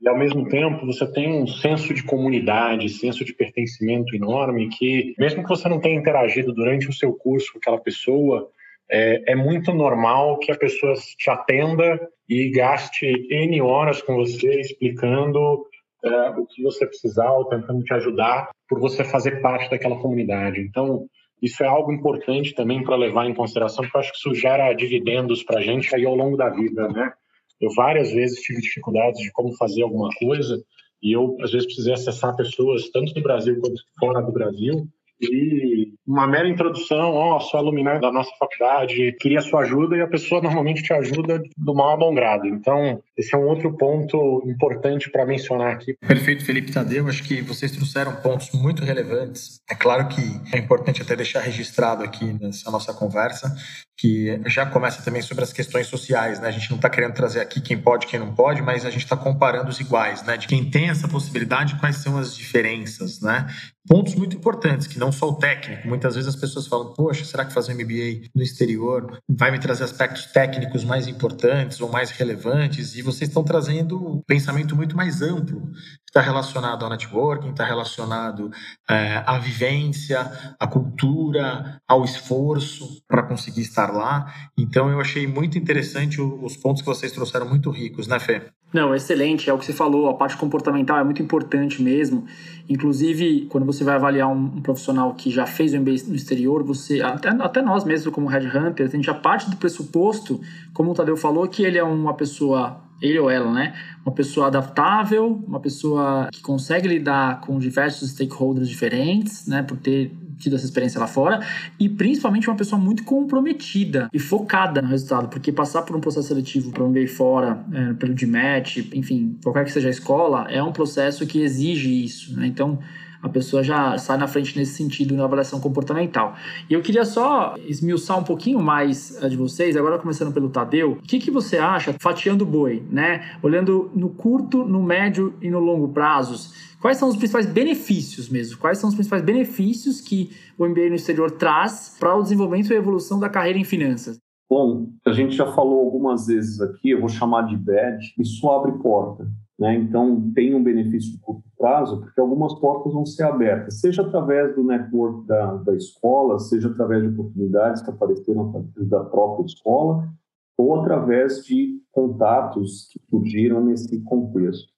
e 0.00 0.08
ao 0.08 0.16
mesmo 0.16 0.48
tempo 0.48 0.86
você 0.86 1.10
tem 1.10 1.42
um 1.42 1.46
senso 1.46 1.92
de 1.92 2.02
comunidade, 2.04 2.88
senso 2.88 3.24
de 3.24 3.34
pertencimento 3.34 4.14
enorme 4.14 4.68
que, 4.68 5.14
mesmo 5.18 5.42
que 5.42 5.48
você 5.48 5.68
não 5.68 5.80
tenha 5.80 5.98
interagido 5.98 6.52
durante 6.52 6.88
o 6.88 6.92
seu 6.92 7.12
curso 7.12 7.52
com 7.52 7.58
aquela 7.58 7.80
pessoa, 7.80 8.48
é, 8.90 9.32
é 9.32 9.36
muito 9.36 9.72
normal 9.72 10.38
que 10.38 10.52
a 10.52 10.56
pessoa 10.56 10.94
te 10.94 11.28
atenda 11.28 12.00
e 12.28 12.50
gaste 12.50 13.06
N 13.30 13.60
horas 13.60 14.00
com 14.00 14.14
você 14.16 14.60
explicando 14.60 15.66
é, 16.04 16.30
o 16.30 16.46
que 16.46 16.62
você 16.62 16.86
precisar 16.86 17.32
ou 17.32 17.46
tentando 17.46 17.82
te 17.82 17.92
ajudar 17.94 18.50
por 18.68 18.80
você 18.80 19.02
fazer 19.04 19.42
parte 19.42 19.68
daquela 19.68 19.98
comunidade. 19.98 20.60
Então, 20.60 21.06
isso 21.42 21.62
é 21.62 21.66
algo 21.66 21.92
importante 21.92 22.54
também 22.54 22.82
para 22.82 22.96
levar 22.96 23.26
em 23.26 23.34
consideração, 23.34 23.84
porque 23.84 23.96
eu 23.96 24.00
acho 24.00 24.12
que 24.12 24.18
isso 24.18 24.34
gera 24.34 24.72
dividendos 24.72 25.42
para 25.42 25.58
a 25.58 25.62
gente 25.62 25.94
aí 25.94 26.04
ao 26.04 26.14
longo 26.14 26.36
da 26.36 26.48
vida, 26.48 26.88
né? 26.88 27.12
Eu 27.60 27.70
várias 27.74 28.12
vezes 28.12 28.40
tive 28.40 28.60
dificuldades 28.60 29.20
de 29.20 29.30
como 29.32 29.56
fazer 29.56 29.82
alguma 29.82 30.10
coisa 30.18 30.62
e 31.02 31.12
eu, 31.12 31.36
às 31.40 31.52
vezes, 31.52 31.66
precisei 31.66 31.94
acessar 31.94 32.34
pessoas, 32.34 32.90
tanto 32.90 33.14
do 33.14 33.22
Brasil 33.22 33.60
quanto 33.60 33.80
fora 34.00 34.20
do 34.20 34.32
Brasil, 34.32 34.88
e 35.20 35.92
uma 36.06 36.26
mera 36.28 36.48
introdução, 36.48 37.12
ó, 37.12 37.36
oh, 37.36 37.40
sou 37.40 37.58
alumni 37.58 38.00
da 38.00 38.12
nossa 38.12 38.30
faculdade, 38.38 39.16
queria 39.18 39.40
sua 39.40 39.62
ajuda 39.62 39.96
e 39.96 40.00
a 40.00 40.06
pessoa 40.06 40.40
normalmente 40.40 40.82
te 40.82 40.92
ajuda 40.92 41.42
do 41.56 41.74
mal 41.74 41.90
a 41.90 41.96
bom 41.96 42.14
grado. 42.14 42.46
Então, 42.46 43.02
esse 43.16 43.34
é 43.34 43.38
um 43.38 43.48
outro 43.48 43.76
ponto 43.76 44.42
importante 44.46 45.10
para 45.10 45.26
mencionar 45.26 45.74
aqui. 45.74 45.96
Perfeito, 46.06 46.44
Felipe 46.44 46.72
Tadeu. 46.72 47.08
Acho 47.08 47.24
que 47.24 47.42
vocês 47.42 47.72
trouxeram 47.72 48.14
pontos 48.22 48.52
muito 48.52 48.84
relevantes. 48.84 49.60
É 49.68 49.74
claro 49.74 50.08
que 50.08 50.22
é 50.54 50.58
importante 50.58 51.02
até 51.02 51.16
deixar 51.16 51.40
registrado 51.40 52.04
aqui 52.04 52.24
nessa 52.40 52.70
nossa 52.70 52.94
conversa 52.94 53.52
que 53.98 54.40
já 54.46 54.64
começa 54.64 55.02
também 55.02 55.20
sobre 55.20 55.42
as 55.42 55.52
questões 55.52 55.88
sociais, 55.88 56.38
né? 56.38 56.46
A 56.46 56.52
gente 56.52 56.70
não 56.70 56.76
está 56.76 56.88
querendo 56.88 57.14
trazer 57.14 57.40
aqui 57.40 57.60
quem 57.60 57.76
pode, 57.76 58.06
quem 58.06 58.20
não 58.20 58.32
pode, 58.32 58.62
mas 58.62 58.86
a 58.86 58.90
gente 58.90 59.02
está 59.02 59.16
comparando 59.16 59.68
os 59.68 59.80
iguais, 59.80 60.22
né? 60.22 60.36
De 60.36 60.46
quem 60.46 60.70
tem 60.70 60.88
essa 60.88 61.08
possibilidade, 61.08 61.74
quais 61.80 61.96
são 61.96 62.16
as 62.16 62.32
diferenças, 62.34 63.20
né? 63.20 63.48
Pontos 63.88 64.14
muito 64.14 64.36
importantes, 64.36 64.86
que 64.86 65.00
não 65.00 65.10
só 65.10 65.30
o 65.30 65.34
técnico. 65.34 65.88
Muitas 65.88 66.14
vezes 66.14 66.28
as 66.28 66.36
pessoas 66.36 66.68
falam, 66.68 66.92
poxa, 66.92 67.24
será 67.24 67.44
que 67.44 67.52
fazer 67.52 67.72
um 67.72 67.76
MBA 67.76 68.28
no 68.34 68.42
exterior 68.42 69.18
vai 69.28 69.50
me 69.50 69.58
trazer 69.58 69.82
aspectos 69.82 70.26
técnicos 70.26 70.84
mais 70.84 71.08
importantes 71.08 71.80
ou 71.80 71.90
mais 71.90 72.10
relevantes? 72.10 72.94
E 72.94 73.02
vocês 73.02 73.28
estão 73.28 73.42
trazendo 73.42 73.96
um 73.96 74.22
pensamento 74.22 74.76
muito 74.76 74.96
mais 74.96 75.22
amplo 75.22 75.72
está 76.08 76.22
relacionado 76.22 76.84
ao 76.84 76.90
networking, 76.90 77.50
está 77.50 77.64
relacionado 77.64 78.50
é, 78.88 79.22
à 79.26 79.38
vivência, 79.38 80.20
à 80.58 80.66
cultura, 80.66 81.80
ao 81.86 82.02
esforço 82.02 83.02
para 83.06 83.22
conseguir 83.22 83.60
estar 83.60 83.92
lá. 83.92 84.32
Então, 84.56 84.90
eu 84.90 85.00
achei 85.00 85.26
muito 85.26 85.58
interessante 85.58 86.20
os 86.20 86.56
pontos 86.56 86.80
que 86.80 86.88
vocês 86.88 87.12
trouxeram, 87.12 87.46
muito 87.46 87.70
ricos, 87.70 88.06
né, 88.08 88.18
Fê? 88.18 88.42
Não, 88.72 88.94
excelente, 88.94 89.48
é 89.48 89.52
o 89.52 89.58
que 89.58 89.64
você 89.64 89.72
falou, 89.72 90.08
a 90.08 90.14
parte 90.14 90.36
comportamental 90.36 90.98
é 90.98 91.04
muito 91.04 91.22
importante 91.22 91.82
mesmo. 91.82 92.26
Inclusive, 92.68 93.46
quando 93.50 93.64
você 93.64 93.84
vai 93.84 93.94
avaliar 93.94 94.28
um, 94.28 94.60
profissional 94.62 95.14
que 95.14 95.30
já 95.30 95.46
fez 95.46 95.72
o 95.72 95.80
MBA 95.80 95.92
no 96.06 96.14
exterior, 96.14 96.62
você, 96.62 97.00
até, 97.02 97.28
até 97.28 97.62
nós 97.62 97.84
mesmos 97.84 98.14
como 98.14 98.28
Headhunters, 98.28 98.90
a 98.92 98.96
gente 98.96 99.06
já 99.06 99.14
parte 99.14 99.50
do 99.50 99.56
pressuposto, 99.56 100.40
como 100.72 100.90
o 100.90 100.94
Tadeu 100.94 101.16
falou, 101.16 101.46
que 101.48 101.62
ele 101.62 101.78
é 101.78 101.84
uma 101.84 102.14
pessoa 102.14 102.87
ele 103.00 103.18
ou 103.18 103.30
ela, 103.30 103.52
né? 103.52 103.74
Uma 104.04 104.14
pessoa 104.14 104.48
adaptável, 104.48 105.42
uma 105.46 105.60
pessoa 105.60 106.28
que 106.32 106.40
consegue 106.40 106.88
lidar 106.88 107.40
com 107.40 107.58
diversos 107.58 108.10
stakeholders 108.10 108.68
diferentes, 108.68 109.46
né? 109.46 109.62
Por 109.62 109.76
ter 109.76 110.12
tido 110.38 110.56
essa 110.56 110.64
experiência 110.64 111.00
lá 111.00 111.06
fora 111.06 111.40
e 111.78 111.88
principalmente 111.88 112.48
uma 112.48 112.56
pessoa 112.56 112.80
muito 112.80 113.02
comprometida 113.02 114.08
e 114.12 114.18
focada 114.18 114.80
no 114.80 114.88
resultado, 114.88 115.28
porque 115.28 115.50
passar 115.50 115.82
por 115.82 115.96
um 115.96 116.00
processo 116.00 116.28
seletivo 116.28 116.70
para 116.70 116.84
um 116.84 116.88
MBA 116.88 117.08
fora, 117.08 117.64
é, 117.72 117.92
pelo 117.94 118.14
DMAT, 118.14 118.88
enfim, 118.94 119.36
qualquer 119.42 119.64
que 119.64 119.72
seja 119.72 119.88
a 119.88 119.90
escola, 119.90 120.46
é 120.48 120.62
um 120.62 120.72
processo 120.72 121.26
que 121.26 121.40
exige 121.40 122.04
isso, 122.04 122.36
né? 122.36 122.46
Então, 122.46 122.78
a 123.22 123.28
pessoa 123.28 123.62
já 123.62 123.96
sai 123.98 124.16
na 124.16 124.26
frente 124.26 124.56
nesse 124.58 124.74
sentido 124.74 125.14
na 125.14 125.24
avaliação 125.24 125.60
comportamental. 125.60 126.34
E 126.68 126.74
eu 126.74 126.82
queria 126.82 127.04
só 127.04 127.54
esmiuçar 127.66 128.18
um 128.18 128.24
pouquinho 128.24 128.60
mais 128.60 129.18
de 129.28 129.36
vocês, 129.36 129.76
agora 129.76 129.98
começando 129.98 130.32
pelo 130.32 130.48
Tadeu, 130.48 130.92
o 130.92 131.02
que, 131.02 131.18
que 131.18 131.30
você 131.30 131.58
acha, 131.58 131.94
fatiando 132.00 132.44
o 132.44 132.46
boi, 132.46 132.82
né? 132.90 133.32
Olhando 133.42 133.90
no 133.94 134.10
curto, 134.10 134.64
no 134.64 134.82
médio 134.82 135.34
e 135.42 135.50
no 135.50 135.58
longo 135.58 135.88
prazos, 135.88 136.76
quais 136.80 136.96
são 136.96 137.08
os 137.08 137.16
principais 137.16 137.46
benefícios 137.46 138.28
mesmo? 138.28 138.58
Quais 138.58 138.78
são 138.78 138.88
os 138.88 138.94
principais 138.94 139.22
benefícios 139.22 140.00
que 140.00 140.30
o 140.56 140.66
MBA 140.66 140.88
no 140.88 140.94
exterior 140.94 141.30
traz 141.30 141.96
para 141.98 142.14
o 142.14 142.22
desenvolvimento 142.22 142.72
e 142.72 142.76
evolução 142.76 143.18
da 143.18 143.28
carreira 143.28 143.58
em 143.58 143.64
finanças? 143.64 144.18
Bom, 144.50 144.88
a 145.04 145.12
gente 145.12 145.36
já 145.36 145.46
falou 145.52 145.80
algumas 145.80 146.26
vezes 146.26 146.58
aqui, 146.60 146.90
eu 146.90 147.00
vou 147.00 147.08
chamar 147.08 147.42
de 147.42 147.56
badge, 147.56 148.14
isso 148.18 148.48
abre 148.48 148.72
porta. 148.78 149.28
Né? 149.58 149.74
Então, 149.76 150.30
tem 150.34 150.54
um 150.54 150.62
benefício 150.62 151.12
de 151.12 151.18
curto 151.18 151.42
prazo, 151.58 152.00
porque 152.00 152.20
algumas 152.20 152.54
portas 152.60 152.92
vão 152.92 153.04
ser 153.04 153.24
abertas, 153.24 153.80
seja 153.80 154.02
através 154.02 154.54
do 154.54 154.62
network 154.62 155.26
da, 155.26 155.56
da 155.56 155.74
escola, 155.74 156.38
seja 156.38 156.68
através 156.68 157.02
de 157.02 157.08
oportunidades 157.08 157.82
que 157.82 157.90
apareceram 157.90 158.64
da 158.76 159.02
própria 159.04 159.46
escola, 159.46 160.08
ou 160.56 160.80
através 160.80 161.44
de 161.44 161.80
contatos 161.90 162.88
que 162.92 163.00
surgiram 163.10 163.64
nesse 163.64 164.00
contexto. 164.02 164.72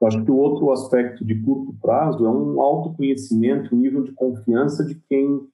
Eu 0.00 0.06
acho 0.08 0.24
que 0.24 0.30
o 0.30 0.36
outro 0.36 0.70
aspecto 0.72 1.24
de 1.24 1.42
curto 1.42 1.74
prazo 1.80 2.26
é 2.26 2.30
um 2.30 2.60
autoconhecimento, 2.60 3.74
um 3.74 3.78
nível 3.78 4.02
de 4.02 4.12
confiança 4.12 4.84
de 4.84 4.94
quem 5.08 5.46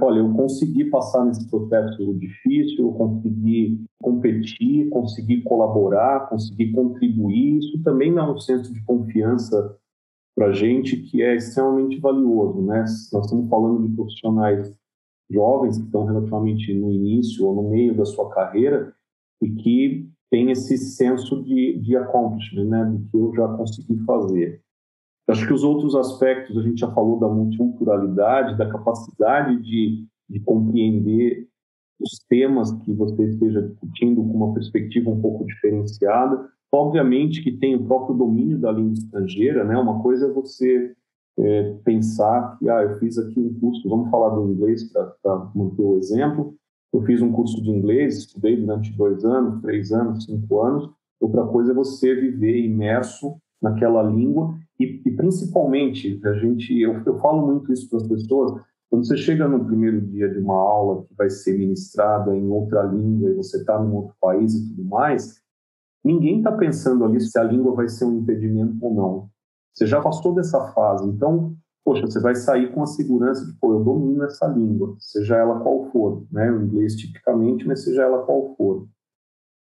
olha, 0.00 0.18
eu 0.18 0.32
consegui 0.34 0.84
passar 0.86 1.24
nesse 1.24 1.48
processo 1.48 2.14
difícil, 2.14 2.86
eu 2.86 2.92
consegui 2.92 3.84
competir, 4.02 4.88
consegui 4.90 5.42
colaborar, 5.42 6.28
consegui 6.28 6.72
contribuir. 6.72 7.58
Isso 7.58 7.82
também 7.82 8.14
dá 8.14 8.30
um 8.30 8.38
senso 8.38 8.72
de 8.72 8.82
confiança 8.84 9.76
para 10.34 10.48
a 10.48 10.52
gente 10.52 10.96
que 10.96 11.22
é 11.22 11.36
extremamente 11.36 11.98
valioso, 12.00 12.60
né? 12.62 12.80
Nós 13.12 13.24
estamos 13.24 13.48
falando 13.48 13.88
de 13.88 13.94
profissionais 13.94 14.76
jovens 15.30 15.78
que 15.78 15.84
estão 15.84 16.04
relativamente 16.04 16.74
no 16.74 16.90
início 16.90 17.46
ou 17.46 17.54
no 17.54 17.70
meio 17.70 17.96
da 17.96 18.04
sua 18.04 18.28
carreira 18.30 18.92
e 19.40 19.50
que 19.50 20.08
têm 20.30 20.50
esse 20.50 20.76
senso 20.76 21.42
de, 21.42 21.78
de 21.78 21.96
accomplishment, 21.96 22.64
né? 22.64 22.84
Do 22.84 22.98
que 23.08 23.16
eu 23.16 23.34
já 23.34 23.48
consegui 23.56 23.96
fazer. 24.04 24.63
Acho 25.28 25.46
que 25.46 25.52
os 25.52 25.64
outros 25.64 25.94
aspectos, 25.94 26.56
a 26.58 26.62
gente 26.62 26.80
já 26.80 26.90
falou 26.92 27.18
da 27.18 27.28
multiculturalidade, 27.28 28.58
da 28.58 28.68
capacidade 28.68 29.60
de, 29.62 30.06
de 30.28 30.40
compreender 30.40 31.48
os 32.00 32.18
temas 32.28 32.72
que 32.82 32.92
você 32.92 33.24
esteja 33.24 33.62
discutindo 33.62 34.22
com 34.22 34.32
uma 34.32 34.52
perspectiva 34.52 35.10
um 35.10 35.20
pouco 35.20 35.46
diferenciada. 35.46 36.48
Obviamente 36.70 37.42
que 37.42 37.52
tem 37.52 37.74
o 37.74 37.84
próprio 37.84 38.16
domínio 38.16 38.58
da 38.58 38.70
língua 38.72 38.92
estrangeira, 38.92 39.64
né? 39.64 39.78
Uma 39.78 40.02
coisa 40.02 40.26
é 40.26 40.32
você 40.32 40.92
é, 41.38 41.74
pensar 41.84 42.58
que, 42.58 42.68
ah, 42.68 42.82
eu 42.82 42.98
fiz 42.98 43.16
aqui 43.16 43.40
um 43.40 43.54
curso, 43.60 43.88
vamos 43.88 44.10
falar 44.10 44.30
do 44.30 44.50
inglês 44.50 44.92
para 44.92 45.50
manter 45.54 45.82
o 45.82 45.96
exemplo, 45.96 46.54
eu 46.92 47.02
fiz 47.02 47.22
um 47.22 47.32
curso 47.32 47.60
de 47.62 47.70
inglês, 47.70 48.18
estudei 48.18 48.56
durante 48.56 48.92
dois 48.92 49.24
anos, 49.24 49.60
três 49.62 49.90
anos, 49.90 50.24
cinco 50.24 50.62
anos. 50.62 50.90
Outra 51.20 51.44
coisa 51.46 51.72
é 51.72 51.74
você 51.74 52.14
viver 52.14 52.64
imerso 52.64 53.36
naquela 53.64 54.02
língua. 54.02 54.54
E, 54.78 55.00
e 55.06 55.10
principalmente 55.12 56.20
a 56.24 56.34
gente 56.34 56.78
eu, 56.78 57.00
eu 57.06 57.18
falo 57.18 57.46
muito 57.46 57.72
isso 57.72 57.88
para 57.88 57.98
as 57.98 58.08
pessoas 58.08 58.60
quando 58.90 59.06
você 59.06 59.16
chega 59.16 59.48
no 59.48 59.64
primeiro 59.64 60.00
dia 60.00 60.28
de 60.28 60.38
uma 60.38 60.56
aula 60.56 61.04
que 61.04 61.14
vai 61.14 61.30
ser 61.30 61.56
ministrada 61.56 62.36
em 62.36 62.48
outra 62.48 62.82
língua 62.82 63.30
e 63.30 63.34
você 63.34 63.58
está 63.58 63.80
num 63.80 63.94
outro 63.94 64.14
país 64.20 64.52
e 64.52 64.68
tudo 64.68 64.84
mais 64.84 65.40
ninguém 66.04 66.38
está 66.38 66.50
pensando 66.50 67.04
ali 67.04 67.20
se 67.20 67.38
a 67.38 67.44
língua 67.44 67.72
vai 67.72 67.88
ser 67.88 68.04
um 68.04 68.18
impedimento 68.18 68.76
ou 68.84 68.94
não. 68.94 69.28
Você 69.72 69.86
já 69.86 70.00
passou 70.00 70.34
dessa 70.34 70.60
fase 70.72 71.08
então 71.08 71.54
poxa 71.84 72.02
você 72.02 72.18
vai 72.18 72.34
sair 72.34 72.72
com 72.72 72.82
a 72.82 72.86
segurança 72.86 73.46
de 73.46 73.52
pô 73.60 73.74
eu 73.74 73.84
domino 73.84 74.24
essa 74.24 74.46
língua 74.48 74.96
seja 74.98 75.36
ela 75.36 75.60
qual 75.60 75.84
for 75.92 76.24
né? 76.32 76.50
O 76.50 76.62
inglês 76.62 76.96
tipicamente 76.96 77.64
mas 77.64 77.84
seja 77.84 78.02
ela 78.02 78.24
qual 78.24 78.56
for. 78.56 78.88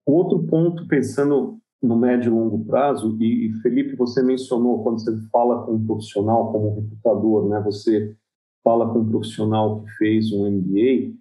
Outro 0.07 0.47
ponto 0.47 0.89
pensando 0.89 1.59
no 1.85 1.97
médio 1.97 2.31
e 2.31 2.35
longo 2.35 2.65
prazo, 2.65 3.17
e, 3.21 3.53
Felipe, 3.63 3.97
você 3.97 4.23
mencionou 4.23 4.83
quando 4.83 5.01
você 5.01 5.17
fala 5.31 5.65
com 5.65 5.75
um 5.75 5.87
profissional 5.87 6.51
como 6.51 6.75
recrutador, 6.75 7.49
né, 7.49 7.61
você 7.61 8.17
fala 8.63 8.91
com 8.93 9.01
um 9.01 9.09
profissional 9.09 9.83
que 9.83 9.91
fez 9.93 10.33
um 10.33 10.51
MBA, 10.51 11.15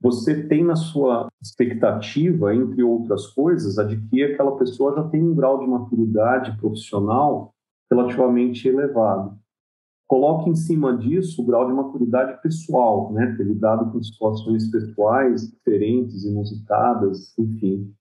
você 0.00 0.46
tem 0.46 0.64
na 0.64 0.76
sua 0.76 1.28
expectativa, 1.42 2.54
entre 2.54 2.82
outras 2.82 3.26
coisas, 3.28 3.78
a 3.78 3.84
de 3.84 4.00
que 4.08 4.22
aquela 4.22 4.56
pessoa 4.56 4.94
já 4.94 5.04
tem 5.08 5.22
um 5.22 5.34
grau 5.34 5.58
de 5.58 5.66
maturidade 5.66 6.56
profissional 6.58 7.54
relativamente 7.90 8.68
elevado. 8.68 9.38
Coloque 10.06 10.48
em 10.48 10.54
cima 10.54 10.96
disso 10.96 11.42
o 11.42 11.44
grau 11.44 11.66
de 11.66 11.72
maturidade 11.72 12.40
pessoal, 12.40 13.12
né, 13.12 13.34
ter 13.36 13.44
lidado 13.44 13.90
com 13.90 14.02
situações 14.02 14.70
pessoais 14.70 15.50
diferentes, 15.50 16.24
inusitadas, 16.24 17.36
enfim. 17.38 17.92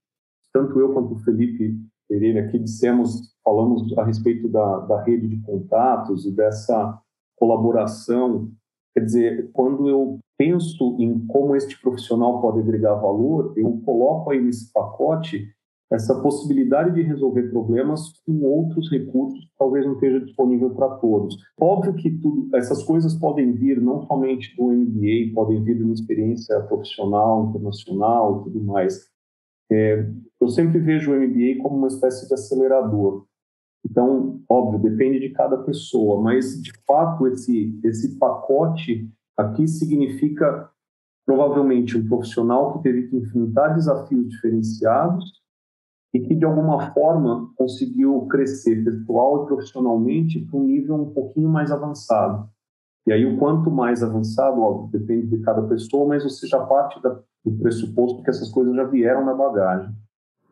Tanto 0.54 0.80
eu 0.80 0.94
quanto 0.94 1.16
o 1.16 1.20
Felipe 1.20 1.80
Pereira 2.08 2.42
aqui 2.42 2.60
dissemos, 2.60 3.36
falamos 3.44 3.98
a 3.98 4.04
respeito 4.04 4.48
da, 4.48 4.80
da 4.80 5.02
rede 5.04 5.28
de 5.28 5.42
contatos 5.42 6.26
e 6.26 6.32
dessa 6.32 7.00
colaboração. 7.36 8.50
Quer 8.94 9.02
dizer, 9.02 9.52
quando 9.52 9.90
eu 9.90 10.20
penso 10.38 10.98
em 11.00 11.26
como 11.28 11.56
este 11.56 11.80
profissional 11.82 12.42
pode 12.42 12.60
agregar 12.60 12.96
valor, 12.96 13.54
eu 13.58 13.82
coloco 13.86 14.32
aí 14.32 14.42
nesse 14.42 14.72
pacote 14.72 15.54
essa 15.92 16.20
possibilidade 16.20 16.96
de 16.96 17.02
resolver 17.02 17.44
problemas 17.50 18.12
com 18.26 18.42
outros 18.42 18.90
recursos 18.90 19.40
que 19.46 19.52
talvez 19.58 19.86
não 19.86 19.94
esteja 19.94 20.20
disponível 20.20 20.72
para 20.72 20.90
todos. 20.98 21.38
Óbvio 21.60 21.94
que 21.94 22.10
tudo, 22.10 22.50
essas 22.56 22.84
coisas 22.84 23.14
podem 23.16 23.54
vir 23.54 23.80
não 23.80 24.02
somente 24.08 24.56
do 24.56 24.72
MBA, 24.72 25.34
podem 25.34 25.64
vir 25.64 25.78
de 25.78 25.84
uma 25.84 25.94
experiência 25.94 26.60
profissional, 26.62 27.50
internacional 27.50 28.42
e 28.42 28.44
tudo 28.46 28.64
mais, 28.64 29.15
é, 29.72 30.10
eu 30.40 30.48
sempre 30.48 30.80
vejo 30.80 31.12
o 31.12 31.16
MBA 31.16 31.62
como 31.62 31.78
uma 31.78 31.88
espécie 31.88 32.28
de 32.28 32.34
acelerador. 32.34 33.26
Então, 33.86 34.42
óbvio, 34.50 34.80
depende 34.80 35.20
de 35.20 35.30
cada 35.30 35.58
pessoa, 35.58 36.22
mas 36.22 36.62
de 36.62 36.74
fato 36.86 37.28
esse 37.28 37.80
esse 37.84 38.18
pacote 38.18 39.10
aqui 39.38 39.68
significa 39.68 40.70
provavelmente 41.26 41.98
um 41.98 42.08
profissional 42.08 42.74
que 42.74 42.84
teve 42.84 43.08
que 43.08 43.18
enfrentar 43.18 43.70
desafios 43.70 44.28
diferenciados 44.30 45.26
e 46.14 46.20
que 46.20 46.36
de 46.36 46.46
alguma 46.46 46.94
forma 46.94 47.52
conseguiu 47.56 48.26
crescer 48.28 48.84
pessoal 48.84 49.44
e 49.44 49.48
profissionalmente 49.48 50.40
para 50.40 50.60
um 50.60 50.64
nível 50.64 50.96
um 50.96 51.14
pouquinho 51.14 51.50
mais 51.50 51.72
avançado. 51.72 52.50
E 53.08 53.12
aí 53.12 53.26
o 53.26 53.38
quanto 53.38 53.70
mais 53.70 54.02
avançado, 54.02 54.62
óbvio, 54.62 55.00
depende 55.00 55.28
de 55.28 55.44
cada 55.44 55.62
pessoa, 55.64 56.08
mas 56.08 56.24
você 56.24 56.48
já 56.48 56.60
parte 56.66 57.02
da, 57.02 57.22
do 57.46 57.52
pressuposto 57.60 58.24
que 58.24 58.30
essas 58.30 58.50
coisas 58.50 58.76
já 58.76 58.84
vieram 58.84 59.26
na 59.26 59.34
bagagem. 59.34 59.94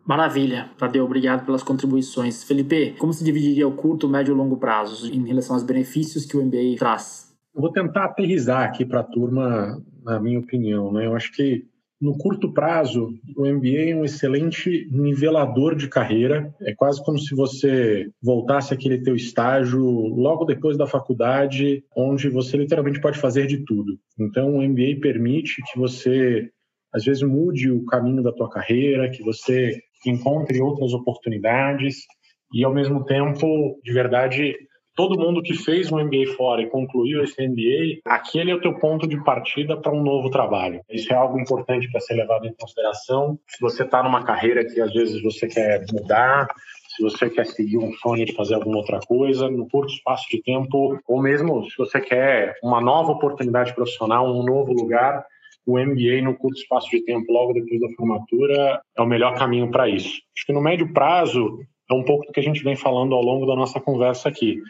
Maravilha, 0.05 0.69
Tadeu, 0.77 1.05
obrigado 1.05 1.45
pelas 1.45 1.63
contribuições. 1.63 2.43
Felipe, 2.43 2.93
como 2.99 3.13
se 3.13 3.23
dividiria 3.23 3.67
o 3.67 3.75
curto, 3.75 4.07
médio 4.07 4.33
e 4.33 4.37
longo 4.37 4.57
prazo 4.57 5.09
em 5.11 5.25
relação 5.25 5.55
aos 5.55 5.63
benefícios 5.63 6.25
que 6.25 6.35
o 6.35 6.45
MBA 6.45 6.75
traz? 6.77 7.33
Eu 7.55 7.61
vou 7.61 7.71
tentar 7.71 8.05
aterrizar 8.05 8.63
aqui 8.63 8.85
para 8.85 8.99
a 8.99 9.03
turma, 9.03 9.81
na 10.03 10.19
minha 10.19 10.39
opinião. 10.39 10.91
Né? 10.91 11.05
Eu 11.05 11.15
acho 11.15 11.31
que 11.31 11.65
no 12.03 12.17
curto 12.17 12.51
prazo, 12.51 13.17
o 13.37 13.47
MBA 13.47 13.91
é 13.91 13.95
um 13.95 14.03
excelente 14.03 14.89
nivelador 14.91 15.73
de 15.73 15.87
carreira. 15.87 16.53
É 16.59 16.75
quase 16.75 17.01
como 17.01 17.17
se 17.17 17.33
você 17.33 18.09
voltasse 18.21 18.73
aquele 18.73 19.01
teu 19.01 19.15
estágio 19.15 19.81
logo 19.81 20.43
depois 20.43 20.75
da 20.77 20.85
faculdade, 20.85 21.81
onde 21.95 22.27
você 22.27 22.57
literalmente 22.57 22.99
pode 22.99 23.17
fazer 23.17 23.47
de 23.47 23.63
tudo. 23.63 23.97
Então, 24.19 24.53
o 24.53 24.61
MBA 24.61 24.99
permite 24.99 25.61
que 25.71 25.79
você 25.79 26.51
às 26.93 27.03
vezes 27.03 27.23
mude 27.23 27.71
o 27.71 27.85
caminho 27.85 28.21
da 28.21 28.31
tua 28.31 28.49
carreira, 28.49 29.09
que 29.09 29.23
você 29.23 29.79
encontre 30.05 30.61
outras 30.61 30.93
oportunidades 30.93 32.05
e 32.53 32.63
ao 32.63 32.73
mesmo 32.73 33.03
tempo, 33.03 33.79
de 33.83 33.91
verdade, 33.91 34.53
todo 34.95 35.17
mundo 35.17 35.41
que 35.41 35.55
fez 35.55 35.91
um 35.91 35.99
MBA 36.03 36.35
fora 36.37 36.61
e 36.61 36.69
concluiu 36.69 37.23
esse 37.23 37.41
MBA, 37.47 38.01
aquele 38.05 38.51
é 38.51 38.55
o 38.55 38.61
teu 38.61 38.77
ponto 38.77 39.07
de 39.07 39.21
partida 39.23 39.75
para 39.75 39.91
um 39.91 40.03
novo 40.03 40.29
trabalho. 40.29 40.81
Isso 40.89 41.11
é 41.11 41.15
algo 41.15 41.39
importante 41.39 41.89
para 41.91 42.01
ser 42.01 42.13
levado 42.13 42.45
em 42.45 42.53
consideração. 42.53 43.39
Se 43.47 43.59
você 43.59 43.83
está 43.83 44.03
numa 44.03 44.23
carreira 44.23 44.63
que 44.63 44.79
às 44.79 44.93
vezes 44.93 45.21
você 45.23 45.47
quer 45.47 45.83
mudar, 45.91 46.47
se 46.95 47.01
você 47.01 47.27
quer 47.27 47.47
seguir 47.47 47.79
um 47.79 47.91
sonho 47.93 48.23
de 48.23 48.33
fazer 48.33 48.53
alguma 48.53 48.77
outra 48.77 48.99
coisa 48.99 49.49
no 49.49 49.67
curto 49.67 49.91
espaço 49.91 50.27
de 50.29 50.41
tempo, 50.43 50.99
ou 51.07 51.21
mesmo 51.21 51.67
se 51.67 51.75
você 51.75 51.99
quer 51.99 52.53
uma 52.63 52.79
nova 52.79 53.13
oportunidade 53.13 53.73
profissional, 53.73 54.27
um 54.27 54.43
novo 54.43 54.73
lugar, 54.73 55.25
o 55.65 55.79
MBA 55.79 56.21
no 56.23 56.35
curto 56.35 56.59
espaço 56.59 56.89
de 56.89 57.03
tempo, 57.03 57.31
logo 57.31 57.53
depois 57.53 57.79
da 57.79 57.89
formatura, 57.95 58.81
é 58.97 59.01
o 59.01 59.05
melhor 59.05 59.37
caminho 59.37 59.69
para 59.71 59.89
isso. 59.89 60.21
Acho 60.35 60.45
que 60.45 60.53
no 60.53 60.61
médio 60.61 60.91
prazo, 60.93 61.59
é 61.89 61.93
um 61.93 62.03
pouco 62.03 62.25
do 62.25 62.31
que 62.31 62.39
a 62.39 62.43
gente 62.43 62.63
vem 62.63 62.75
falando 62.75 63.15
ao 63.15 63.21
longo 63.21 63.45
da 63.45 63.55
nossa 63.55 63.79
conversa 63.79 64.29
aqui. 64.29 64.61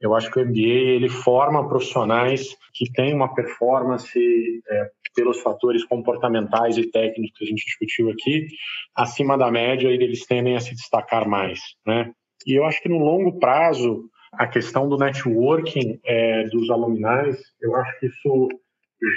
Eu 0.00 0.14
acho 0.14 0.30
que 0.30 0.40
o 0.40 0.46
MBA 0.46 0.60
ele 0.60 1.08
forma 1.08 1.68
profissionais 1.68 2.56
que 2.72 2.90
têm 2.92 3.14
uma 3.14 3.34
performance 3.34 4.18
é, 4.68 4.90
pelos 5.14 5.40
fatores 5.42 5.84
comportamentais 5.84 6.78
e 6.78 6.90
técnicos 6.90 7.36
que 7.36 7.44
a 7.44 7.48
gente 7.48 7.64
discutiu 7.64 8.10
aqui 8.10 8.46
acima 8.94 9.36
da 9.36 9.50
média 9.50 9.88
e 9.88 9.94
eles 9.94 10.24
tendem 10.24 10.56
a 10.56 10.60
se 10.60 10.74
destacar 10.74 11.28
mais, 11.28 11.60
né? 11.86 12.10
E 12.46 12.58
eu 12.58 12.64
acho 12.64 12.82
que 12.82 12.88
no 12.88 12.98
longo 12.98 13.38
prazo 13.38 14.08
a 14.32 14.46
questão 14.46 14.88
do 14.88 14.96
networking 14.96 15.98
é, 16.04 16.44
dos 16.44 16.70
aluminais, 16.70 17.38
eu 17.60 17.74
acho 17.76 17.98
que 17.98 18.06
isso 18.06 18.48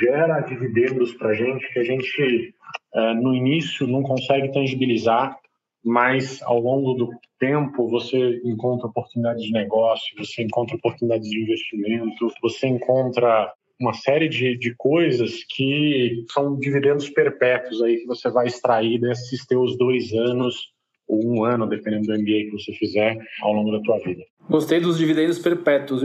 gera 0.02 0.42
dividendos 0.42 1.14
para 1.14 1.30
a 1.30 1.34
gente 1.34 1.72
que 1.74 1.80
a 1.80 1.84
gente 1.84 2.56
é, 2.94 3.14
no 3.16 3.36
início 3.36 3.88
não 3.88 4.04
consegue 4.04 4.52
tangibilizar 4.52 5.38
mas 5.84 6.42
ao 6.44 6.60
longo 6.60 6.94
do 6.94 7.10
tempo 7.38 7.90
você 7.90 8.42
encontra 8.46 8.88
oportunidades 8.88 9.44
de 9.44 9.52
negócio, 9.52 10.16
você 10.18 10.44
encontra 10.44 10.78
oportunidades 10.78 11.30
de 11.30 11.42
investimento, 11.42 12.32
você 12.42 12.68
encontra 12.68 13.54
uma 13.80 13.94
série 13.94 14.30
de, 14.30 14.58
de 14.58 14.74
coisas 14.76 15.44
que 15.44 16.24
são 16.32 16.58
dividendos 16.58 17.10
perpétuos 17.10 17.82
aí 17.82 17.98
que 17.98 18.06
você 18.06 18.30
vai 18.30 18.48
extrair 18.48 19.00
desses 19.00 19.46
teus 19.46 19.78
dois 19.78 20.14
anos 20.14 20.72
ou 21.08 21.26
um 21.26 21.43
ano, 21.43 21.68
dependendo 21.68 22.08
do 22.08 22.14
MBA 22.14 22.49
que 22.49 22.51
você 22.51 22.72
fizer 22.74 23.18
ao 23.41 23.54
longo 23.54 23.72
da 23.72 23.82
tua 23.82 23.99
vida. 23.99 24.24
Gostei 24.49 24.80
dos 24.80 24.97
dividendos 24.97 25.39
perpétuos. 25.39 26.01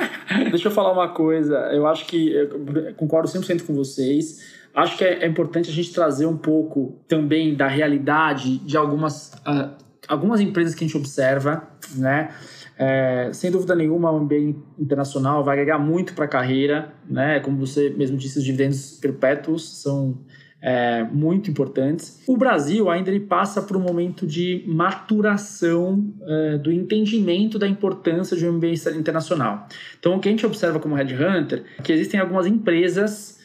Deixa 0.50 0.68
eu 0.68 0.72
falar 0.72 0.92
uma 0.92 1.08
coisa. 1.08 1.56
Eu 1.72 1.86
acho 1.86 2.06
que 2.06 2.30
eu 2.32 2.94
concordo 2.96 3.28
100% 3.28 3.66
com 3.66 3.74
vocês. 3.74 4.62
Acho 4.74 4.96
que 4.96 5.04
é, 5.04 5.24
é, 5.24 5.26
importante 5.26 5.68
a 5.68 5.72
gente 5.72 5.92
trazer 5.92 6.24
um 6.24 6.36
pouco 6.36 6.98
também 7.06 7.54
da 7.54 7.68
realidade 7.68 8.58
de 8.58 8.76
algumas, 8.76 9.34
uh, 9.46 9.70
algumas 10.08 10.40
empresas 10.40 10.74
que 10.74 10.82
a 10.82 10.86
gente 10.86 10.96
observa, 10.96 11.68
né? 11.94 12.30
É, 12.78 13.30
sem 13.34 13.50
dúvida 13.50 13.74
nenhuma, 13.74 14.10
o 14.10 14.20
MBA 14.20 14.56
internacional 14.78 15.44
vai 15.44 15.58
agregar 15.58 15.78
muito 15.78 16.14
para 16.14 16.24
a 16.24 16.28
carreira, 16.28 16.92
né? 17.08 17.38
Como 17.40 17.58
você 17.58 17.90
mesmo 17.90 18.16
disse, 18.16 18.38
os 18.38 18.44
dividendos 18.44 18.98
perpétuos 18.98 19.82
são 19.82 20.18
é, 20.62 21.02
muito 21.02 21.50
importantes. 21.50 22.22
O 22.26 22.36
Brasil 22.36 22.88
ainda 22.88 23.10
ele 23.10 23.20
passa 23.20 23.60
por 23.60 23.76
um 23.76 23.80
momento 23.80 24.24
de 24.24 24.62
maturação 24.66 26.14
é, 26.22 26.58
do 26.58 26.70
entendimento 26.70 27.58
da 27.58 27.66
importância 27.66 28.36
de 28.36 28.46
um 28.46 28.52
MBA 28.52 28.68
internacional. 28.96 29.66
Então, 29.98 30.14
o 30.14 30.20
que 30.20 30.28
a 30.28 30.30
gente 30.30 30.46
observa 30.46 30.78
como 30.78 30.94
Headhunter 30.94 31.64
é 31.78 31.82
que 31.82 31.92
existem 31.92 32.20
algumas 32.20 32.46
empresas 32.46 33.40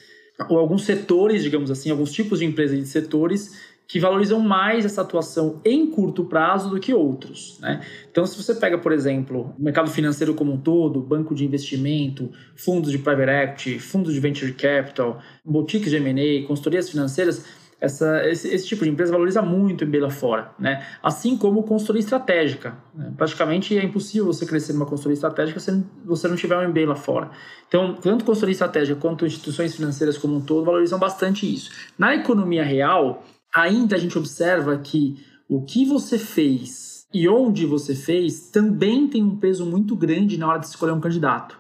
ou 0.48 0.60
alguns 0.60 0.84
setores, 0.84 1.42
digamos 1.42 1.72
assim, 1.72 1.90
alguns 1.90 2.12
tipos 2.12 2.40
de 2.40 2.46
empresas 2.46 2.78
e 2.78 2.82
de 2.84 2.88
setores 2.88 3.60
que 3.88 4.00
valorizam 4.00 4.40
mais 4.40 4.84
essa 4.84 5.02
atuação 5.02 5.62
em 5.64 5.88
curto 5.88 6.26
prazo 6.26 6.70
do 6.70 6.80
que 6.80 6.94
outros. 6.94 7.58
Né? 7.62 7.82
Então, 8.12 8.26
se 8.26 8.42
você 8.42 8.54
pega, 8.54 8.78
por 8.78 8.92
exemplo, 8.92 9.56
o 9.58 9.64
mercado 9.64 9.90
financeiro 9.90 10.34
como 10.34 10.52
um 10.52 10.58
todo, 10.58 11.00
banco 11.00 11.34
de 11.34 11.46
investimento, 11.46 12.30
fundos 12.56 12.92
de 12.92 12.98
private 12.98 13.32
equity, 13.32 13.80
fundos 13.80 14.14
de 14.14 14.20
venture 14.20 14.52
capital, 14.52 15.22
boutiques 15.44 15.90
de 15.90 15.96
M&A, 15.96 16.46
consultorias 16.46 16.90
financeiras, 16.90 17.46
essa, 17.80 18.28
esse, 18.28 18.48
esse, 18.48 18.66
tipo 18.66 18.84
de 18.84 18.90
empresa 18.90 19.12
valoriza 19.12 19.40
muito 19.42 19.84
o 19.84 19.88
MBA 19.88 20.00
lá 20.02 20.10
fora, 20.10 20.52
né? 20.58 20.84
Assim 21.02 21.38
como 21.38 21.62
consultoria 21.62 22.00
estratégica. 22.00 22.76
Né? 22.94 23.14
Praticamente 23.16 23.78
é 23.78 23.84
impossível 23.84 24.26
você 24.26 24.48
crescer 24.48 24.74
numa 24.74 24.88
consultoria 24.88 25.14
estratégica 25.14 25.60
se 25.60 25.84
você 26.04 26.28
não 26.28 26.36
tiver 26.36 26.58
um 26.58 26.68
MBA 26.70 26.88
lá 26.88 26.96
fora. 26.96 27.30
Então, 27.68 27.94
tanto 27.94 28.26
consultoria 28.26 28.54
estratégica 28.54 29.00
quanto 29.00 29.28
instituições 29.28 29.76
financeiras 29.76 30.18
como 30.18 30.36
um 30.36 30.42
todo 30.42 30.66
valorizam 30.66 30.98
bastante 30.98 31.52
isso. 31.52 31.70
Na 32.00 32.16
economia 32.16 32.64
real, 32.64 33.24
ainda 33.54 33.96
a 33.96 34.00
gente 34.00 34.18
observa 34.18 34.78
que 34.78 35.24
o 35.50 35.62
que 35.62 35.86
você 35.86 36.18
fez 36.18 37.08
e 37.14 37.28
onde 37.28 37.66
você 37.66 37.96
fez 37.96 38.50
também 38.52 39.08
tem 39.08 39.24
um 39.24 39.38
peso 39.38 39.66
muito 39.66 39.96
grande 39.96 40.38
na 40.38 40.48
hora 40.48 40.60
de 40.60 40.68
escolher 40.68 40.92
um 40.92 41.00
candidato. 41.00 41.58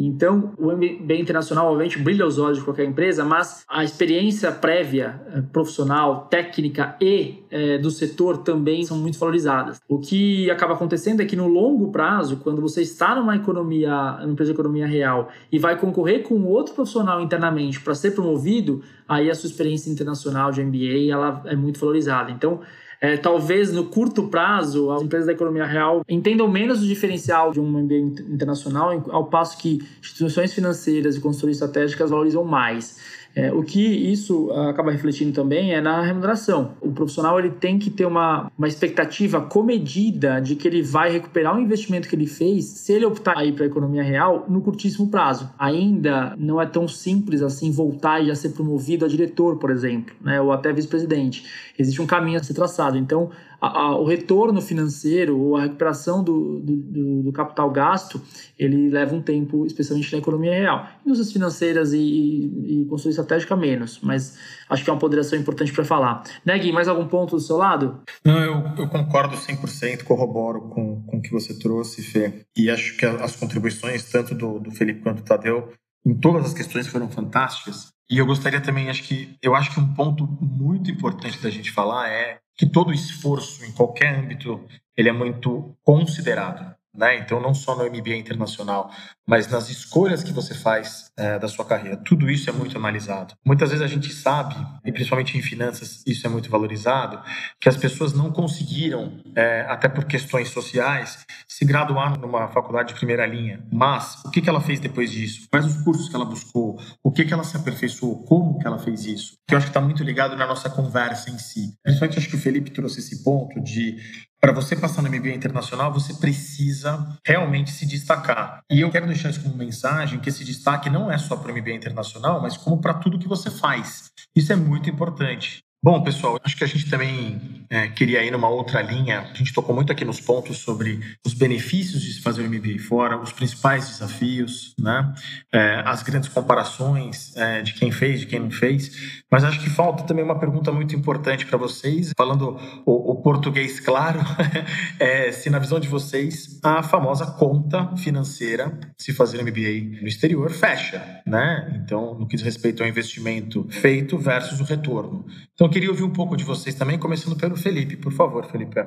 Então, 0.00 0.52
o 0.56 0.70
MBA 0.70 1.16
internacional, 1.16 1.66
obviamente, 1.66 1.98
brilha 1.98 2.24
os 2.24 2.38
olhos 2.38 2.58
de 2.58 2.64
qualquer 2.64 2.84
empresa, 2.84 3.24
mas 3.24 3.64
a 3.68 3.82
experiência 3.82 4.52
prévia, 4.52 5.20
eh, 5.34 5.42
profissional, 5.52 6.28
técnica 6.30 6.94
e 7.00 7.42
é, 7.50 7.78
do 7.78 7.90
setor 7.90 8.38
também 8.38 8.84
são 8.84 8.96
muito 8.96 9.18
valorizadas. 9.18 9.80
O 9.88 9.98
que 9.98 10.48
acaba 10.52 10.74
acontecendo 10.74 11.20
é 11.20 11.24
que 11.24 11.34
no 11.34 11.48
longo 11.48 11.90
prazo, 11.90 12.36
quando 12.36 12.62
você 12.62 12.80
está 12.82 13.16
numa 13.16 13.34
economia, 13.34 14.18
numa 14.20 14.32
empresa 14.34 14.52
de 14.52 14.56
economia 14.56 14.86
real 14.86 15.30
e 15.50 15.58
vai 15.58 15.76
concorrer 15.76 16.22
com 16.22 16.44
outro 16.44 16.74
profissional 16.74 17.20
internamente 17.20 17.80
para 17.80 17.92
ser 17.92 18.12
promovido, 18.12 18.82
aí 19.08 19.28
a 19.28 19.34
sua 19.34 19.48
experiência 19.48 19.90
internacional 19.90 20.52
de 20.52 20.62
MBA 20.62 21.10
ela 21.10 21.42
é 21.44 21.56
muito 21.56 21.80
valorizada. 21.80 22.30
Então, 22.30 22.60
é, 23.00 23.16
talvez 23.16 23.72
no 23.72 23.84
curto 23.84 24.24
prazo 24.28 24.90
as 24.90 25.02
empresas 25.02 25.26
da 25.26 25.32
economia 25.32 25.64
real 25.64 26.02
entendam 26.08 26.48
menos 26.48 26.82
o 26.82 26.86
diferencial 26.86 27.52
de 27.52 27.60
um 27.60 27.76
ambiente 27.76 28.22
internacional, 28.22 29.04
ao 29.10 29.26
passo 29.26 29.56
que 29.58 29.80
instituições 30.00 30.52
financeiras 30.52 31.16
e 31.16 31.20
consultorias 31.20 31.56
estratégicas 31.56 32.10
valorizam 32.10 32.44
mais. 32.44 33.17
É, 33.38 33.52
o 33.52 33.62
que 33.62 33.80
isso 33.80 34.50
ah, 34.50 34.70
acaba 34.70 34.90
refletindo 34.90 35.30
também 35.30 35.72
é 35.72 35.80
na 35.80 36.02
remuneração. 36.02 36.72
O 36.80 36.90
profissional 36.90 37.38
ele 37.38 37.50
tem 37.50 37.78
que 37.78 37.88
ter 37.88 38.04
uma, 38.04 38.50
uma 38.58 38.66
expectativa 38.66 39.40
comedida 39.40 40.40
de 40.40 40.56
que 40.56 40.66
ele 40.66 40.82
vai 40.82 41.12
recuperar 41.12 41.56
o 41.56 41.60
investimento 41.60 42.08
que 42.08 42.16
ele 42.16 42.26
fez 42.26 42.64
se 42.64 42.92
ele 42.92 43.06
optar 43.06 43.38
aí 43.38 43.52
para 43.52 43.62
a 43.62 43.68
economia 43.68 44.02
real 44.02 44.44
no 44.48 44.60
curtíssimo 44.60 45.08
prazo. 45.08 45.48
Ainda 45.56 46.34
não 46.36 46.60
é 46.60 46.66
tão 46.66 46.88
simples 46.88 47.40
assim 47.40 47.70
voltar 47.70 48.20
e 48.20 48.26
já 48.26 48.34
ser 48.34 48.48
promovido 48.48 49.04
a 49.04 49.08
diretor, 49.08 49.56
por 49.56 49.70
exemplo, 49.70 50.16
né, 50.20 50.40
ou 50.40 50.50
até 50.50 50.72
vice-presidente. 50.72 51.44
Existe 51.78 52.02
um 52.02 52.06
caminho 52.06 52.40
a 52.40 52.42
ser 52.42 52.54
traçado. 52.54 52.98
Então, 52.98 53.30
a, 53.60 53.96
o 53.96 54.04
retorno 54.04 54.60
financeiro 54.60 55.38
ou 55.38 55.56
a 55.56 55.62
recuperação 55.62 56.22
do, 56.22 56.60
do, 56.60 57.22
do, 57.24 57.32
capital 57.32 57.70
gasto, 57.70 58.20
ele 58.58 58.88
leva 58.88 59.14
um 59.14 59.22
tempo, 59.22 59.66
especialmente 59.66 60.12
na 60.12 60.18
economia 60.18 60.52
real. 60.52 60.86
Indústrias 61.04 61.32
financeiras 61.32 61.92
e, 61.92 61.98
e, 61.98 62.82
e 62.82 62.84
construção 62.84 63.10
estratégica, 63.10 63.56
menos, 63.56 64.00
mas 64.02 64.38
acho 64.68 64.84
que 64.84 64.90
é 64.90 64.92
uma 64.92 64.98
ponderação 64.98 65.38
importante 65.38 65.72
para 65.72 65.84
falar. 65.84 66.22
Né, 66.44 66.58
Gui, 66.58 66.72
mais 66.72 66.88
algum 66.88 67.06
ponto 67.06 67.36
do 67.36 67.40
seu 67.42 67.56
lado? 67.56 68.00
Não, 68.24 68.38
eu, 68.40 68.62
eu 68.78 68.88
concordo 68.88 69.36
100%, 69.36 70.04
corroboro 70.04 70.62
com, 70.68 71.02
com 71.02 71.16
o 71.18 71.22
que 71.22 71.30
você 71.30 71.58
trouxe, 71.58 72.02
Fê, 72.02 72.44
e 72.56 72.70
acho 72.70 72.96
que 72.96 73.04
as 73.04 73.34
contribuições, 73.34 74.10
tanto 74.10 74.34
do, 74.34 74.60
do 74.60 74.70
Felipe 74.70 75.02
quanto 75.02 75.22
do 75.22 75.24
Tadeu, 75.24 75.72
em 76.06 76.14
todas 76.14 76.46
as 76.46 76.54
questões 76.54 76.86
foram 76.86 77.10
fantásticas. 77.10 77.88
E 78.10 78.18
eu 78.18 78.24
gostaria 78.24 78.60
também, 78.60 78.88
acho 78.88 79.02
que 79.02 79.36
eu 79.42 79.54
acho 79.54 79.72
que 79.72 79.80
um 79.80 79.94
ponto 79.94 80.26
muito 80.40 80.90
importante 80.90 81.42
da 81.42 81.50
gente 81.50 81.70
falar 81.70 82.08
é 82.08 82.38
que 82.58 82.66
todo 82.66 82.92
esforço 82.92 83.64
em 83.64 83.70
qualquer 83.70 84.16
âmbito 84.16 84.66
ele 84.96 85.08
é 85.08 85.12
muito 85.12 85.76
considerado. 85.84 86.76
Né? 86.98 87.20
Então, 87.20 87.40
não 87.40 87.54
só 87.54 87.76
no 87.76 87.84
MBA 87.84 88.16
internacional, 88.16 88.90
mas 89.24 89.46
nas 89.46 89.70
escolhas 89.70 90.24
que 90.24 90.32
você 90.32 90.52
faz 90.52 91.12
é, 91.16 91.38
da 91.38 91.46
sua 91.46 91.64
carreira. 91.64 91.96
Tudo 91.96 92.28
isso 92.28 92.50
é 92.50 92.52
muito 92.52 92.76
analisado. 92.76 93.34
Muitas 93.46 93.70
vezes 93.70 93.84
a 93.84 93.86
gente 93.86 94.12
sabe, 94.12 94.56
e 94.84 94.90
principalmente 94.90 95.38
em 95.38 95.42
finanças 95.42 96.02
isso 96.04 96.26
é 96.26 96.30
muito 96.30 96.50
valorizado, 96.50 97.22
que 97.60 97.68
as 97.68 97.76
pessoas 97.76 98.12
não 98.12 98.32
conseguiram, 98.32 99.22
é, 99.36 99.60
até 99.68 99.88
por 99.88 100.06
questões 100.06 100.48
sociais, 100.48 101.24
se 101.46 101.64
graduar 101.64 102.18
numa 102.18 102.48
faculdade 102.48 102.88
de 102.88 102.94
primeira 102.94 103.24
linha. 103.26 103.64
Mas 103.70 104.24
o 104.24 104.30
que, 104.30 104.40
que 104.40 104.48
ela 104.48 104.60
fez 104.60 104.80
depois 104.80 105.12
disso? 105.12 105.46
Quais 105.52 105.66
os 105.66 105.80
cursos 105.82 106.08
que 106.08 106.16
ela 106.16 106.24
buscou? 106.24 106.80
O 107.00 107.12
que, 107.12 107.24
que 107.24 107.32
ela 107.32 107.44
se 107.44 107.56
aperfeiçoou? 107.56 108.24
Como 108.24 108.58
que 108.58 108.66
ela 108.66 108.78
fez 108.78 109.04
isso? 109.04 109.34
Que 109.46 109.54
eu 109.54 109.58
acho 109.58 109.66
que 109.66 109.70
está 109.70 109.80
muito 109.80 110.02
ligado 110.02 110.36
na 110.36 110.46
nossa 110.48 110.68
conversa 110.68 111.30
em 111.30 111.38
si. 111.38 111.74
Principalmente 111.80 112.18
acho 112.18 112.28
que 112.28 112.36
o 112.36 112.40
Felipe 112.40 112.70
trouxe 112.70 112.98
esse 112.98 113.22
ponto 113.22 113.60
de 113.60 113.98
para 114.40 114.52
você 114.52 114.76
passar 114.76 115.02
no 115.02 115.08
MBA 115.08 115.30
internacional, 115.30 115.92
você 115.92 116.14
precisa 116.14 117.16
realmente 117.26 117.70
se 117.70 117.84
destacar. 117.84 118.60
E 118.70 118.80
eu 118.80 118.90
quero 118.90 119.06
deixar 119.06 119.30
isso 119.30 119.42
como 119.42 119.56
mensagem, 119.56 120.20
que 120.20 120.28
esse 120.28 120.44
destaque 120.44 120.88
não 120.88 121.10
é 121.10 121.18
só 121.18 121.36
para 121.36 121.52
o 121.52 121.56
MBA 121.56 121.72
internacional, 121.72 122.40
mas 122.40 122.56
como 122.56 122.80
para 122.80 122.94
tudo 122.94 123.18
que 123.18 123.28
você 123.28 123.50
faz. 123.50 124.10
Isso 124.34 124.52
é 124.52 124.56
muito 124.56 124.88
importante. 124.88 125.60
Bom, 125.80 126.02
pessoal, 126.02 126.40
acho 126.42 126.56
que 126.56 126.64
a 126.64 126.66
gente 126.66 126.90
também 126.90 127.64
é, 127.70 127.86
queria 127.86 128.24
ir 128.24 128.32
numa 128.32 128.48
outra 128.48 128.82
linha. 128.82 129.20
A 129.20 129.34
gente 129.34 129.54
tocou 129.54 129.72
muito 129.72 129.92
aqui 129.92 130.04
nos 130.04 130.20
pontos 130.20 130.58
sobre 130.58 130.98
os 131.24 131.34
benefícios 131.34 132.02
de 132.02 132.14
se 132.14 132.20
fazer 132.20 132.42
o 132.42 132.50
MBA 132.50 132.80
fora, 132.80 133.16
os 133.16 133.30
principais 133.30 133.86
desafios, 133.86 134.74
né? 134.76 135.14
É, 135.54 135.82
as 135.86 136.02
grandes 136.02 136.30
comparações 136.30 137.36
é, 137.36 137.62
de 137.62 137.74
quem 137.74 137.92
fez, 137.92 138.18
de 138.18 138.26
quem 138.26 138.40
não 138.40 138.50
fez. 138.50 139.22
Mas 139.30 139.44
acho 139.44 139.60
que 139.60 139.70
falta 139.70 140.02
também 140.02 140.24
uma 140.24 140.36
pergunta 140.40 140.72
muito 140.72 140.96
importante 140.96 141.46
para 141.46 141.56
vocês, 141.56 142.10
falando 142.16 142.58
o, 142.84 143.12
o 143.12 143.22
português 143.22 143.78
claro, 143.78 144.18
é, 144.98 145.30
se 145.30 145.48
na 145.48 145.60
visão 145.60 145.78
de 145.78 145.86
vocês 145.86 146.58
a 146.64 146.82
famosa 146.82 147.24
conta 147.24 147.96
financeira 147.96 148.76
se 148.98 149.12
fazer 149.12 149.42
MBA 149.42 150.00
no 150.02 150.08
exterior 150.08 150.50
fecha, 150.50 151.22
né? 151.24 151.80
Então, 151.84 152.18
no 152.18 152.26
que 152.26 152.34
diz 152.34 152.44
respeito 152.44 152.82
ao 152.82 152.88
investimento 152.88 153.64
feito 153.70 154.18
versus 154.18 154.58
o 154.58 154.64
retorno. 154.64 155.24
Então, 155.54 155.67
eu 155.68 155.72
queria 155.72 155.90
ouvir 155.90 156.02
um 156.02 156.12
pouco 156.12 156.36
de 156.36 156.44
vocês 156.44 156.74
também, 156.74 156.98
começando 156.98 157.38
pelo 157.38 157.56
Felipe. 157.56 157.96
Por 157.96 158.12
favor, 158.12 158.44
Felipe. 158.50 158.80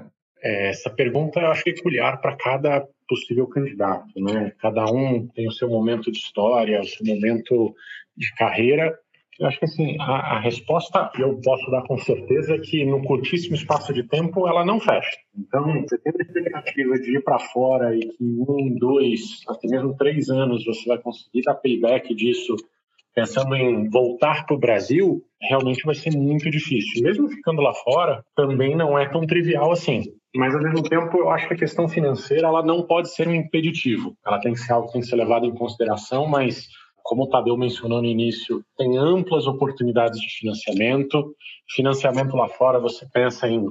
É, 0.43 0.69
essa 0.69 0.89
pergunta 0.89 1.39
eu 1.39 1.51
acho 1.51 1.63
peculiar 1.63 2.19
para 2.19 2.35
cada 2.35 2.87
possível 3.07 3.47
candidato, 3.47 4.07
né? 4.17 4.51
Cada 4.59 4.85
um 4.85 5.27
tem 5.27 5.47
o 5.47 5.51
seu 5.51 5.69
momento 5.69 6.11
de 6.11 6.17
história, 6.17 6.81
o 6.81 6.85
seu 6.85 7.05
momento 7.05 7.75
de 8.17 8.33
carreira 8.35 8.97
eu 9.41 9.47
acho 9.47 9.57
que 9.57 9.65
assim, 9.65 9.97
a, 9.99 10.35
a, 10.35 10.39
resposta 10.39 11.09
eu 11.17 11.41
posso 11.43 11.71
dar 11.71 11.81
com 11.87 11.97
certeza 11.97 12.59
que 12.59 12.85
no 12.85 13.01
curtíssimo 13.01 13.55
espaço 13.55 13.91
de 13.91 14.03
tempo 14.03 14.47
ela 14.47 14.63
não 14.63 14.79
fecha. 14.79 15.17
Então, 15.35 15.81
você 15.81 15.97
tem 15.97 16.13
a 16.15 16.21
expectativa 16.21 16.99
de 16.99 17.17
ir 17.17 17.23
para 17.23 17.39
fora 17.39 17.95
e 17.95 18.01
que 18.01 18.23
em 18.23 18.39
um, 18.39 18.75
dois, 18.77 19.41
até 19.47 19.67
mesmo 19.67 19.95
três 19.97 20.29
anos 20.29 20.63
você 20.63 20.87
vai 20.87 20.99
conseguir 20.99 21.41
dar 21.41 21.55
payback 21.55 22.13
disso, 22.13 22.55
pensando 23.13 23.55
em 23.55 23.89
voltar 23.89 24.45
para 24.45 24.55
o 24.55 24.59
Brasil, 24.59 25.21
realmente 25.41 25.83
vai 25.83 25.95
ser 25.95 26.11
muito 26.15 26.49
difícil. 26.49 27.03
Mesmo 27.03 27.29
ficando 27.29 27.61
lá 27.61 27.73
fora, 27.73 28.23
também 28.35 28.75
não 28.75 28.97
é 28.97 29.07
tão 29.07 29.25
trivial 29.25 29.71
assim. 29.71 30.03
Mas, 30.35 30.55
ao 30.55 30.61
mesmo 30.61 30.81
tempo, 30.83 31.17
eu 31.17 31.29
acho 31.29 31.47
que 31.47 31.53
a 31.53 31.57
questão 31.57 31.89
financeira 31.89 32.47
ela 32.47 32.63
não 32.63 32.83
pode 32.83 33.13
ser 33.13 33.27
um 33.27 33.35
impeditivo. 33.35 34.15
Ela 34.25 34.39
tem 34.39 34.53
que 34.53 34.59
ser 34.59 34.71
algo 34.71 34.87
que 34.87 34.93
tem 34.93 35.01
que 35.01 35.07
ser 35.07 35.17
levado 35.17 35.45
em 35.45 35.53
consideração, 35.53 36.25
mas 36.25 36.67
como 37.03 37.23
o 37.23 37.29
Tadeu 37.29 37.57
mencionou 37.57 38.01
no 38.01 38.07
início, 38.07 38.63
tem 38.77 38.97
amplas 38.97 39.45
oportunidades 39.45 40.19
de 40.19 40.27
financiamento. 40.39 41.35
Financiamento 41.75 42.35
lá 42.37 42.47
fora, 42.47 42.79
você 42.79 43.05
pensa 43.11 43.49
em 43.49 43.65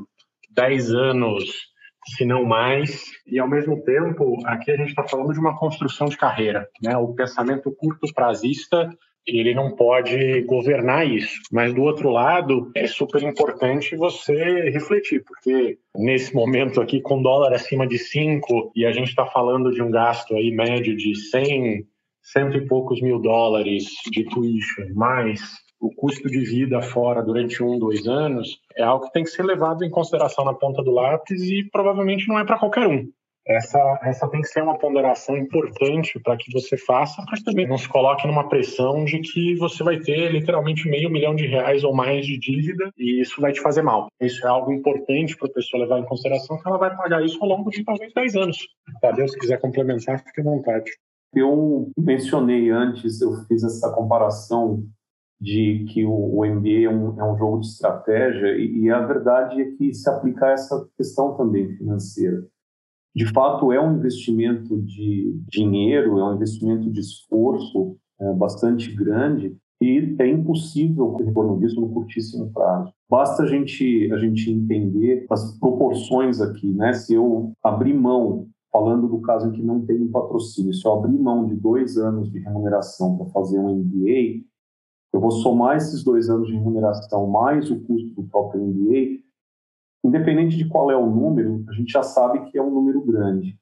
10 0.51 0.93
anos, 0.93 1.71
se 2.17 2.27
não 2.27 2.45
mais. 2.45 3.05
E, 3.27 3.39
ao 3.39 3.49
mesmo 3.49 3.83
tempo, 3.83 4.37
aqui 4.45 4.71
a 4.71 4.77
gente 4.77 4.91
está 4.91 5.07
falando 5.09 5.33
de 5.33 5.41
uma 5.41 5.59
construção 5.59 6.09
de 6.09 6.19
carreira. 6.19 6.69
Né? 6.83 6.95
O 6.97 7.15
pensamento 7.15 7.75
curto 7.75 8.13
prazista 8.13 8.91
ele 9.27 9.55
não 9.55 9.75
pode 9.75 10.43
governar 10.43 11.07
isso. 11.07 11.41
Mas 11.53 11.75
do 11.75 11.83
outro 11.83 12.11
lado, 12.11 12.71
é 12.75 12.87
super 12.87 13.23
importante 13.23 13.97
você 13.97 14.71
refletir, 14.71 15.23
porque 15.25 15.79
nesse 15.97 16.35
momento 16.35 16.81
aqui, 16.81 17.01
com 17.01 17.23
dólar 17.23 17.53
acima 17.53 17.87
de 17.87 17.99
5 17.99 18.73
e 18.75 18.85
a 18.85 18.93
gente 18.93 19.09
está 19.09 19.27
falando 19.27 19.73
de 19.73 19.83
um 19.83 19.91
gasto 19.91 20.35
aí 20.35 20.51
médio 20.51 20.97
de 20.97 21.15
100 21.15 21.87
cento 22.23 22.57
e 22.57 22.67
poucos 22.67 23.01
mil 23.01 23.19
dólares 23.19 23.87
de 24.13 24.25
tuition, 24.25 24.95
mais 24.95 25.41
o 25.81 25.91
custo 25.95 26.29
de 26.29 26.41
vida 26.41 26.83
fora 26.83 27.23
durante 27.23 27.63
um, 27.63 27.79
dois 27.79 28.07
anos, 28.07 28.61
é 28.77 28.83
algo 28.83 29.07
que 29.07 29.13
tem 29.13 29.25
que 29.25 29.31
ser 29.31 29.43
levado 29.43 29.83
em 29.83 29.91
consideração 29.91 30.45
na 30.45 30.53
ponta 30.53 30.83
do 30.83 30.91
lápis 30.91 31.41
e 31.43 31.65
provavelmente 31.73 32.29
não 32.29 32.39
é 32.39 32.45
para 32.45 32.59
qualquer 32.59 32.87
um. 32.87 33.09
Essa, 33.47 34.01
essa 34.03 34.29
tem 34.29 34.43
que 34.43 34.49
ser 34.49 34.63
uma 34.63 34.79
ponderação 34.79 35.37
importante 35.37 36.21
para 36.21 36.37
que 36.37 36.53
você 36.53 36.77
faça, 36.77 37.25
mas 37.31 37.43
também 37.43 37.67
não 37.67 37.79
se 37.79 37.89
coloque 37.89 38.27
numa 38.27 38.49
pressão 38.49 39.05
de 39.05 39.19
que 39.21 39.57
você 39.57 39.83
vai 39.83 39.99
ter 39.99 40.31
literalmente 40.31 40.89
meio 40.89 41.11
milhão 41.11 41.35
de 41.35 41.47
reais 41.47 41.83
ou 41.83 41.95
mais 41.95 42.27
de 42.27 42.39
dívida 42.39 42.91
e 42.99 43.21
isso 43.21 43.41
vai 43.41 43.53
te 43.53 43.61
fazer 43.61 43.83
mal. 43.83 44.09
Isso 44.21 44.47
é 44.47 44.49
algo 44.49 44.73
importante 44.73 45.37
para 45.37 45.49
a 45.49 45.53
pessoa 45.53 45.83
levar 45.83 45.99
em 45.99 46.05
consideração 46.05 46.61
que 46.61 46.69
ela 46.69 46.79
vai 46.79 46.95
pagar 46.95 47.25
isso 47.25 47.39
ao 47.43 47.49
longo 47.49 47.71
de 47.71 47.83
talvez 47.83 48.13
10 48.13 48.37
anos. 48.37 48.59
Tá? 49.01 49.11
Deus 49.11 49.35
quiser 49.35 49.59
complementar, 49.59 50.23
fique 50.23 50.41
à 50.41 50.45
vontade. 50.45 50.91
Eu 51.35 51.91
mencionei 51.97 52.71
antes, 52.71 53.21
eu 53.21 53.33
fiz 53.47 53.65
essa 53.65 53.91
comparação 53.93 54.85
de 55.41 55.87
que 55.89 56.05
o, 56.05 56.45
MBA 56.45 56.85
é 56.85 56.89
um, 56.89 57.19
é 57.19 57.33
um 57.33 57.39
jogo 57.39 57.61
de 57.61 57.67
estratégia 57.67 58.49
e, 58.59 58.81
e, 58.81 58.91
a 58.91 59.01
verdade 59.01 59.63
é 59.63 59.71
que 59.71 59.95
se 59.95 60.09
aplica 60.11 60.47
a 60.47 60.51
essa 60.51 60.87
questão 60.99 61.35
também 61.35 61.75
financeira. 61.77 62.47
De 63.15 63.27
fato, 63.33 63.73
é 63.73 63.81
um 63.81 63.97
investimento 63.97 64.81
de 64.83 65.37
dinheiro, 65.49 66.19
é 66.19 66.25
um 66.25 66.35
investimento 66.35 66.91
de 66.91 67.01
esforço 67.01 67.97
é, 68.21 68.33
bastante 68.35 68.95
grande 68.95 69.57
e 69.81 70.17
é 70.19 70.29
impossível 70.29 71.07
o 71.07 71.17
retorno 71.17 71.59
disso 71.59 71.81
no 71.81 71.91
curtíssimo 71.91 72.53
prazo. 72.53 72.93
Basta 73.09 73.43
a 73.43 73.47
gente, 73.47 74.13
a 74.13 74.19
gente 74.19 74.51
entender 74.51 75.27
as 75.31 75.59
proporções 75.59 76.41
aqui, 76.41 76.73
né? 76.73 76.93
Se 76.93 77.15
eu 77.15 77.53
abrir 77.65 77.95
mão 77.95 78.47
falando 78.71 79.09
do 79.09 79.21
caso 79.21 79.49
em 79.49 79.53
que 79.53 79.63
não 79.63 79.85
tem 79.85 80.01
um 80.01 80.11
patrocínio, 80.11 80.73
se 80.73 80.87
eu 80.87 80.93
abrir 80.93 81.19
mão 81.19 81.47
de 81.47 81.57
dois 81.57 81.97
anos 81.97 82.31
de 82.31 82.39
remuneração 82.39 83.17
para 83.17 83.27
fazer 83.27 83.59
um 83.59 83.75
MBA, 83.79 84.45
eu 85.13 85.21
vou 85.21 85.31
somar 85.31 85.77
esses 85.77 86.05
dois 86.05 86.31
anos 86.31 86.47
de 86.47 86.55
remuneração 86.55 87.27
mais 87.27 87.71
o 87.71 87.81
custo 87.81 88.15
do 88.15 88.29
próprio 88.29 88.63
MBA, 88.63 89.23
independente 90.05 90.57
de 90.57 90.69
qual 90.69 90.91
é 90.91 90.97
o 90.97 91.07
número, 91.07 91.65
a 91.69 91.73
gente 91.73 91.93
já 91.93 92.03
sabe 92.03 92.51
que 92.51 92.59
é 92.59 92.63
um 92.63 92.71
número 92.71 93.01
grande. 93.03 93.59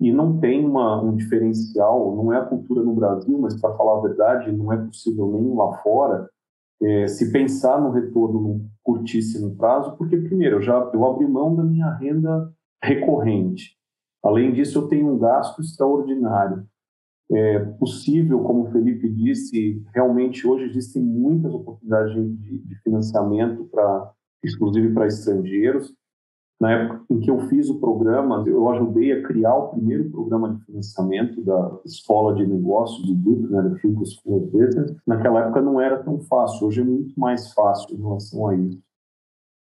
E 0.00 0.12
não 0.12 0.38
tem 0.38 0.64
uma, 0.64 1.02
um 1.02 1.16
diferencial, 1.16 2.14
não 2.14 2.32
é 2.32 2.38
a 2.38 2.44
cultura 2.44 2.82
no 2.82 2.94
Brasil, 2.94 3.36
mas 3.38 3.60
para 3.60 3.74
falar 3.74 3.98
a 3.98 4.02
verdade, 4.02 4.52
não 4.52 4.72
é 4.72 4.76
possível 4.76 5.30
nem 5.32 5.54
lá 5.54 5.72
fora, 5.78 6.28
é, 6.80 7.08
se 7.08 7.32
pensar 7.32 7.80
no 7.80 7.90
retorno 7.90 8.40
no 8.40 8.70
curtíssimo 8.82 9.56
prazo, 9.56 9.96
porque, 9.96 10.16
primeiro, 10.16 10.56
eu 10.56 10.62
já 10.62 10.74
eu 10.94 11.04
abri 11.04 11.26
mão 11.26 11.54
da 11.54 11.64
minha 11.64 11.92
renda 11.94 12.52
recorrente. 12.82 13.76
Além 14.22 14.52
disso, 14.52 14.78
eu 14.78 14.88
tenho 14.88 15.12
um 15.12 15.18
gasto 15.18 15.60
extraordinário. 15.60 16.64
É 17.30 17.58
possível, 17.58 18.40
como 18.42 18.62
o 18.62 18.70
Felipe 18.70 19.08
disse, 19.08 19.82
realmente 19.94 20.46
hoje 20.46 20.64
existem 20.64 21.02
muitas 21.02 21.52
oportunidades 21.52 22.14
de, 22.14 22.58
de 22.58 22.74
financiamento 22.82 23.64
para, 23.64 24.12
inclusive 24.44 24.92
para 24.92 25.06
estrangeiros. 25.06 25.92
Na 26.60 26.72
época 26.72 27.04
em 27.10 27.20
que 27.20 27.30
eu 27.30 27.38
fiz 27.48 27.70
o 27.70 27.78
programa, 27.78 28.42
eu 28.46 28.68
ajudei 28.70 29.12
a 29.12 29.22
criar 29.22 29.54
o 29.54 29.68
primeiro 29.68 30.10
programa 30.10 30.54
de 30.54 30.64
financiamento 30.64 31.40
da 31.42 31.78
Escola 31.84 32.34
de 32.34 32.44
Negócios 32.44 33.06
do 33.06 33.14
Duke, 33.14 33.52
né, 33.52 33.62
da 33.62 33.76
Future 33.78 34.04
School. 34.06 34.50
Naquela 35.06 35.44
época 35.44 35.62
não 35.62 35.80
era 35.80 36.02
tão 36.02 36.20
fácil, 36.20 36.66
hoje 36.66 36.80
é 36.80 36.84
muito 36.84 37.18
mais 37.18 37.52
fácil 37.52 37.96
em 37.96 38.02
relação 38.02 38.48
a 38.48 38.56
isso. 38.56 38.82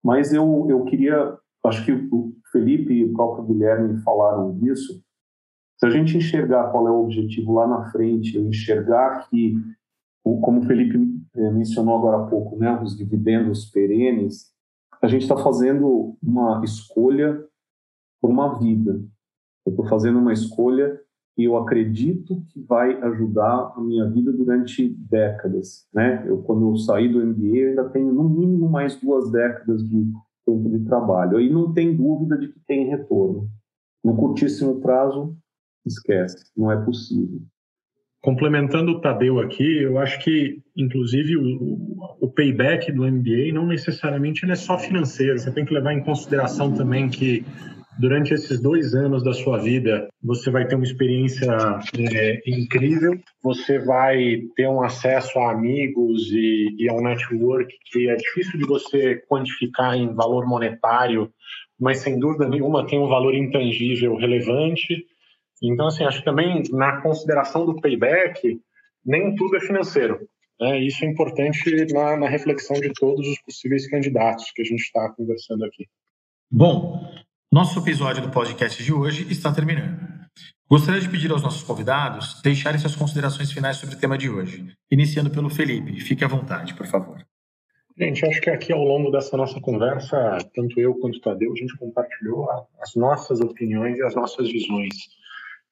Mas 0.04 0.34
eu, 0.34 0.68
eu 0.70 0.84
queria 0.84 1.38
Acho 1.66 1.86
que 1.86 1.94
o 1.94 2.36
Felipe 2.52 2.94
e 2.94 3.06
o 3.06 3.14
próprio 3.14 3.46
Guilherme 3.46 4.02
falaram 4.02 4.54
disso. 4.58 5.02
Se 5.78 5.86
a 5.86 5.90
gente 5.90 6.18
enxergar 6.18 6.72
qual 6.72 6.88
é 6.88 6.92
o 6.92 7.04
objetivo 7.04 7.54
lá 7.54 7.66
na 7.66 7.90
frente, 7.90 8.38
enxergar 8.38 9.30
que, 9.30 9.56
como 10.24 10.60
o 10.60 10.66
Felipe 10.66 10.98
eh, 11.36 11.52
mencionou 11.52 11.98
agora 11.98 12.18
há 12.18 12.28
pouco, 12.28 12.58
né, 12.58 12.80
os 12.82 12.98
dividendos 12.98 13.66
perenes, 13.72 14.53
a 15.04 15.08
gente 15.08 15.24
está 15.24 15.36
fazendo 15.36 16.18
uma 16.24 16.64
escolha 16.64 17.46
por 18.22 18.30
uma 18.30 18.58
vida. 18.58 19.04
Eu 19.66 19.72
estou 19.72 19.86
fazendo 19.88 20.18
uma 20.18 20.32
escolha 20.32 20.98
que 21.36 21.44
eu 21.44 21.58
acredito 21.58 22.42
que 22.48 22.62
vai 22.62 23.02
ajudar 23.02 23.74
a 23.76 23.82
minha 23.82 24.10
vida 24.10 24.32
durante 24.32 24.88
décadas, 24.88 25.86
né? 25.94 26.24
Eu 26.26 26.42
quando 26.44 26.70
eu 26.70 26.78
saí 26.78 27.10
do 27.10 27.20
MBA, 27.20 27.58
eu 27.58 27.70
ainda 27.70 27.90
tenho 27.90 28.14
no 28.14 28.30
mínimo 28.30 28.70
mais 28.70 28.96
duas 28.96 29.30
décadas 29.30 29.84
de 29.84 30.10
tempo 30.46 30.70
de 30.70 30.86
trabalho. 30.86 31.42
E 31.42 31.52
não 31.52 31.74
tem 31.74 31.94
dúvida 31.96 32.38
de 32.38 32.48
que 32.48 32.60
tem 32.66 32.88
retorno. 32.88 33.50
No 34.02 34.16
curtíssimo 34.16 34.80
prazo, 34.80 35.36
esquece, 35.86 36.50
não 36.56 36.72
é 36.72 36.82
possível. 36.82 37.42
Complementando 38.24 38.94
o 38.94 39.02
Tadeu 39.02 39.42
aqui, 39.42 39.84
eu 39.84 40.00
acho 40.00 40.18
que, 40.24 40.62
inclusive, 40.78 41.36
o, 41.36 42.16
o 42.22 42.32
payback 42.32 42.90
do 42.90 43.04
MBA 43.04 43.52
não 43.54 43.68
necessariamente 43.68 44.50
é 44.50 44.56
só 44.56 44.80
financeiro. 44.80 45.38
Você 45.38 45.52
tem 45.52 45.66
que 45.66 45.74
levar 45.74 45.94
em 45.94 46.02
consideração 46.02 46.74
também 46.74 47.10
que 47.10 47.46
durante 48.00 48.34
esses 48.34 48.62
dois 48.62 48.94
anos 48.94 49.26
da 49.26 49.34
sua 49.34 49.58
vida, 49.58 50.08
você 50.24 50.50
vai 50.50 50.66
ter 50.66 50.76
uma 50.76 50.86
experiência 50.86 51.52
é, 51.98 52.42
incrível, 52.48 53.20
você 53.44 53.78
vai 53.78 54.40
ter 54.56 54.70
um 54.70 54.82
acesso 54.82 55.38
a 55.40 55.52
amigos 55.52 56.32
e, 56.32 56.78
e 56.80 56.90
a 56.90 56.94
um 56.94 57.04
network 57.04 57.76
que 57.92 58.10
é 58.10 58.16
difícil 58.16 58.58
de 58.58 58.66
você 58.66 59.22
quantificar 59.28 59.96
em 59.96 60.14
valor 60.14 60.48
monetário, 60.48 61.30
mas 61.78 62.00
sem 62.00 62.18
dúvida 62.18 62.48
nenhuma 62.48 62.88
tem 62.88 63.00
um 63.00 63.10
valor 63.10 63.36
intangível 63.36 64.16
relevante. 64.16 65.06
Então, 65.64 65.88
assim, 65.88 66.04
acho 66.04 66.20
que 66.20 66.26
também 66.26 66.64
na 66.72 67.02
consideração 67.02 67.66
do 67.66 67.80
payback, 67.80 68.60
nem 69.06 69.34
tudo 69.36 69.56
é 69.56 69.62
financeiro. 69.62 70.28
Né? 70.60 70.80
Isso 70.80 71.06
é 71.06 71.08
importante 71.08 71.86
na, 71.94 72.18
na 72.18 72.28
reflexão 72.28 72.80
de 72.80 72.92
todos 72.94 73.28
os 73.28 73.42
possíveis 73.42 73.90
candidatos 73.90 74.52
que 74.52 74.62
a 74.62 74.66
gente 74.66 74.82
está 74.82 75.10
conversando 75.10 75.64
aqui. 75.66 75.88
Bom, 76.52 77.10
nosso 77.52 77.80
episódio 77.80 78.22
do 78.22 78.30
podcast 78.30 78.84
de 78.84 78.94
hoje 78.94 79.32
está 79.32 79.54
terminando. 79.54 80.14
Gostaria 80.70 81.00
de 81.00 81.10
pedir 81.10 81.32
aos 81.32 81.44
nossos 81.44 81.64
convidados 81.64 82.42
deixarem 82.42 82.80
suas 82.80 82.96
considerações 82.96 83.52
finais 83.52 83.78
sobre 83.78 83.96
o 83.96 84.00
tema 84.00 84.18
de 84.18 84.30
hoje, 84.30 84.66
iniciando 84.92 85.30
pelo 85.30 85.50
Felipe. 85.50 86.00
Fique 86.00 86.24
à 86.24 86.28
vontade, 86.28 86.74
por 86.74 86.88
favor. 86.88 87.24
Gente, 87.96 88.26
acho 88.26 88.42
que 88.42 88.50
aqui 88.50 88.74
ao 88.74 88.84
longo 88.84 89.12
dessa 89.12 89.38
nossa 89.38 89.62
conversa, 89.62 90.40
tanto 90.56 90.80
eu 90.80 90.96
quanto 90.96 91.18
o 91.18 91.22
Tadeu, 91.22 91.54
a 91.54 91.56
gente 91.56 91.78
compartilhou 91.78 92.50
as 92.82 92.96
nossas 92.96 93.40
opiniões 93.40 94.00
e 94.00 94.04
as 94.04 94.16
nossas 94.16 94.52
visões. 94.52 94.96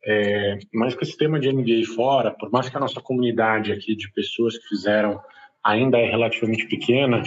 É, 0.06 0.58
mas 0.74 0.96
com 0.96 1.04
esse 1.04 1.16
tema 1.16 1.40
de 1.40 1.52
MBA 1.52 1.86
fora, 1.96 2.32
por 2.32 2.52
mais 2.52 2.70
que 2.70 2.78
a 2.78 2.80
nossa 2.80 3.00
comunidade 3.00 3.72
aqui 3.72 3.96
de 3.96 4.12
pessoas 4.12 4.58
que 4.58 4.68
fizeram 4.70 5.22
ainda 5.64 5.98
é 5.98 6.10
relativamente 6.10 6.68
pequena, 6.68 7.22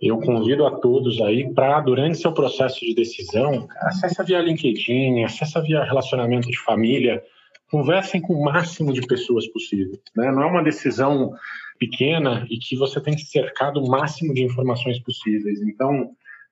eu 0.00 0.18
convido 0.18 0.66
a 0.66 0.78
todos 0.78 1.20
aí 1.20 1.52
para, 1.52 1.80
durante 1.80 2.18
seu 2.18 2.32
processo 2.32 2.80
de 2.80 2.94
decisão, 2.94 3.68
acessa 3.82 4.24
via 4.24 4.40
LinkedIn, 4.40 5.22
acessa 5.22 5.60
via 5.60 5.84
relacionamento 5.84 6.48
de 6.48 6.58
família, 6.58 7.22
conversem 7.70 8.20
com 8.20 8.34
o 8.34 8.44
máximo 8.44 8.92
de 8.92 9.00
pessoas 9.00 9.46
possível. 9.48 9.98
Né? 10.16 10.30
Não 10.30 10.42
é 10.42 10.46
uma 10.46 10.62
decisão 10.62 11.32
pequena 11.78 12.46
e 12.50 12.58
que 12.58 12.76
você 12.76 13.00
tem 13.00 13.14
que 13.14 13.22
cercar 13.22 13.72
do 13.72 13.86
máximo 13.86 14.34
de 14.34 14.42
informações 14.42 14.98
possíveis. 15.00 15.60
Então, 15.62 16.10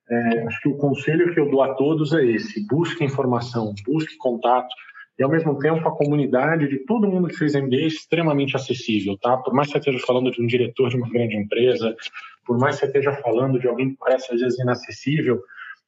é, 0.09 0.43
acho 0.47 0.61
que 0.61 0.69
o 0.69 0.77
conselho 0.77 1.33
que 1.33 1.39
eu 1.39 1.49
dou 1.49 1.61
a 1.61 1.73
todos 1.75 2.13
é 2.13 2.25
esse: 2.25 2.65
busque 2.67 3.03
informação, 3.03 3.73
busque 3.85 4.17
contato, 4.17 4.73
e 5.17 5.23
ao 5.23 5.29
mesmo 5.29 5.57
tempo 5.59 5.87
a 5.87 5.95
comunidade 5.95 6.67
de 6.67 6.79
todo 6.79 7.07
mundo 7.07 7.27
que 7.27 7.37
fez 7.37 7.55
MBA 7.55 7.75
é 7.75 7.87
extremamente 7.87 8.55
acessível, 8.55 9.17
tá? 9.17 9.37
Por 9.37 9.53
mais 9.53 9.67
que 9.67 9.73
você 9.73 9.79
esteja 9.79 9.99
falando 10.05 10.31
de 10.31 10.41
um 10.41 10.47
diretor 10.47 10.89
de 10.89 10.97
uma 10.97 11.09
grande 11.09 11.35
empresa, 11.35 11.95
por 12.45 12.57
mais 12.57 12.75
que 12.75 12.81
você 12.81 12.87
esteja 12.87 13.13
falando 13.21 13.59
de 13.59 13.67
alguém 13.67 13.91
que 13.91 13.97
parece 13.97 14.33
às 14.33 14.39
vezes 14.39 14.59
inacessível, 14.59 15.41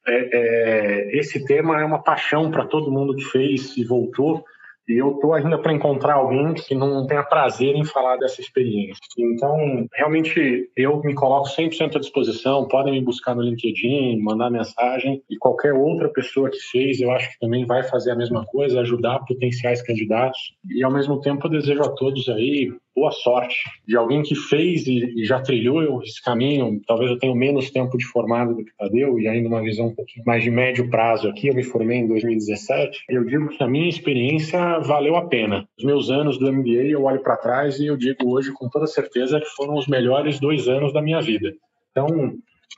é, 0.06 0.28
é, 0.32 1.18
esse 1.18 1.44
tema 1.44 1.80
é 1.80 1.84
uma 1.84 2.02
paixão 2.02 2.50
para 2.50 2.66
todo 2.66 2.92
mundo 2.92 3.16
que 3.16 3.24
fez 3.24 3.76
e 3.76 3.84
voltou. 3.84 4.44
E 4.88 5.00
eu 5.00 5.12
estou 5.12 5.32
ainda 5.32 5.58
para 5.58 5.72
encontrar 5.72 6.14
alguém 6.14 6.54
que 6.54 6.74
não 6.74 7.06
tenha 7.06 7.22
prazer 7.22 7.74
em 7.74 7.84
falar 7.84 8.16
dessa 8.16 8.40
experiência. 8.40 9.00
Então, 9.18 9.86
realmente, 9.94 10.70
eu 10.76 11.00
me 11.02 11.14
coloco 11.14 11.48
100% 11.48 11.96
à 11.96 11.98
disposição. 11.98 12.68
Podem 12.68 12.92
me 12.92 13.00
buscar 13.00 13.34
no 13.34 13.42
LinkedIn, 13.42 14.20
mandar 14.20 14.50
mensagem. 14.50 15.22
E 15.30 15.36
qualquer 15.36 15.72
outra 15.72 16.08
pessoa 16.08 16.50
que 16.50 16.58
fez, 16.70 17.00
eu 17.00 17.10
acho 17.10 17.30
que 17.32 17.38
também 17.38 17.64
vai 17.64 17.82
fazer 17.82 18.10
a 18.10 18.16
mesma 18.16 18.44
coisa, 18.44 18.80
ajudar 18.80 19.20
potenciais 19.20 19.80
candidatos. 19.80 20.54
E, 20.70 20.84
ao 20.84 20.92
mesmo 20.92 21.20
tempo, 21.20 21.46
eu 21.46 21.50
desejo 21.50 21.82
a 21.82 21.88
todos 21.88 22.28
aí 22.28 22.72
boa 22.94 23.10
sorte 23.10 23.56
de 23.86 23.96
alguém 23.96 24.22
que 24.22 24.34
fez 24.34 24.86
e, 24.86 25.24
já 25.24 25.40
trilhou 25.40 26.02
esse 26.02 26.22
caminho. 26.22 26.80
Talvez 26.86 27.10
eu 27.10 27.18
tenha 27.18 27.34
menos 27.34 27.70
tempo 27.70 27.98
de 27.98 28.04
formado 28.06 28.54
do 28.54 28.64
que 28.64 28.76
Tadeu 28.76 29.18
e 29.18 29.28
ainda 29.28 29.48
uma 29.48 29.62
visão 29.62 29.88
um 29.88 29.94
pouquinho 29.94 30.24
mais 30.24 30.42
de 30.42 30.50
médio 30.50 30.88
prazo 30.88 31.28
aqui. 31.28 31.48
Eu 31.48 31.54
me 31.54 31.62
formei 31.62 31.98
em 31.98 32.06
2017. 32.06 33.04
Eu 33.08 33.24
digo 33.24 33.48
que 33.48 33.62
a 33.62 33.68
minha 33.68 33.88
experiência 33.88 34.78
valeu 34.78 35.16
a 35.16 35.26
pena. 35.26 35.68
Os 35.78 35.84
meus 35.84 36.10
anos 36.10 36.38
do 36.38 36.52
MBA, 36.52 36.88
eu 36.88 37.04
olho 37.04 37.22
para 37.22 37.36
trás 37.36 37.78
e 37.78 37.86
eu 37.86 37.96
digo 37.96 38.28
hoje 38.30 38.52
com 38.52 38.68
toda 38.68 38.86
certeza 38.86 39.40
que 39.40 39.48
foram 39.48 39.74
os 39.74 39.86
melhores 39.86 40.38
dois 40.38 40.68
anos 40.68 40.92
da 40.92 41.02
minha 41.02 41.20
vida. 41.20 41.52
Então, 41.90 42.34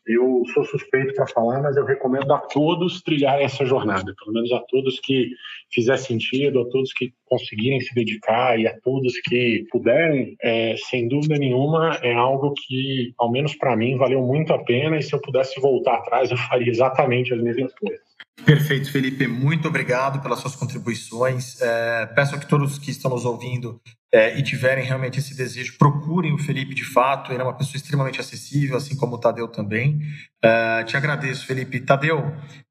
eu 0.06 0.42
sou 0.54 0.64
suspeito 0.64 1.14
para 1.14 1.26
falar, 1.26 1.60
mas 1.60 1.76
eu 1.76 1.84
recomendo 1.84 2.32
a 2.32 2.38
todos 2.38 3.02
trilharem 3.02 3.44
essa 3.44 3.66
jornada, 3.66 4.14
pelo 4.18 4.32
menos 4.32 4.52
a 4.52 4.60
todos 4.60 5.00
que 5.00 5.30
fizer 5.72 5.96
sentido, 5.96 6.60
a 6.60 6.68
todos 6.68 6.92
que 6.92 7.12
conseguirem 7.24 7.80
se 7.80 7.92
dedicar 7.94 8.58
e 8.58 8.68
a 8.68 8.80
todos 8.80 9.18
que 9.20 9.66
puderem, 9.70 10.36
é, 10.42 10.76
sem 10.76 11.08
dúvida 11.08 11.36
nenhuma, 11.36 11.98
é 12.02 12.12
algo 12.12 12.54
que, 12.54 13.12
ao 13.18 13.30
menos 13.30 13.56
para 13.56 13.76
mim, 13.76 13.96
valeu 13.96 14.22
muito 14.22 14.52
a 14.52 14.62
pena 14.62 14.96
e 14.96 15.02
se 15.02 15.12
eu 15.12 15.20
pudesse 15.20 15.60
voltar 15.60 15.96
atrás, 15.96 16.30
eu 16.30 16.36
faria 16.48 16.70
exatamente 16.70 17.34
as 17.34 17.40
mesmas 17.40 17.74
coisas. 17.74 18.05
Perfeito, 18.44 18.92
Felipe. 18.92 19.26
Muito 19.26 19.66
obrigado 19.66 20.22
pelas 20.22 20.38
suas 20.38 20.54
contribuições. 20.54 21.60
É, 21.60 22.06
peço 22.06 22.38
que 22.38 22.46
todos 22.46 22.78
que 22.78 22.92
estão 22.92 23.10
nos 23.10 23.24
ouvindo 23.24 23.80
é, 24.12 24.38
e 24.38 24.42
tiverem 24.42 24.84
realmente 24.84 25.18
esse 25.18 25.36
desejo, 25.36 25.76
procurem 25.76 26.32
o 26.32 26.38
Felipe 26.38 26.72
de 26.72 26.84
fato. 26.84 27.32
Ele 27.32 27.40
é 27.40 27.44
uma 27.44 27.56
pessoa 27.56 27.76
extremamente 27.76 28.20
acessível, 28.20 28.76
assim 28.76 28.96
como 28.96 29.16
o 29.16 29.18
Tadeu 29.18 29.48
também. 29.48 29.98
É, 30.44 30.84
te 30.84 30.96
agradeço, 30.96 31.44
Felipe. 31.44 31.80
Tadeu, 31.80 32.18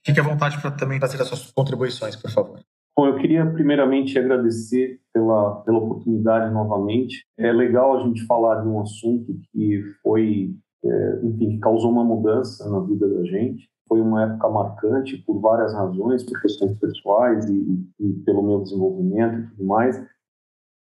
fique 0.05 0.19
à 0.19 0.23
vontade 0.23 0.61
para 0.61 0.71
também 0.71 0.97
fazer 0.97 1.21
as 1.21 1.27
suas 1.27 1.51
contribuições, 1.51 2.15
por 2.15 2.31
favor. 2.31 2.59
Bom, 2.97 3.07
eu 3.07 3.17
queria 3.17 3.45
primeiramente 3.45 4.17
agradecer 4.17 5.01
pela, 5.13 5.61
pela 5.63 5.79
oportunidade 5.79 6.53
novamente. 6.53 7.25
É 7.37 7.51
legal 7.51 7.97
a 7.97 8.03
gente 8.03 8.25
falar 8.25 8.61
de 8.61 8.69
um 8.69 8.79
assunto 8.79 9.37
que 9.51 9.83
foi, 10.01 10.51
é, 10.85 11.19
enfim, 11.21 11.49
que 11.49 11.59
causou 11.59 11.91
uma 11.91 12.05
mudança 12.05 12.69
na 12.69 12.79
vida 12.79 13.09
da 13.09 13.25
gente 13.25 13.67
foi 13.87 14.01
uma 14.01 14.23
época 14.23 14.49
marcante 14.49 15.17
por 15.17 15.39
várias 15.39 15.73
razões, 15.73 16.23
por 16.23 16.41
questões 16.41 16.77
pessoais 16.79 17.45
e, 17.49 17.87
e 17.99 18.13
pelo 18.25 18.43
meu 18.43 18.61
desenvolvimento 18.61 19.39
e 19.39 19.47
tudo 19.49 19.65
mais. 19.65 19.97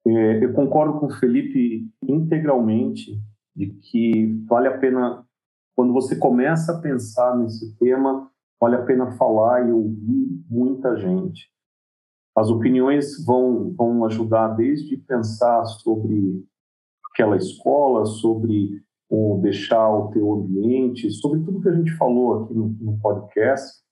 É, 0.07 0.45
eu 0.45 0.53
concordo 0.53 0.99
com 0.99 1.07
o 1.07 1.15
Felipe 1.15 1.91
integralmente 2.03 3.19
de 3.57 3.67
que 3.67 4.27
vale 4.47 4.69
a 4.69 4.79
pena, 4.79 5.25
quando 5.75 5.93
você 5.93 6.17
começa 6.17 6.73
a 6.73 6.81
pensar 6.81 7.37
nesse 7.39 7.77
tema, 7.79 8.31
vale 8.61 8.77
a 8.77 8.83
pena 8.83 9.13
falar 9.13 9.67
e 9.67 9.73
ouvir 9.73 10.45
muita 10.49 10.97
gente. 10.97 11.51
As 12.37 12.49
opiniões 12.51 13.25
vão, 13.25 13.73
vão 13.75 14.05
ajudar 14.05 14.49
desde 14.49 14.97
pensar 14.97 15.65
sobre 15.67 16.45
aquela 17.13 17.37
escola, 17.37 18.05
sobre 18.05 18.83
ou 19.09 19.41
deixar 19.41 19.89
o 19.91 20.09
teu 20.11 20.33
ambiente, 20.33 21.11
sobre 21.11 21.41
tudo 21.41 21.61
que 21.61 21.69
a 21.69 21.75
gente 21.75 21.93
falou 21.97 22.45
aqui 22.45 22.55
no, 22.55 22.69
no 22.81 22.99
podcast, 22.99 23.83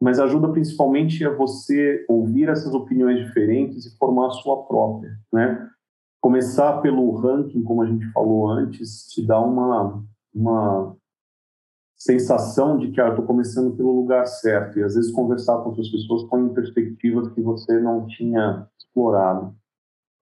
mas 0.00 0.20
ajuda 0.20 0.50
principalmente 0.50 1.24
a 1.24 1.34
você 1.34 2.04
ouvir 2.08 2.48
essas 2.48 2.72
opiniões 2.72 3.24
diferentes 3.26 3.86
e 3.86 3.96
formar 3.96 4.28
a 4.28 4.30
sua 4.30 4.64
própria, 4.64 5.10
né? 5.32 5.68
Começar 6.20 6.80
pelo 6.80 7.12
ranking, 7.12 7.62
como 7.62 7.82
a 7.82 7.86
gente 7.86 8.10
falou 8.12 8.48
antes, 8.48 9.06
te 9.08 9.24
dá 9.24 9.40
uma 9.40 10.02
uma 10.34 10.96
sensação 11.96 12.78
de 12.78 12.92
que 12.92 13.00
ah, 13.00 13.08
estou 13.08 13.26
começando 13.26 13.76
pelo 13.76 13.92
lugar 13.92 14.24
certo 14.26 14.78
e 14.78 14.84
às 14.84 14.94
vezes 14.94 15.10
conversar 15.10 15.58
com 15.58 15.70
outras 15.70 15.90
pessoas 15.90 16.22
põe 16.28 16.42
em 16.42 16.54
perspectivas 16.54 17.28
que 17.32 17.42
você 17.42 17.80
não 17.80 18.06
tinha 18.06 18.68
explorado. 18.78 19.54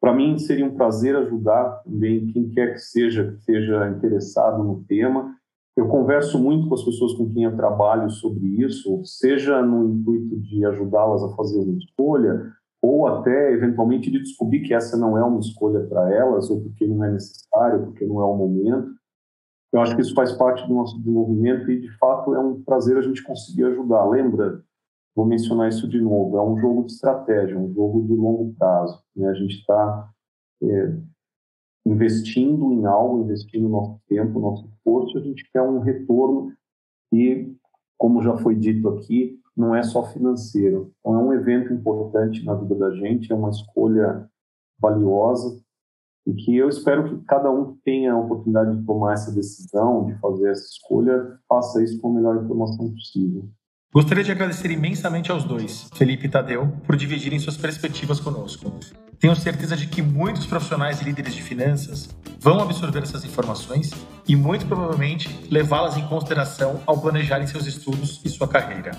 Para 0.01 0.15
mim 0.15 0.39
seria 0.39 0.67
um 0.67 0.75
prazer 0.75 1.17
ajudar 1.17 1.83
também 1.85 2.27
quem 2.29 2.51
quer 2.51 2.75
que 2.75 2.79
seja 2.79 3.33
que 3.33 3.43
seja 3.43 3.89
interessado 3.89 4.63
no 4.63 4.85
tema. 4.85 5.35
Eu 5.77 5.89
converso 5.89 6.39
muito 6.39 6.69
com 6.69 6.75
as 6.75 6.85
pessoas 6.85 7.13
com 7.15 7.29
quem 7.31 7.45
eu 7.45 7.57
trabalho 7.57 8.09
sobre 8.09 8.47
isso, 8.63 9.03
seja 9.05 9.63
no 9.63 9.85
intuito 9.85 10.41
de 10.41 10.65
ajudá-las 10.65 11.23
a 11.23 11.37
fazer 11.37 11.59
uma 11.59 11.77
escolha, 11.77 12.51
ou 12.81 13.07
até 13.07 13.53
eventualmente 13.53 14.11
de 14.11 14.19
descobrir 14.19 14.61
que 14.61 14.73
essa 14.73 14.97
não 14.97 15.19
é 15.19 15.25
uma 15.25 15.41
escolha 15.41 15.81
para 15.81 16.11
elas, 16.15 16.49
ou 16.51 16.63
porque 16.63 16.87
não 16.87 17.05
é 17.05 17.11
necessário, 17.11 17.85
porque 17.85 18.07
não 18.07 18.21
é 18.21 18.25
o 18.25 18.37
momento. 18.37 18.95
Eu 19.73 19.81
acho 19.81 19.95
que 19.95 20.01
isso 20.01 20.15
faz 20.15 20.33
parte 20.33 20.67
do 20.67 20.75
nosso 20.75 20.97
desenvolvimento 20.99 21.71
e, 21.71 21.81
de 21.81 21.99
fato, 21.99 22.35
é 22.35 22.39
um 22.39 22.63
prazer 22.63 22.97
a 22.97 23.03
gente 23.03 23.23
conseguir 23.23 23.65
ajudar. 23.65 24.09
Lembra, 24.09 24.63
vou 25.17 25.25
mencionar 25.25 25.71
isso 25.71 25.89
de 25.89 25.99
novo, 25.99 26.37
é 26.37 26.43
um 26.43 26.59
jogo 26.59 26.85
de 26.85 26.93
estratégia, 26.93 27.59
um 27.59 27.73
jogo 27.73 28.07
de 28.07 28.13
longo 28.15 28.53
prazo. 28.55 29.03
Né? 29.17 29.27
A 29.29 29.35
gente 29.35 29.57
está 29.57 30.11
é, 30.63 30.97
investindo 31.87 32.71
em 32.73 32.85
algo, 32.85 33.25
investindo 33.25 33.67
nosso 33.67 33.99
tempo, 34.07 34.39
nosso 34.39 34.67
esforço, 34.67 35.17
a 35.17 35.23
gente 35.23 35.49
quer 35.51 35.63
um 35.63 35.81
retorno 35.81 36.53
e, 37.11 37.57
como 37.97 38.23
já 38.23 38.37
foi 38.37 38.55
dito 38.55 38.91
aqui, 38.91 39.41
não 39.57 39.75
é 39.75 39.83
só 39.83 40.05
financeiro. 40.05 40.93
Então, 41.01 41.15
é 41.15 41.25
um 41.25 41.33
evento 41.33 41.73
importante 41.73 42.45
na 42.45 42.55
vida 42.55 42.75
da 42.75 42.91
gente, 42.91 43.33
é 43.33 43.35
uma 43.35 43.49
escolha 43.49 44.29
valiosa 44.79 45.59
e 46.27 46.35
que 46.35 46.55
eu 46.55 46.69
espero 46.69 47.05
que 47.05 47.25
cada 47.25 47.51
um 47.51 47.73
que 47.73 47.83
tenha 47.85 48.13
a 48.13 48.19
oportunidade 48.19 48.77
de 48.77 48.85
tomar 48.85 49.15
essa 49.15 49.33
decisão, 49.33 50.05
de 50.05 50.19
fazer 50.19 50.51
essa 50.51 50.65
escolha, 50.65 51.39
faça 51.49 51.83
isso 51.83 51.99
com 52.01 52.11
a 52.11 52.13
melhor 52.13 52.45
informação 52.45 52.91
possível. 52.91 53.49
Gostaria 53.97 54.23
de 54.23 54.31
agradecer 54.31 54.71
imensamente 54.71 55.33
aos 55.33 55.43
dois, 55.43 55.89
Felipe 55.95 56.27
e 56.27 56.29
Tadeu, 56.29 56.71
por 56.87 56.97
dividirem 56.97 57.39
suas 57.39 57.57
perspectivas 57.57 58.21
conosco. 58.21 58.79
Tenho 59.19 59.35
certeza 59.35 59.75
de 59.75 59.87
que 59.87 60.03
muitos 60.03 60.45
profissionais 60.45 61.01
e 61.01 61.05
líderes 61.05 61.35
de 61.35 61.43
finanças 61.43 62.11
vão 62.39 62.61
absorver 62.61 63.03
essas 63.03 63.25
informações 63.25 63.91
e, 64.29 64.37
muito 64.37 64.67
provavelmente, 64.67 65.31
levá-las 65.51 65.97
em 65.97 66.07
consideração 66.09 66.83
ao 66.85 67.01
planejarem 67.01 67.47
seus 67.47 67.67
estudos 67.67 68.21
e 68.23 68.29
sua 68.29 68.47
carreira. 68.47 68.91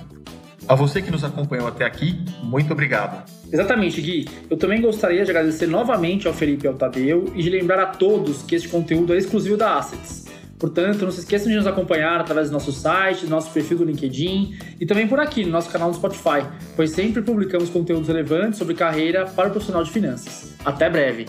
A 0.67 0.73
você 0.73 0.99
que 0.99 1.11
nos 1.11 1.23
acompanhou 1.23 1.67
até 1.67 1.85
aqui, 1.85 2.19
muito 2.41 2.73
obrigado. 2.73 3.23
Exatamente, 3.53 4.01
Gui. 4.01 4.27
Eu 4.49 4.57
também 4.57 4.81
gostaria 4.81 5.23
de 5.23 5.29
agradecer 5.29 5.67
novamente 5.67 6.27
ao 6.27 6.33
Felipe 6.33 6.65
e 6.65 6.67
ao 6.67 6.73
Tadeu 6.73 7.31
e 7.35 7.43
de 7.43 7.51
lembrar 7.51 7.79
a 7.79 7.85
todos 7.85 8.41
que 8.41 8.55
este 8.55 8.67
conteúdo 8.67 9.13
é 9.13 9.17
exclusivo 9.17 9.57
da 9.57 9.77
Assets. 9.77 10.26
Portanto, 10.59 11.03
não 11.03 11.11
se 11.11 11.19
esqueçam 11.19 11.49
de 11.49 11.55
nos 11.55 11.67
acompanhar 11.67 12.19
através 12.19 12.49
do 12.49 12.53
nosso 12.53 12.71
site, 12.71 13.25
do 13.25 13.29
nosso 13.29 13.51
perfil 13.51 13.77
do 13.77 13.83
LinkedIn 13.83 14.57
e 14.79 14.85
também 14.85 15.07
por 15.07 15.19
aqui 15.19 15.45
no 15.45 15.51
nosso 15.51 15.69
canal 15.69 15.89
no 15.89 15.93
Spotify, 15.93 16.45
pois 16.75 16.91
sempre 16.91 17.21
publicamos 17.21 17.69
conteúdos 17.69 18.07
relevantes 18.07 18.57
sobre 18.57 18.73
carreira 18.73 19.25
para 19.25 19.49
o 19.49 19.51
profissional 19.51 19.83
de 19.83 19.91
finanças. 19.91 20.55
Até 20.65 20.89
breve! 20.89 21.27